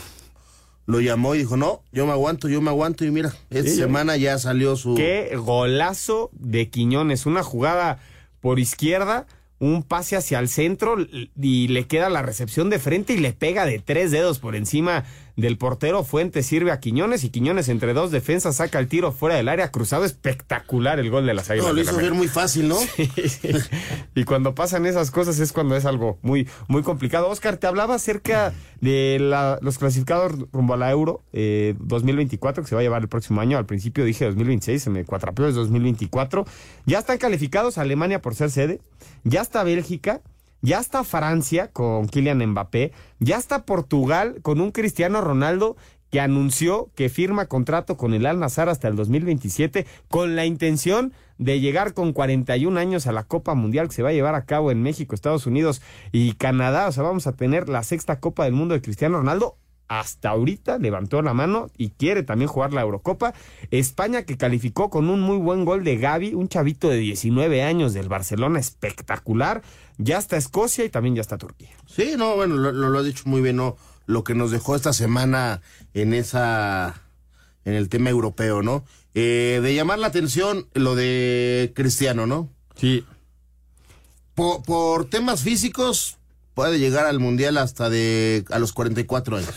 lo 0.87 1.01
llamó 1.01 1.35
y 1.35 1.39
dijo, 1.39 1.57
no, 1.57 1.83
yo 1.91 2.07
me 2.07 2.13
aguanto, 2.13 2.49
yo 2.49 2.61
me 2.61 2.71
aguanto. 2.71 3.05
Y 3.05 3.11
mira, 3.11 3.33
esta 3.51 3.71
Sí, 3.71 3.77
semana 3.77 4.17
ya 4.17 4.39
salió 4.39 4.77
su... 4.77 4.95
Qué 4.95 5.35
golazo 5.37 6.31
de 6.35 6.69
Quiñones. 6.69 7.27
Una 7.27 7.43
jugada 7.43 7.99
por 8.41 8.61
izquierda, 8.61 9.27
un 9.59 9.83
pase 9.83 10.17
hacia 10.17 10.39
el 10.39 10.49
centro 10.49 10.97
y 11.41 11.69
le 11.69 11.87
queda 11.89 12.09
la 12.11 12.23
recepción 12.23 12.71
de 12.71 12.79
frente 12.79 13.15
y 13.15 13.19
le 13.19 13.33
pega 13.33 13.67
de 13.67 13.81
tres 13.81 14.13
dedos 14.13 14.39
por 14.39 14.55
encima 14.55 15.05
del 15.39 15.57
portero. 15.57 16.05
Fuentes 16.05 16.45
sirve 16.45 16.73
a 16.73 16.81
Quiñones 16.81 17.23
y 17.25 17.31
Quiñones 17.31 17.69
entre 17.71 17.95
dos 17.95 18.11
defensas 18.11 18.57
saca 18.57 18.79
el 18.81 18.89
tiro 18.89 19.13
fuera 19.13 19.37
del 19.37 19.49
área 19.49 19.71
cruzado. 19.71 20.05
Espectacular 20.05 20.99
el 20.99 21.09
gol 21.11 21.25
de 21.27 21.33
las 21.33 21.49
Águilas. 21.49 21.69
No, 21.69 21.73
lo 21.73 21.81
hizo 21.81 21.97
ver 21.97 22.13
muy 22.13 22.29
fácil, 22.29 22.69
¿no? 22.69 22.77
Y 24.15 24.25
cuando 24.25 24.55
pasan 24.55 24.85
esas 24.87 25.11
cosas 25.11 25.39
es 25.39 25.53
cuando 25.53 25.77
es 25.77 25.85
algo 25.85 26.19
muy, 26.23 26.49
muy 26.67 26.83
complicado. 26.83 27.29
Oscar, 27.29 27.57
te 27.57 27.67
hablaba 27.69 27.95
acerca 27.95 28.53
de 28.81 29.19
la- 29.21 29.59
los 29.63 29.79
clasificados 29.79 30.33
rumbo 30.53 30.75
a 30.75 30.77
la 30.77 30.91
Euro 30.91 31.23
eh, 31.33 31.75
2024, 31.79 32.65
que 32.65 32.69
se 32.69 32.75
va 32.75 32.81
a 32.81 32.85
llevar 32.85 33.03
el 33.03 33.09
próximo 33.09 33.41
año. 33.41 33.59
Al 33.59 33.67
principio 33.67 34.05
dije 34.05 34.25
2026, 34.25 34.83
se 34.83 34.91
me 34.91 35.05
cuatrapeó, 35.05 35.47
es 35.47 35.55
2024. 35.55 36.45
Ya 36.87 36.99
están 36.99 37.19
calificados 37.19 37.79
Alemania 37.79 38.21
por 38.21 38.35
ser 38.35 38.51
sede, 38.51 38.81
ya 39.23 39.41
está 39.43 39.63
Bélgica, 39.63 40.21
ya 40.61 40.79
está 40.79 41.05
Francia 41.05 41.71
con 41.73 42.09
Kylian 42.09 42.45
Mbappé, 42.47 42.93
ya 43.19 43.37
está 43.37 43.65
Portugal 43.65 44.41
con 44.43 44.61
un 44.61 44.73
Cristiano 44.73 45.21
Ronaldo 45.21 45.77
que 46.11 46.21
anunció 46.21 46.91
que 46.95 47.09
firma 47.09 47.47
contrato 47.47 47.97
con 47.97 48.15
el 48.15 48.27
Al 48.27 48.41
Nazar 48.41 48.69
hasta 48.69 48.89
el 48.89 48.97
2027 48.97 49.87
con 50.09 50.37
la 50.37 50.47
intención 50.47 51.13
de 51.37 51.61
llegar 51.61 51.95
con 51.95 52.13
41 52.13 52.79
años 52.79 53.07
a 53.07 53.13
la 53.13 53.25
Copa 53.25 53.55
Mundial 53.55 53.89
que 53.89 53.95
se 53.95 54.03
va 54.03 54.09
a 54.09 54.15
llevar 54.15 54.35
a 54.35 54.45
cabo 54.45 54.71
en 54.71 54.83
México, 54.83 55.15
Estados 55.15 55.47
Unidos 55.47 55.83
y 56.11 56.33
Canadá. 56.33 56.89
O 56.89 56.93
sea, 56.93 57.03
vamos 57.03 57.27
a 57.27 57.37
tener 57.37 57.69
la 57.69 57.83
sexta 57.83 58.21
Copa 58.21 58.45
del 58.45 58.55
Mundo 58.55 58.75
de 58.75 58.83
Cristiano 58.83 59.19
Ronaldo. 59.19 59.57
Hasta 59.89 60.29
ahorita 60.29 60.79
levantó 60.79 61.23
la 61.23 61.33
mano 61.33 61.71
y 61.79 61.91
quiere 61.91 62.23
también 62.23 62.49
jugar 62.49 62.75
la 62.75 62.83
Eurocopa. 62.83 63.33
España 63.71 64.23
que 64.25 64.37
calificó 64.37 64.91
con 64.91 65.09
un 65.09 65.21
muy 65.21 65.39
buen 65.39 65.65
gol 65.65 65.83
de 65.83 65.97
Gaby, 65.97 66.35
un 66.35 66.49
chavito 66.49 66.91
de 66.91 66.99
19 66.99 67.63
años 67.63 67.95
del 67.95 68.09
Barcelona 68.09 68.61
espectacular. 68.61 69.63
Ya 69.97 70.19
está 70.19 70.37
Escocia 70.37 70.85
y 70.85 70.91
también 70.91 71.15
ya 71.15 71.23
está 71.23 71.39
Turquía. 71.39 71.71
Sí, 71.87 72.15
no, 72.19 72.37
bueno, 72.37 72.57
lo, 72.57 72.71
lo, 72.71 72.91
lo 72.91 72.99
has 72.99 73.07
dicho 73.07 73.25
muy 73.27 73.41
bien, 73.41 73.57
¿no? 73.57 73.77
Lo 74.05 74.25
que 74.25 74.35
nos 74.35 74.51
dejó 74.51 74.77
esta 74.77 74.93
semana 74.93 75.63
en 75.95 76.13
esa, 76.13 77.03
en 77.65 77.75
el 77.75 77.89
tema 77.89 78.11
europeo, 78.11 78.63
¿no? 78.63 78.85
Eh, 79.15 79.61
de 79.63 79.75
llamar 79.75 79.99
la 79.99 80.09
atención 80.09 80.69
lo 80.75 80.95
de 80.95 81.73
Cristiano, 81.75 82.27
¿no? 82.27 82.51
Sí. 82.77 83.05
Por, 84.35 84.63
por 84.63 85.07
temas 85.07 85.43
físicos 85.43 86.18
puede 86.59 86.81
llegar 86.81 87.07
al 87.07 87.21
mundial 87.21 87.57
hasta 87.57 87.89
de 87.89 88.45
a 88.51 88.59
los 88.59 88.73
44 88.73 89.37
años. 89.37 89.55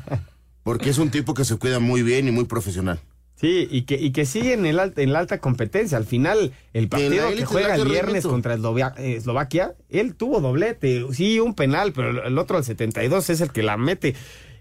Porque 0.62 0.88
es 0.88 0.96
un 0.96 1.10
tipo 1.10 1.34
que 1.34 1.44
se 1.44 1.56
cuida 1.56 1.80
muy 1.80 2.02
bien 2.02 2.28
y 2.28 2.30
muy 2.30 2.44
profesional. 2.44 2.98
Sí, 3.36 3.68
y 3.70 3.82
que, 3.82 3.96
y 3.96 4.10
que 4.12 4.24
sigue 4.24 4.54
en, 4.54 4.64
el 4.64 4.78
alt- 4.78 4.98
en 4.98 5.12
la 5.12 5.18
alta 5.18 5.38
competencia. 5.38 5.98
Al 5.98 6.06
final, 6.06 6.52
el 6.72 6.88
partido 6.88 7.28
que 7.36 7.44
juega 7.44 7.74
el 7.74 7.86
viernes 7.86 8.26
contra 8.26 8.54
Eslovia- 8.56 8.94
Eslovaquia, 8.96 9.74
él 9.90 10.14
tuvo 10.14 10.40
doblete. 10.40 11.04
Sí, 11.12 11.40
un 11.40 11.54
penal, 11.54 11.92
pero 11.92 12.08
el- 12.08 12.18
el 12.32 12.38
otro, 12.38 12.56
al 12.56 12.64
72, 12.64 13.28
es 13.28 13.42
el 13.42 13.52
que 13.52 13.62
la 13.62 13.76
mete. 13.76 14.14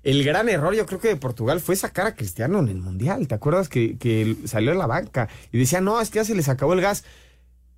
El 0.03 0.21
gran 0.25 0.49
error, 0.49 0.75
yo 0.75 0.85
creo 0.85 0.99
que 0.99 1.07
de 1.07 1.15
Portugal 1.15 1.61
fue 1.61 1.77
sacar 1.77 2.07
a 2.07 2.15
Cristiano 2.15 2.59
en 2.59 2.67
el 2.67 2.81
Mundial. 2.81 3.25
¿Te 3.29 3.35
acuerdas 3.35 3.69
que, 3.69 3.97
que 3.97 4.35
salió 4.43 4.71
a 4.71 4.75
la 4.75 4.85
banca 4.87 5.29
y 5.53 5.57
decía, 5.59 5.79
no, 5.79 6.01
es 6.01 6.09
que 6.09 6.15
ya 6.17 6.25
se 6.25 6.35
les 6.35 6.49
acabó 6.49 6.73
el 6.73 6.81
gas? 6.81 7.05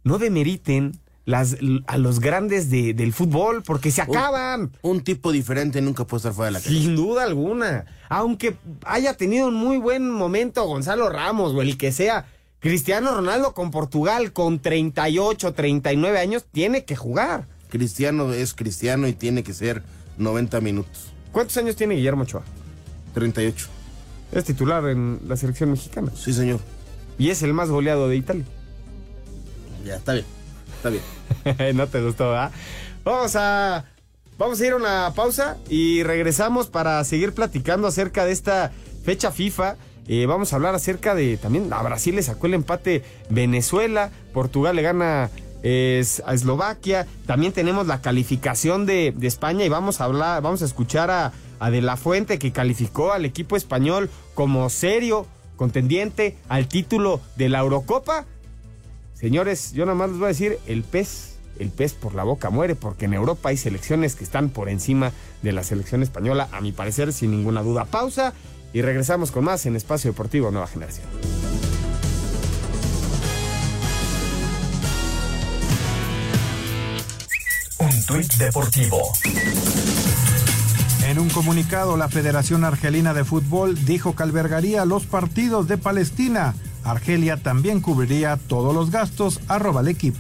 No 0.04 0.18
demeriten 0.18 0.94
las, 1.26 1.58
a 1.88 1.98
los 1.98 2.20
grandes 2.20 2.70
de- 2.70 2.94
del 2.94 3.14
fútbol 3.14 3.64
porque 3.64 3.92
se 3.92 4.02
acaban. 4.02 4.72
Un, 4.82 5.02
tipo 5.02 5.32
diferente 5.32 5.82
nunca 5.82 6.06
puede 6.06 6.20
estar 6.20 6.34
fuera 6.34 6.48
de 6.48 6.52
la 6.54 6.60
cancha. 6.60 6.78
Sin 6.80 6.96
duda 6.96 7.24
alguna. 7.24 7.86
Aunque 8.10 8.56
haya 8.86 9.14
tenido 9.16 9.48
un 9.48 9.56
muy 9.56 9.78
buen 9.78 10.10
momento 10.10 10.64
Gonzalo 10.66 11.10
Ramos 11.10 11.54
o 11.54 11.62
el 11.62 11.78
que 11.78 11.92
sea, 11.92 12.26
Cristiano 12.60 13.14
Ronaldo 13.16 13.54
con 13.54 13.72
Portugal 13.72 14.34
con 14.34 14.60
38, 14.60 15.54
39 15.54 16.20
años 16.20 16.46
tiene 16.52 16.86
que 16.86 16.96
jugar. 16.96 17.48
Cristiano 17.70 18.34
es 18.34 18.54
cristiano 18.54 19.08
y 19.08 19.14
tiene 19.14 19.44
que 19.44 19.54
ser 19.54 19.82
90 20.18 20.60
minutos. 20.62 21.08
¿Cuántos 21.32 21.56
años 21.58 21.76
tiene 21.76 21.96
Guillermo 21.96 22.24
Ochoa? 22.24 22.44
38. 23.14 23.68
Es 24.34 24.44
titular 24.44 24.86
en 24.90 25.20
la 25.28 25.38
selección 25.38 25.72
mexicana. 25.72 26.12
Sí, 26.16 26.34
señor. 26.34 26.60
Y 27.18 27.30
es 27.30 27.42
el 27.44 27.54
más 27.54 27.70
goleado 27.70 28.08
de 28.10 28.18
Italia. 28.18 28.46
Ya, 29.86 29.96
está 29.96 30.14
bien. 30.14 30.26
Está 30.82 30.90
bien. 30.90 31.78
no 31.78 31.86
te 31.86 32.02
gustó, 32.02 32.30
¿verdad? 32.30 32.52
Vamos 33.04 33.36
a. 33.36 33.86
Vamos 34.40 34.60
a 34.60 34.66
ir 34.66 34.74
a 34.74 34.76
una 34.78 35.14
pausa 35.16 35.58
y 35.70 36.02
regresamos 36.02 36.68
para 36.68 37.04
seguir 37.04 37.34
platicando 37.34 37.88
acerca 37.88 38.26
de 38.26 38.32
esta 38.32 38.72
fecha 39.04 39.32
FIFA. 39.32 39.76
Eh, 40.08 40.26
vamos 40.26 40.52
a 40.52 40.56
hablar 40.56 40.74
acerca 40.74 41.14
de 41.14 41.38
también 41.38 41.72
a 41.72 41.84
Brasil 41.84 42.16
le 42.16 42.24
sacó 42.24 42.48
el 42.48 42.56
empate 42.56 43.04
Venezuela, 43.30 44.10
Portugal 44.34 44.76
le 44.76 44.82
gana 44.82 45.30
es 45.62 46.24
a 46.26 46.34
Eslovaquia. 46.34 47.06
También 47.28 47.54
tenemos 47.54 47.86
la 47.86 48.02
calificación 48.02 48.88
de, 48.88 49.14
de, 49.16 49.28
España 49.28 49.64
y 49.64 49.70
vamos 49.70 50.02
a 50.02 50.06
hablar, 50.06 50.42
vamos 50.42 50.64
a 50.64 50.66
escuchar 50.66 51.12
a, 51.12 51.34
a, 51.60 51.70
De 51.70 51.82
La 51.82 51.96
Fuente 51.96 52.40
que 52.40 52.52
calificó 52.52 53.12
al 53.12 53.26
equipo 53.26 53.56
español 53.56 54.10
como 54.34 54.68
serio 54.72 55.28
contendiente 55.56 56.40
al 56.50 56.68
título 56.68 57.22
de 57.36 57.50
la 57.50 57.60
Eurocopa. 57.60 58.26
Señores, 59.22 59.72
yo 59.74 59.86
nada 59.86 59.96
más 59.96 60.10
les 60.10 60.18
voy 60.18 60.26
a 60.26 60.30
decir, 60.30 60.58
el 60.66 60.82
pez, 60.82 61.36
el 61.60 61.70
pez 61.70 61.94
por 61.94 62.16
la 62.16 62.24
boca 62.24 62.50
muere, 62.50 62.74
porque 62.74 63.06
en 63.06 63.14
Europa 63.14 63.50
hay 63.50 63.58
selecciones 63.58 64.16
que 64.16 64.24
están 64.24 64.50
por 64.50 64.68
encima 64.68 65.12
de 65.44 65.52
la 65.52 65.64
selección 65.64 66.02
española, 66.02 66.50
a 66.52 66.60
mi 66.60 66.72
parecer, 66.72 67.14
sin 67.14 67.30
ninguna 67.30 67.62
duda. 67.62 67.86
Pausa 67.86 68.34
y 68.74 68.82
regresamos 68.82 69.30
con 69.30 69.44
más 69.44 69.68
en 69.68 69.76
Espacio 69.76 70.12
Deportivo 70.12 70.50
Nueva 70.50 70.66
Generación. 70.66 71.06
Un 77.78 78.06
tuit 78.08 78.34
deportivo. 78.34 78.98
En 81.08 81.20
un 81.20 81.30
comunicado, 81.30 81.96
la 81.96 82.10
Federación 82.10 82.64
Argelina 82.64 83.14
de 83.14 83.24
Fútbol 83.24 83.86
dijo 83.86 84.16
que 84.16 84.24
albergaría 84.24 84.84
los 84.86 85.06
partidos 85.06 85.68
de 85.68 85.78
Palestina. 85.78 86.56
Argelia 86.84 87.38
también 87.38 87.82
cubriría 87.82 88.38
todos 88.38 88.74
los 88.74 88.92
gastos, 88.92 89.40
arroba 89.48 89.82
el 89.82 89.88
equipo. 89.88 90.20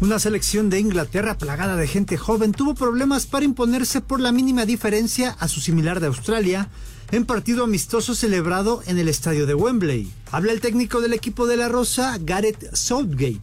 Una 0.00 0.18
selección 0.18 0.68
de 0.68 0.80
Inglaterra 0.80 1.38
plagada 1.38 1.76
de 1.76 1.86
gente 1.86 2.18
joven 2.18 2.52
tuvo 2.52 2.74
problemas 2.74 3.26
para 3.26 3.44
imponerse 3.44 4.00
por 4.00 4.20
la 4.20 4.32
mínima 4.32 4.66
diferencia 4.66 5.34
a 5.38 5.48
su 5.48 5.60
similar 5.60 6.00
de 6.00 6.08
Australia 6.08 6.68
en 7.14 7.26
partido 7.26 7.62
amistoso 7.62 8.16
celebrado 8.16 8.82
en 8.86 8.98
el 8.98 9.08
estadio 9.08 9.46
de 9.46 9.54
Wembley. 9.54 10.10
Habla 10.32 10.50
el 10.50 10.60
técnico 10.60 11.00
del 11.00 11.12
equipo 11.12 11.46
de 11.46 11.56
la 11.56 11.68
Rosa, 11.68 12.18
Gareth 12.20 12.74
Southgate. 12.74 13.40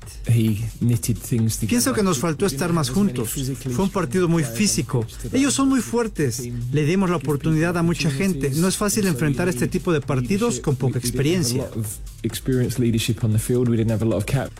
Pienso 1.70 1.94
que 1.94 2.04
nos 2.04 2.20
faltó 2.20 2.46
estar 2.46 2.74
más 2.74 2.90
juntos. 2.90 3.30
Fue 3.30 3.86
un 3.86 3.90
partido 3.90 4.28
muy 4.28 4.44
físico. 4.44 5.06
Ellos 5.32 5.54
son 5.54 5.70
muy 5.70 5.80
fuertes. 5.80 6.44
Le 6.74 6.84
dimos 6.84 7.10
la 7.10 7.16
oportunidad 7.16 7.78
a 7.78 7.82
mucha 7.82 8.12
gente. 8.12 8.52
No 8.56 8.68
es 8.68 8.76
fácil 8.76 9.08
enfrentar 9.08 9.48
este 9.48 9.70
tipo 9.70 9.94
de 9.94 10.02
partidos 10.02 10.60
con 10.60 10.76
poca 10.76 11.00
experiencia. 11.00 11.70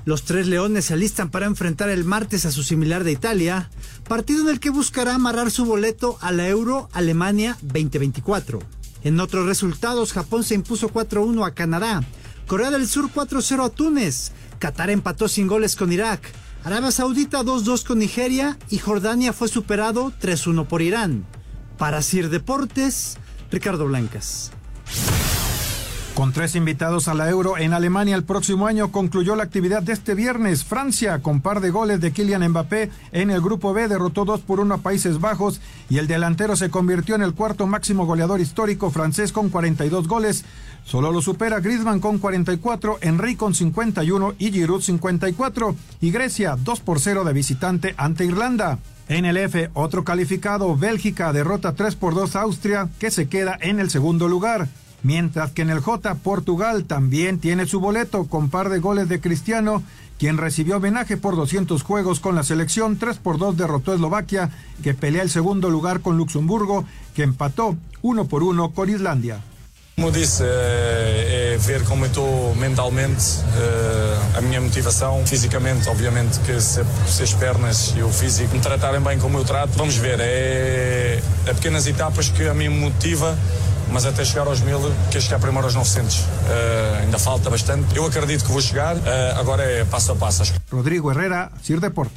Los 0.06 0.24
tres 0.24 0.48
leones 0.48 0.86
se 0.86 0.94
alistan 0.94 1.30
para 1.30 1.48
enfrentar 1.48 1.90
el 1.90 2.06
martes 2.06 2.46
a 2.46 2.52
su 2.52 2.64
similar 2.64 3.04
de 3.04 3.12
Italia, 3.12 3.70
partido 4.08 4.44
en 4.44 4.48
el 4.48 4.62
que 4.62 4.70
buscará 4.70 5.16
amarrar 5.16 5.52
su 5.52 5.66
boleto 5.66 6.18
a 6.22 6.32
la 6.32 6.48
Euro 6.48 6.88
Alemania 6.94 7.58
2024. 7.62 8.81
En 9.04 9.20
otros 9.20 9.46
resultados, 9.46 10.14
Japón 10.14 10.44
se 10.44 10.56
impuso 10.56 10.90
4-1 10.90 11.46
a 11.46 11.54
Canadá, 11.54 12.04
Corea 12.48 12.70
del 12.70 12.88
Sur 12.88 13.12
4-0 13.12 13.66
a 13.66 13.70
Túnez, 13.70 14.32
Qatar 14.60 14.90
empató 14.90 15.28
sin 15.28 15.48
goles 15.48 15.76
con 15.76 15.92
Irak, 15.92 16.22
Arabia 16.64 16.92
Saudita 16.92 17.42
2-2 17.44 17.86
con 17.86 18.00
Nigeria 18.00 18.58
y 18.70 18.78
Jordania 18.78 19.34
fue 19.34 19.48
superado 19.48 20.12
3-1 20.22 20.68
por 20.68 20.84
Irán. 20.84 21.26
Para 21.80 22.04
Sir 22.04 22.30
Deportes, 22.30 23.18
Ricardo 23.50 23.86
Blancas. 23.86 24.52
Con 26.22 26.34
tres 26.34 26.56
invitados 26.56 27.08
a 27.08 27.16
la 27.16 27.28
Euro 27.32 27.58
en 27.58 27.74
Alemania 27.74 28.16
el 28.16 28.24
próximo 28.24 28.68
año 28.68 28.92
concluyó 28.92 29.36
la 29.36 29.42
actividad 29.42 29.82
de 29.82 29.94
este 29.94 30.14
viernes. 30.14 30.64
Francia, 30.64 31.18
con 31.24 31.42
par 31.42 31.62
de 31.62 31.72
goles 31.72 32.00
de 32.00 32.12
Kylian 32.12 32.48
Mbappé 32.48 32.92
en 33.12 33.32
el 33.32 33.42
grupo 33.42 33.74
B, 33.74 33.88
derrotó 33.88 34.24
2 34.24 34.42
por 34.42 34.60
1 34.60 34.76
a 34.76 34.78
Países 34.78 35.20
Bajos 35.20 35.62
y 35.90 35.98
el 35.98 36.06
delantero 36.06 36.56
se 36.56 36.70
convirtió 36.70 37.16
en 37.16 37.24
el 37.24 37.34
cuarto 37.34 37.66
máximo 37.66 38.06
goleador 38.06 38.40
histórico 38.40 38.92
francés 38.92 39.32
con 39.32 39.50
42 39.50 40.08
goles. 40.08 40.46
Solo 40.86 41.12
lo 41.12 41.24
supera 41.24 41.60
Griezmann 41.60 42.00
con 42.00 42.20
44, 42.20 43.00
Henry 43.02 43.36
con 43.36 43.56
51 43.56 44.36
y 44.38 44.52
Giroud 44.52 44.84
54. 44.84 45.76
Y 46.02 46.12
Grecia 46.12 46.56
2 46.56 46.82
por 46.82 47.00
0 47.00 47.24
de 47.24 47.34
visitante 47.34 47.96
ante 47.98 48.26
Irlanda. 48.26 48.78
En 49.08 49.26
el 49.26 49.38
F, 49.38 49.72
otro 49.74 50.04
calificado, 50.04 50.78
Bélgica 50.78 51.34
derrota 51.34 51.74
3 51.74 51.96
por 51.96 52.14
2 52.14 52.36
a 52.36 52.42
Austria, 52.42 52.90
que 53.00 53.10
se 53.10 53.28
queda 53.28 53.58
en 53.60 53.80
el 53.80 53.90
segundo 53.90 54.28
lugar. 54.28 54.68
Mientras 55.04 55.52
que 55.52 55.64
en 55.64 55.70
el 55.70 55.80
J, 55.80 56.16
Portugal 56.16 56.86
también 56.86 57.40
tiene 57.40 57.66
su 57.66 57.80
boleto 57.80 58.26
con 58.26 58.50
par 58.50 58.70
de 58.70 58.80
goles 58.80 59.10
de 59.10 59.20
Cristiano, 59.20 59.84
quien 60.20 60.38
recibió 60.38 60.78
homenaje 60.78 61.18
por 61.18 61.36
200 61.36 61.82
juegos 61.82 62.20
con 62.20 62.36
la 62.36 62.44
selección. 62.44 62.98
3 62.98 63.18
por 63.18 63.40
2 63.40 63.58
derrotó 63.58 63.92
a 63.92 63.96
Eslovaquia, 63.96 64.52
que 64.84 64.94
pelea 64.94 65.24
el 65.24 65.32
segundo 65.32 65.70
lugar 65.70 66.02
con 66.02 66.18
Luxemburgo, 66.18 66.86
que 67.16 67.24
empató 67.24 67.76
1 68.04 68.26
por 68.26 68.44
1 68.44 68.72
con 68.72 68.90
Islandia. 68.90 69.42
Como 69.96 70.10
disse, 70.10 70.44
é 70.44 71.58
ver 71.60 71.84
como 71.84 72.06
eu 72.06 72.56
mentalmente, 72.56 73.24
a 74.36 74.42
minha 74.42 74.60
motivação, 74.62 75.22
fisicamente, 75.28 75.88
obviamente 75.90 76.40
que 76.40 76.60
se, 76.60 76.84
se 77.06 77.24
as 77.24 77.34
pernas 77.34 77.94
e 77.96 78.02
o 78.02 78.10
físico 78.10 78.56
me 78.56 78.62
tratarem 78.62 79.02
bem 79.02 79.20
como 79.20 79.38
eu 79.38 79.44
trato, 79.44 79.78
vamos 79.78 79.98
ver, 79.98 80.20
é, 80.20 81.20
é 81.46 81.54
pequenas 81.54 81.86
etapas 81.86 82.30
que 82.30 82.48
a 82.48 82.54
mim 82.54 82.70
motiva 82.70 83.38
mas 83.92 84.06
até 84.06 84.24
chegar 84.24 84.48
aos 84.48 84.62
mil, 84.62 84.80
quero 85.10 85.22
chegar 85.22 85.40
primeiro 85.40 85.66
aos 85.66 85.76
900. 85.76 86.20
Uh, 86.20 86.26
ainda 87.02 87.20
falta 87.20 87.50
bastante. 87.50 87.96
Eu 87.96 88.06
acredito 88.06 88.46
que 88.46 88.52
vou 88.52 88.62
chegar, 88.62 88.96
uh, 88.96 89.40
agora 89.40 89.64
é 89.64 89.86
passo 89.86 90.14
a 90.14 90.16
passo. 90.16 90.54
Rodrigo 90.72 91.12
Herrera, 91.12 91.52
Sir 91.62 91.80
Deporte. 91.80 92.14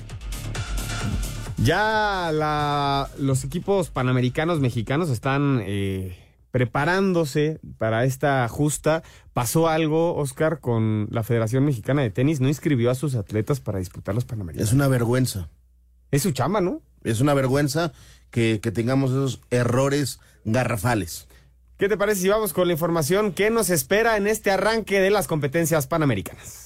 Ya 1.57 2.31
la, 2.33 3.09
los 3.19 3.45
equipos 3.45 3.91
panamericanos 3.91 4.61
mexicanos 4.61 5.09
están 5.09 5.63
eh, 5.65 6.17
preparándose 6.51 7.59
para 7.79 8.05
esta 8.05 8.47
justa. 8.49 9.03
Pasó 9.33 9.69
algo, 9.69 10.15
Oscar, 10.17 10.61
con 10.61 11.09
la 11.11 11.23
Federación 11.23 11.65
Mexicana 11.65 12.03
de 12.03 12.11
Tenis. 12.11 12.41
No 12.41 12.49
inscribió 12.49 12.91
a 12.91 12.95
sus 12.95 13.15
atletas 13.15 13.61
para 13.61 13.79
disputar 13.79 14.15
los 14.15 14.25
panamericanos. 14.25 14.69
Es 14.69 14.75
una 14.75 14.89
vergüenza. 14.89 15.49
Es 16.11 16.23
su 16.23 16.33
chamba, 16.33 16.61
¿no? 16.61 16.83
Es 17.03 17.21
una 17.21 17.35
vergüenza 17.35 17.93
que, 18.31 18.61
que 18.61 18.71
tengamos 18.71 19.13
esos 19.13 19.41
errores 19.51 20.21
garrafales. 20.45 21.29
¿Qué 21.77 21.89
te 21.89 21.97
parece 21.97 22.21
si 22.21 22.29
vamos 22.29 22.53
con 22.53 22.69
la 22.69 22.73
información 22.73 23.33
que 23.33 23.51
nos 23.51 23.69
espera 23.69 24.17
en 24.17 24.29
este 24.29 24.53
arranque 24.53 25.01
de 25.01 25.11
las 25.11 25.27
competencias 25.27 25.89
panamericanas? 25.89 26.64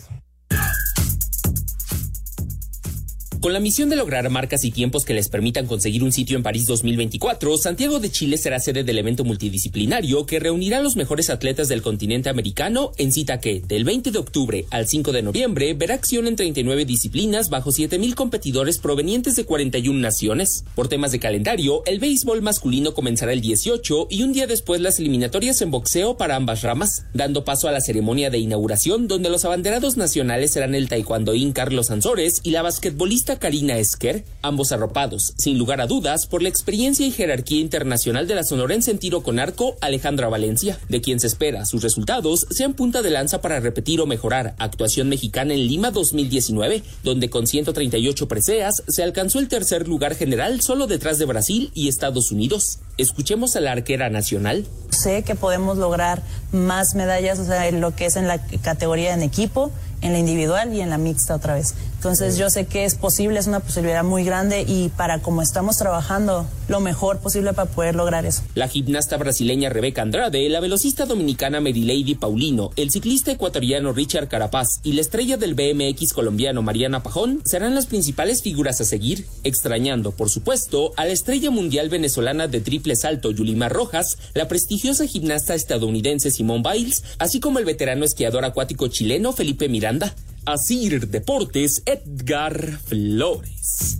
Con 3.40 3.52
la 3.52 3.60
misión 3.60 3.88
de 3.88 3.94
lograr 3.94 4.28
marcas 4.30 4.64
y 4.64 4.72
tiempos 4.72 5.04
que 5.04 5.14
les 5.14 5.28
permitan 5.28 5.66
conseguir 5.66 6.02
un 6.02 6.10
sitio 6.10 6.36
en 6.36 6.42
París 6.42 6.66
2024, 6.66 7.56
Santiago 7.56 8.00
de 8.00 8.10
Chile 8.10 8.36
será 8.36 8.58
sede 8.58 8.82
del 8.82 8.98
evento 8.98 9.22
multidisciplinario 9.22 10.26
que 10.26 10.40
reunirá 10.40 10.78
a 10.78 10.82
los 10.82 10.96
mejores 10.96 11.30
atletas 11.30 11.68
del 11.68 11.80
continente 11.80 12.30
americano 12.30 12.90
en 12.96 13.12
cita 13.12 13.38
que, 13.38 13.60
del 13.60 13.84
20 13.84 14.10
de 14.10 14.18
octubre 14.18 14.64
al 14.70 14.88
5 14.88 15.12
de 15.12 15.22
noviembre, 15.22 15.74
verá 15.74 15.94
acción 15.94 16.26
en 16.26 16.34
39 16.34 16.84
disciplinas 16.84 17.48
bajo 17.48 17.70
7.000 17.70 18.14
competidores 18.14 18.78
provenientes 18.78 19.36
de 19.36 19.44
41 19.44 20.00
naciones. 20.00 20.64
Por 20.74 20.88
temas 20.88 21.12
de 21.12 21.20
calendario, 21.20 21.84
el 21.86 22.00
béisbol 22.00 22.42
masculino 22.42 22.92
comenzará 22.92 23.32
el 23.32 23.40
18 23.40 24.08
y 24.10 24.24
un 24.24 24.32
día 24.32 24.48
después 24.48 24.80
las 24.80 24.98
eliminatorias 24.98 25.62
en 25.62 25.70
boxeo 25.70 26.16
para 26.16 26.34
ambas 26.34 26.62
ramas, 26.62 27.04
dando 27.14 27.44
paso 27.44 27.68
a 27.68 27.72
la 27.72 27.80
ceremonia 27.80 28.30
de 28.30 28.38
inauguración 28.38 29.06
donde 29.06 29.30
los 29.30 29.44
abanderados 29.44 29.96
nacionales 29.96 30.50
serán 30.50 30.74
el 30.74 30.88
taekwondoín 30.88 31.52
Carlos 31.52 31.92
Ansores 31.92 32.40
y 32.42 32.50
la 32.50 32.62
basquetbolista 32.62 33.28
Karina 33.38 33.78
Esker, 33.78 34.24
ambos 34.42 34.72
arropados, 34.72 35.32
sin 35.36 35.58
lugar 35.58 35.80
a 35.80 35.86
dudas, 35.86 36.26
por 36.26 36.42
la 36.42 36.48
experiencia 36.48 37.06
y 37.06 37.10
jerarquía 37.10 37.60
internacional 37.60 38.26
de 38.26 38.34
la 38.34 38.44
sonorense 38.44 38.90
en 38.90 38.98
tiro 38.98 39.22
con 39.22 39.38
arco 39.38 39.76
Alejandra 39.80 40.28
Valencia, 40.28 40.78
de 40.88 41.00
quien 41.00 41.20
se 41.20 41.26
espera 41.26 41.64
sus 41.64 41.82
resultados 41.82 42.46
sean 42.50 42.74
punta 42.74 43.02
de 43.02 43.10
lanza 43.10 43.40
para 43.40 43.60
repetir 43.60 44.00
o 44.00 44.06
mejorar 44.06 44.54
actuación 44.58 45.08
mexicana 45.08 45.54
en 45.54 45.66
Lima 45.66 45.90
2019, 45.90 46.82
donde 47.02 47.30
con 47.30 47.46
138 47.46 48.28
preseas 48.28 48.82
se 48.88 49.02
alcanzó 49.02 49.38
el 49.38 49.48
tercer 49.48 49.88
lugar 49.88 50.14
general 50.14 50.60
solo 50.60 50.86
detrás 50.86 51.18
de 51.18 51.26
Brasil 51.26 51.70
y 51.74 51.88
Estados 51.88 52.30
Unidos. 52.32 52.78
Escuchemos 52.96 53.56
a 53.56 53.60
la 53.60 53.72
arquera 53.72 54.10
nacional. 54.10 54.66
Sé 54.90 55.22
que 55.22 55.34
podemos 55.34 55.78
lograr 55.78 56.22
más 56.52 56.94
medallas, 56.94 57.38
o 57.38 57.44
sea, 57.44 57.68
en 57.68 57.80
lo 57.80 57.94
que 57.94 58.06
es 58.06 58.16
en 58.16 58.26
la 58.26 58.44
categoría 58.62 59.14
en 59.14 59.22
equipo, 59.22 59.70
en 60.00 60.12
la 60.12 60.18
individual 60.18 60.74
y 60.74 60.80
en 60.80 60.90
la 60.90 60.98
mixta 60.98 61.34
otra 61.34 61.54
vez. 61.54 61.74
Entonces 61.98 62.38
yo 62.38 62.48
sé 62.48 62.66
que 62.66 62.84
es 62.84 62.94
posible, 62.94 63.40
es 63.40 63.48
una 63.48 63.58
posibilidad 63.58 64.04
muy 64.04 64.22
grande 64.22 64.64
y 64.66 64.88
para 64.90 65.18
como 65.18 65.42
estamos 65.42 65.78
trabajando, 65.78 66.46
lo 66.68 66.78
mejor 66.78 67.18
posible 67.18 67.52
para 67.54 67.68
poder 67.68 67.96
lograr 67.96 68.24
eso. 68.24 68.42
La 68.54 68.68
gimnasta 68.68 69.16
brasileña 69.16 69.68
Rebeca 69.68 70.02
Andrade, 70.02 70.48
la 70.48 70.60
velocista 70.60 71.06
dominicana 71.06 71.60
Merilady 71.60 72.14
Paulino, 72.14 72.70
el 72.76 72.92
ciclista 72.92 73.32
ecuatoriano 73.32 73.92
Richard 73.92 74.28
Carapaz 74.28 74.78
y 74.84 74.92
la 74.92 75.00
estrella 75.00 75.38
del 75.38 75.56
BMX 75.56 76.12
colombiano 76.12 76.62
Mariana 76.62 77.02
Pajón 77.02 77.42
serán 77.44 77.74
las 77.74 77.86
principales 77.86 78.42
figuras 78.42 78.80
a 78.80 78.84
seguir, 78.84 79.26
extrañando, 79.42 80.12
por 80.12 80.30
supuesto, 80.30 80.92
a 80.96 81.04
la 81.04 81.10
estrella 81.10 81.50
mundial 81.50 81.88
venezolana 81.88 82.46
de 82.46 82.60
triple 82.60 82.94
salto 82.94 83.32
Yulimar 83.32 83.72
Rojas, 83.72 84.18
la 84.34 84.46
prestigiosa 84.46 85.04
gimnasta 85.08 85.56
estadounidense 85.56 86.30
Simone 86.30 86.62
Biles, 86.62 87.02
así 87.18 87.40
como 87.40 87.58
el 87.58 87.64
veterano 87.64 88.04
esquiador 88.04 88.44
acuático 88.44 88.86
chileno 88.86 89.32
Felipe 89.32 89.68
Miranda. 89.68 90.14
Asir 90.48 91.08
Deportes, 91.08 91.82
Edgar 91.84 92.78
Flores. 92.86 93.98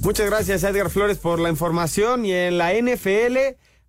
Muchas 0.00 0.26
gracias 0.26 0.62
Edgar 0.62 0.90
Flores 0.90 1.18
por 1.18 1.40
la 1.40 1.48
información 1.48 2.24
y 2.24 2.32
en 2.32 2.56
la 2.56 2.72
NFL 2.72 3.36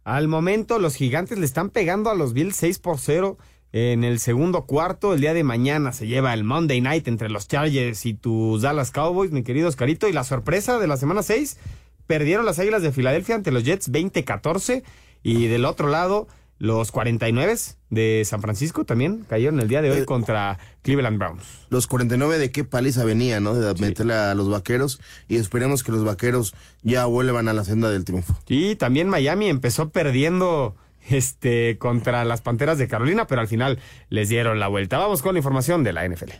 al 0.04 0.28
momento 0.28 0.80
los 0.80 0.96
gigantes 0.96 1.38
le 1.38 1.46
están 1.46 1.70
pegando 1.70 2.10
a 2.10 2.16
los 2.16 2.34
Bills 2.34 2.56
6 2.56 2.80
por 2.80 2.98
0 2.98 3.38
en 3.74 4.04
el 4.04 4.20
segundo 4.20 4.66
cuarto. 4.66 5.14
El 5.14 5.22
día 5.22 5.36
de 5.36 5.44
mañana 5.44 5.92
se 5.92 6.08
lleva 6.08 6.34
el 6.34 6.44
Monday 6.44 6.82
Night 6.82 7.08
entre 7.08 7.30
los 7.30 7.48
Chargers 7.48 8.08
y 8.08 8.16
tus 8.16 8.64
Dallas 8.64 8.90
Cowboys, 8.90 9.30
mi 9.30 9.44
querido 9.44 9.68
Oscarito. 9.68 10.08
Y 10.08 10.14
la 10.14 10.24
sorpresa 10.24 10.80
de 10.80 10.88
la 10.88 10.98
semana 10.98 11.22
6, 11.22 11.58
perdieron 12.08 12.44
las 12.44 12.58
Águilas 12.58 12.82
de 12.82 12.92
Filadelfia 12.92 13.36
ante 13.36 13.52
los 13.52 13.64
Jets 13.64 13.92
20-14 13.92 14.82
y 15.22 15.46
del 15.46 15.66
otro 15.66 15.90
lado 15.90 16.28
los 16.60 16.92
49 16.92 17.56
de 17.90 18.24
San 18.26 18.42
Francisco 18.42 18.86
también 18.86 19.26
cayeron 19.28 19.60
el 19.60 19.68
día 19.68 19.82
de 19.82 19.92
hoy 19.92 20.06
contra 20.06 20.60
Cleveland 20.82 21.18
Browns. 21.18 21.44
Los 21.70 21.88
49 21.88 22.38
de 22.38 22.52
qué 22.52 22.64
paliza 22.66 23.06
venía, 23.06 23.40
¿no? 23.40 23.56
De 23.56 23.74
meterle 23.82 24.14
a 24.14 24.36
los 24.36 24.50
vaqueros 24.50 25.00
y 25.28 25.38
esperemos 25.38 25.84
que 25.84 25.92
los 25.92 26.04
vaqueros 26.04 26.54
ya 26.84 27.06
vuelvan 27.06 27.48
a 27.48 27.54
la 27.54 27.64
senda 27.64 27.90
del 27.90 28.04
triunfo. 28.04 28.38
Y 28.48 28.76
también 28.76 29.10
Miami 29.10 29.48
empezó 29.48 29.90
perdiendo 29.90 30.76
este 31.10 31.78
contra 31.80 32.26
las 32.26 32.42
Panteras 32.42 32.78
de 32.78 32.88
Carolina, 32.88 33.26
pero 33.26 33.42
al 33.42 33.48
final 33.48 33.80
les 34.10 34.30
dieron 34.30 34.60
la 34.60 34.68
vuelta. 34.68 34.98
Vamos 34.98 35.22
con 35.22 35.34
la 35.34 35.40
información 35.40 35.84
de 35.84 35.94
la 35.94 36.08
NFL. 36.08 36.32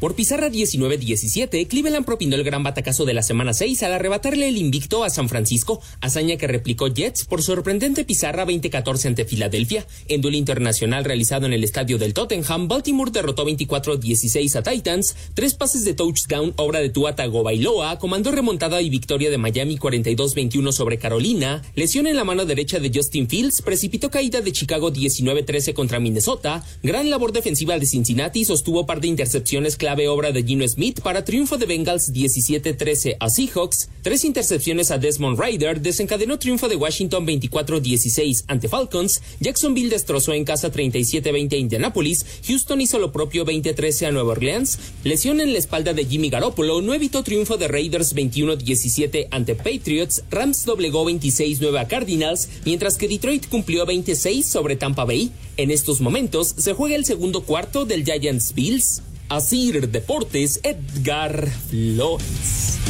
Por 0.00 0.14
pizarra 0.14 0.48
19-17, 0.48 1.68
Cleveland 1.68 2.06
propinó 2.06 2.34
el 2.34 2.42
gran 2.42 2.62
batacazo 2.62 3.04
de 3.04 3.12
la 3.12 3.22
semana 3.22 3.52
6 3.52 3.82
al 3.82 3.92
arrebatarle 3.92 4.48
el 4.48 4.56
invicto 4.56 5.04
a 5.04 5.10
San 5.10 5.28
Francisco, 5.28 5.82
hazaña 6.00 6.38
que 6.38 6.46
replicó 6.46 6.88
Jets 6.88 7.26
por 7.26 7.42
sorprendente 7.42 8.06
pizarra 8.06 8.46
20-14 8.46 9.08
ante 9.08 9.26
Filadelfia. 9.26 9.86
En 10.08 10.22
duelo 10.22 10.38
internacional 10.38 11.04
realizado 11.04 11.44
en 11.44 11.52
el 11.52 11.64
estadio 11.64 11.98
del 11.98 12.14
Tottenham, 12.14 12.66
Baltimore 12.66 13.10
derrotó 13.10 13.44
24-16 13.46 14.56
a 14.56 14.62
Titans, 14.62 15.14
tres 15.34 15.52
pases 15.52 15.84
de 15.84 15.92
touchdown, 15.92 16.54
obra 16.56 16.80
de 16.80 16.88
Tua 16.88 17.14
Tagovailoa, 17.14 17.98
comandó 17.98 18.30
remontada 18.32 18.80
y 18.80 18.88
victoria 18.88 19.28
de 19.28 19.36
Miami 19.36 19.76
42-21 19.76 20.72
sobre 20.72 20.98
Carolina, 20.98 21.60
lesión 21.74 22.06
en 22.06 22.16
la 22.16 22.24
mano 22.24 22.46
derecha 22.46 22.78
de 22.78 22.90
Justin 22.90 23.28
Fields, 23.28 23.60
precipitó 23.60 24.10
caída 24.10 24.40
de 24.40 24.52
Chicago 24.52 24.90
19-13 24.90 25.74
contra 25.74 26.00
Minnesota, 26.00 26.64
gran 26.82 27.10
labor 27.10 27.32
defensiva 27.32 27.78
de 27.78 27.84
Cincinnati 27.84 28.46
sostuvo 28.46 28.86
par 28.86 29.02
de 29.02 29.08
intercepciones 29.08 29.76
clave 29.90 30.06
obra 30.06 30.30
de 30.30 30.44
Gino 30.44 30.68
Smith 30.68 31.00
para 31.00 31.24
triunfo 31.24 31.58
de 31.58 31.66
Bengals 31.66 32.12
17-13 32.12 33.16
a 33.18 33.28
Seahawks, 33.28 33.88
tres 34.02 34.24
intercepciones 34.24 34.92
a 34.92 34.98
Desmond 34.98 35.36
Ryder, 35.36 35.80
desencadenó 35.80 36.38
triunfo 36.38 36.68
de 36.68 36.76
Washington 36.76 37.26
24-16 37.26 38.44
ante 38.46 38.68
Falcons, 38.68 39.20
Jacksonville 39.40 39.90
destrozó 39.90 40.32
en 40.32 40.44
casa 40.44 40.70
37-20 40.70 41.54
a 41.54 41.56
Indianapolis, 41.56 42.24
Houston 42.46 42.80
hizo 42.80 43.00
lo 43.00 43.10
propio 43.10 43.44
20-13 43.44 44.06
a 44.06 44.12
Nueva 44.12 44.30
Orleans, 44.30 44.78
lesión 45.02 45.40
en 45.40 45.52
la 45.52 45.58
espalda 45.58 45.92
de 45.92 46.04
Jimmy 46.04 46.30
Garoppolo 46.30 46.82
no 46.82 46.94
evitó 46.94 47.24
triunfo 47.24 47.56
de 47.56 47.66
Raiders 47.66 48.14
21-17 48.14 49.26
ante 49.32 49.56
Patriots, 49.56 50.22
Rams 50.30 50.66
doblegó 50.66 51.04
26-9 51.04 51.80
a 51.80 51.88
Cardinals, 51.88 52.48
mientras 52.64 52.96
que 52.96 53.08
Detroit 53.08 53.48
cumplió 53.48 53.84
26 53.86 54.46
sobre 54.46 54.76
Tampa 54.76 55.04
Bay. 55.04 55.32
En 55.56 55.72
estos 55.72 56.00
momentos 56.00 56.54
se 56.56 56.74
juega 56.74 56.94
el 56.94 57.04
segundo 57.04 57.42
cuarto 57.42 57.84
del 57.84 58.04
Giants 58.04 58.54
Bills. 58.54 59.02
Asir 59.30 59.88
Deportes, 59.90 60.58
Edgar 60.64 61.48
Flores. 61.48 62.80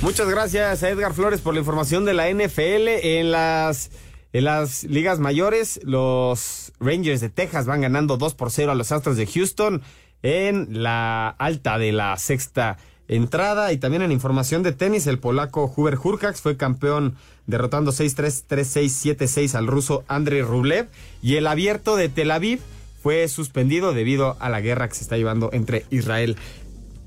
Muchas 0.00 0.26
gracias 0.26 0.82
a 0.82 0.88
Edgar 0.88 1.12
Flores 1.12 1.42
por 1.42 1.52
la 1.52 1.60
información 1.60 2.06
de 2.06 2.14
la 2.14 2.30
NFL. 2.30 2.88
En 3.02 3.30
las, 3.30 3.90
en 4.32 4.44
las 4.44 4.84
ligas 4.84 5.18
mayores, 5.18 5.80
los 5.84 6.72
Rangers 6.80 7.20
de 7.20 7.28
Texas 7.28 7.66
van 7.66 7.82
ganando 7.82 8.16
2 8.16 8.34
por 8.34 8.50
0 8.50 8.72
a 8.72 8.74
los 8.74 8.90
Astros 8.90 9.18
de 9.18 9.26
Houston 9.26 9.82
en 10.22 10.82
la 10.82 11.28
alta 11.28 11.76
de 11.76 11.92
la 11.92 12.16
sexta 12.16 12.78
entrada. 13.06 13.70
Y 13.74 13.76
también 13.76 14.00
en 14.00 14.12
información 14.12 14.62
de 14.62 14.72
tenis, 14.72 15.06
el 15.06 15.18
polaco 15.18 15.70
Huber 15.76 15.98
Hurkacz 16.02 16.40
fue 16.40 16.56
campeón 16.56 17.16
derrotando 17.46 17.92
6-3, 17.92 18.46
3-6, 18.48 19.18
7-6 19.18 19.54
al 19.54 19.66
ruso 19.66 20.04
Andrei 20.08 20.40
Rublev. 20.40 20.88
Y 21.20 21.36
el 21.36 21.46
abierto 21.46 21.96
de 21.96 22.08
Tel 22.08 22.30
Aviv 22.30 22.60
fue 23.02 23.26
suspendido 23.28 23.92
debido 23.92 24.36
a 24.38 24.48
la 24.48 24.60
guerra 24.60 24.88
que 24.88 24.94
se 24.94 25.02
está 25.02 25.16
llevando 25.16 25.50
entre 25.52 25.84
Israel 25.90 26.36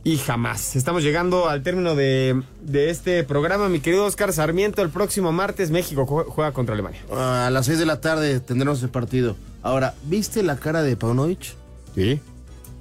y 0.03 0.19
Hamas. 0.27 0.75
Estamos 0.75 1.03
llegando 1.03 1.49
al 1.49 1.63
término 1.63 1.95
de, 1.95 2.43
este 2.73 3.23
programa, 3.23 3.69
mi 3.69 3.79
querido 3.79 4.05
Oscar 4.05 4.33
Sarmiento. 4.33 4.81
El 4.81 4.89
próximo 4.89 5.31
martes 5.31 5.71
México 5.71 6.05
juega 6.05 6.51
contra 6.51 6.73
Alemania. 6.73 7.01
A 7.11 7.49
las 7.49 7.65
6 7.65 7.79
de 7.79 7.85
la 7.85 8.01
tarde 8.01 8.39
tendremos 8.39 8.83
el 8.83 8.89
partido. 8.89 9.35
Ahora, 9.63 9.95
¿viste 10.03 10.43
la 10.43 10.57
cara 10.57 10.83
de 10.83 10.95
Paunovic? 10.97 11.55
Sí. 11.95 12.19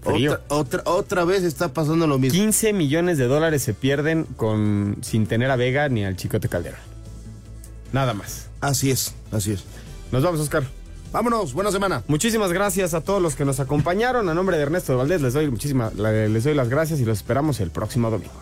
Otra, 0.05 0.41
otra, 0.49 0.83
otra, 0.85 1.25
vez 1.25 1.45
está 1.45 1.73
pasando 1.73 2.07
lo 2.07 2.19
mismo. 2.19 2.39
15 2.39 2.75
millones 2.75 3.17
de 3.17 3.25
dólares 3.25 3.63
se 3.63 3.73
pierden 3.73 4.25
con 4.25 4.99
sin 5.01 5.27
tener 5.27 5.51
a 5.51 5.57
Vega 5.57 5.89
ni 5.89 6.05
al 6.05 6.17
Chicote 6.17 6.51
Caldera. 6.51 6.79
Nada 7.91 8.13
más. 8.13 8.51
Así 8.61 8.91
es, 8.91 9.15
así 9.33 9.53
es. 9.53 9.65
Nos 10.13 10.23
vamos, 10.23 10.41
Oscar. 10.41 10.65
Vámonos, 11.15 11.55
buena 11.55 11.71
semana. 11.71 12.03
Muchísimas 12.09 12.53
gracias 12.53 12.93
a 12.93 13.01
todos 13.01 13.23
los 13.23 13.37
que 13.37 13.45
nos 13.45 13.61
acompañaron. 13.61 14.29
A 14.29 14.35
nombre 14.35 14.57
de 14.57 14.65
Ernesto 14.65 14.91
de 14.91 14.99
Valdés 14.99 15.23
les 15.23 15.33
doy 15.33 15.49
muchísimas 15.49 15.95
les 15.95 16.43
doy 16.43 16.55
las 16.55 16.69
gracias 16.69 16.99
y 16.99 17.05
los 17.05 17.19
esperamos 17.19 17.61
el 17.61 17.71
próximo 17.71 18.11
domingo. 18.11 18.33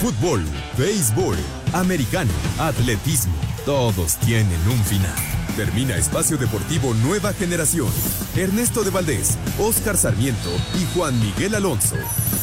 Fútbol, 0.00 0.42
béisbol, 0.76 1.36
americano, 1.74 2.32
atletismo, 2.58 3.34
todos 3.64 4.16
tienen 4.16 4.58
un 4.68 4.82
final. 4.82 5.41
Termina 5.56 5.96
Espacio 5.96 6.38
Deportivo 6.38 6.94
Nueva 6.94 7.34
Generación. 7.34 7.88
Ernesto 8.36 8.84
de 8.84 8.90
Valdés, 8.90 9.36
Oscar 9.58 9.98
Sarmiento 9.98 10.50
y 10.80 10.86
Juan 10.94 11.18
Miguel 11.20 11.54
Alonso. 11.54 11.96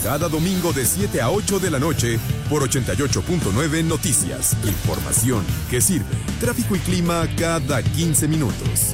Cada 0.03 0.29
domingo 0.29 0.73
de 0.73 0.85
7 0.85 1.19
a 1.19 1.31
8 1.31 1.59
de 1.59 1.71
la 1.71 1.79
noche 1.79 2.19
por 2.49 2.61
88.9 2.61 3.83
Noticias. 3.83 4.55
Información 4.63 5.43
que 5.71 5.81
sirve. 5.81 6.05
Tráfico 6.39 6.75
y 6.75 6.79
clima 6.79 7.27
cada 7.35 7.81
15 7.81 8.27
minutos. 8.27 8.93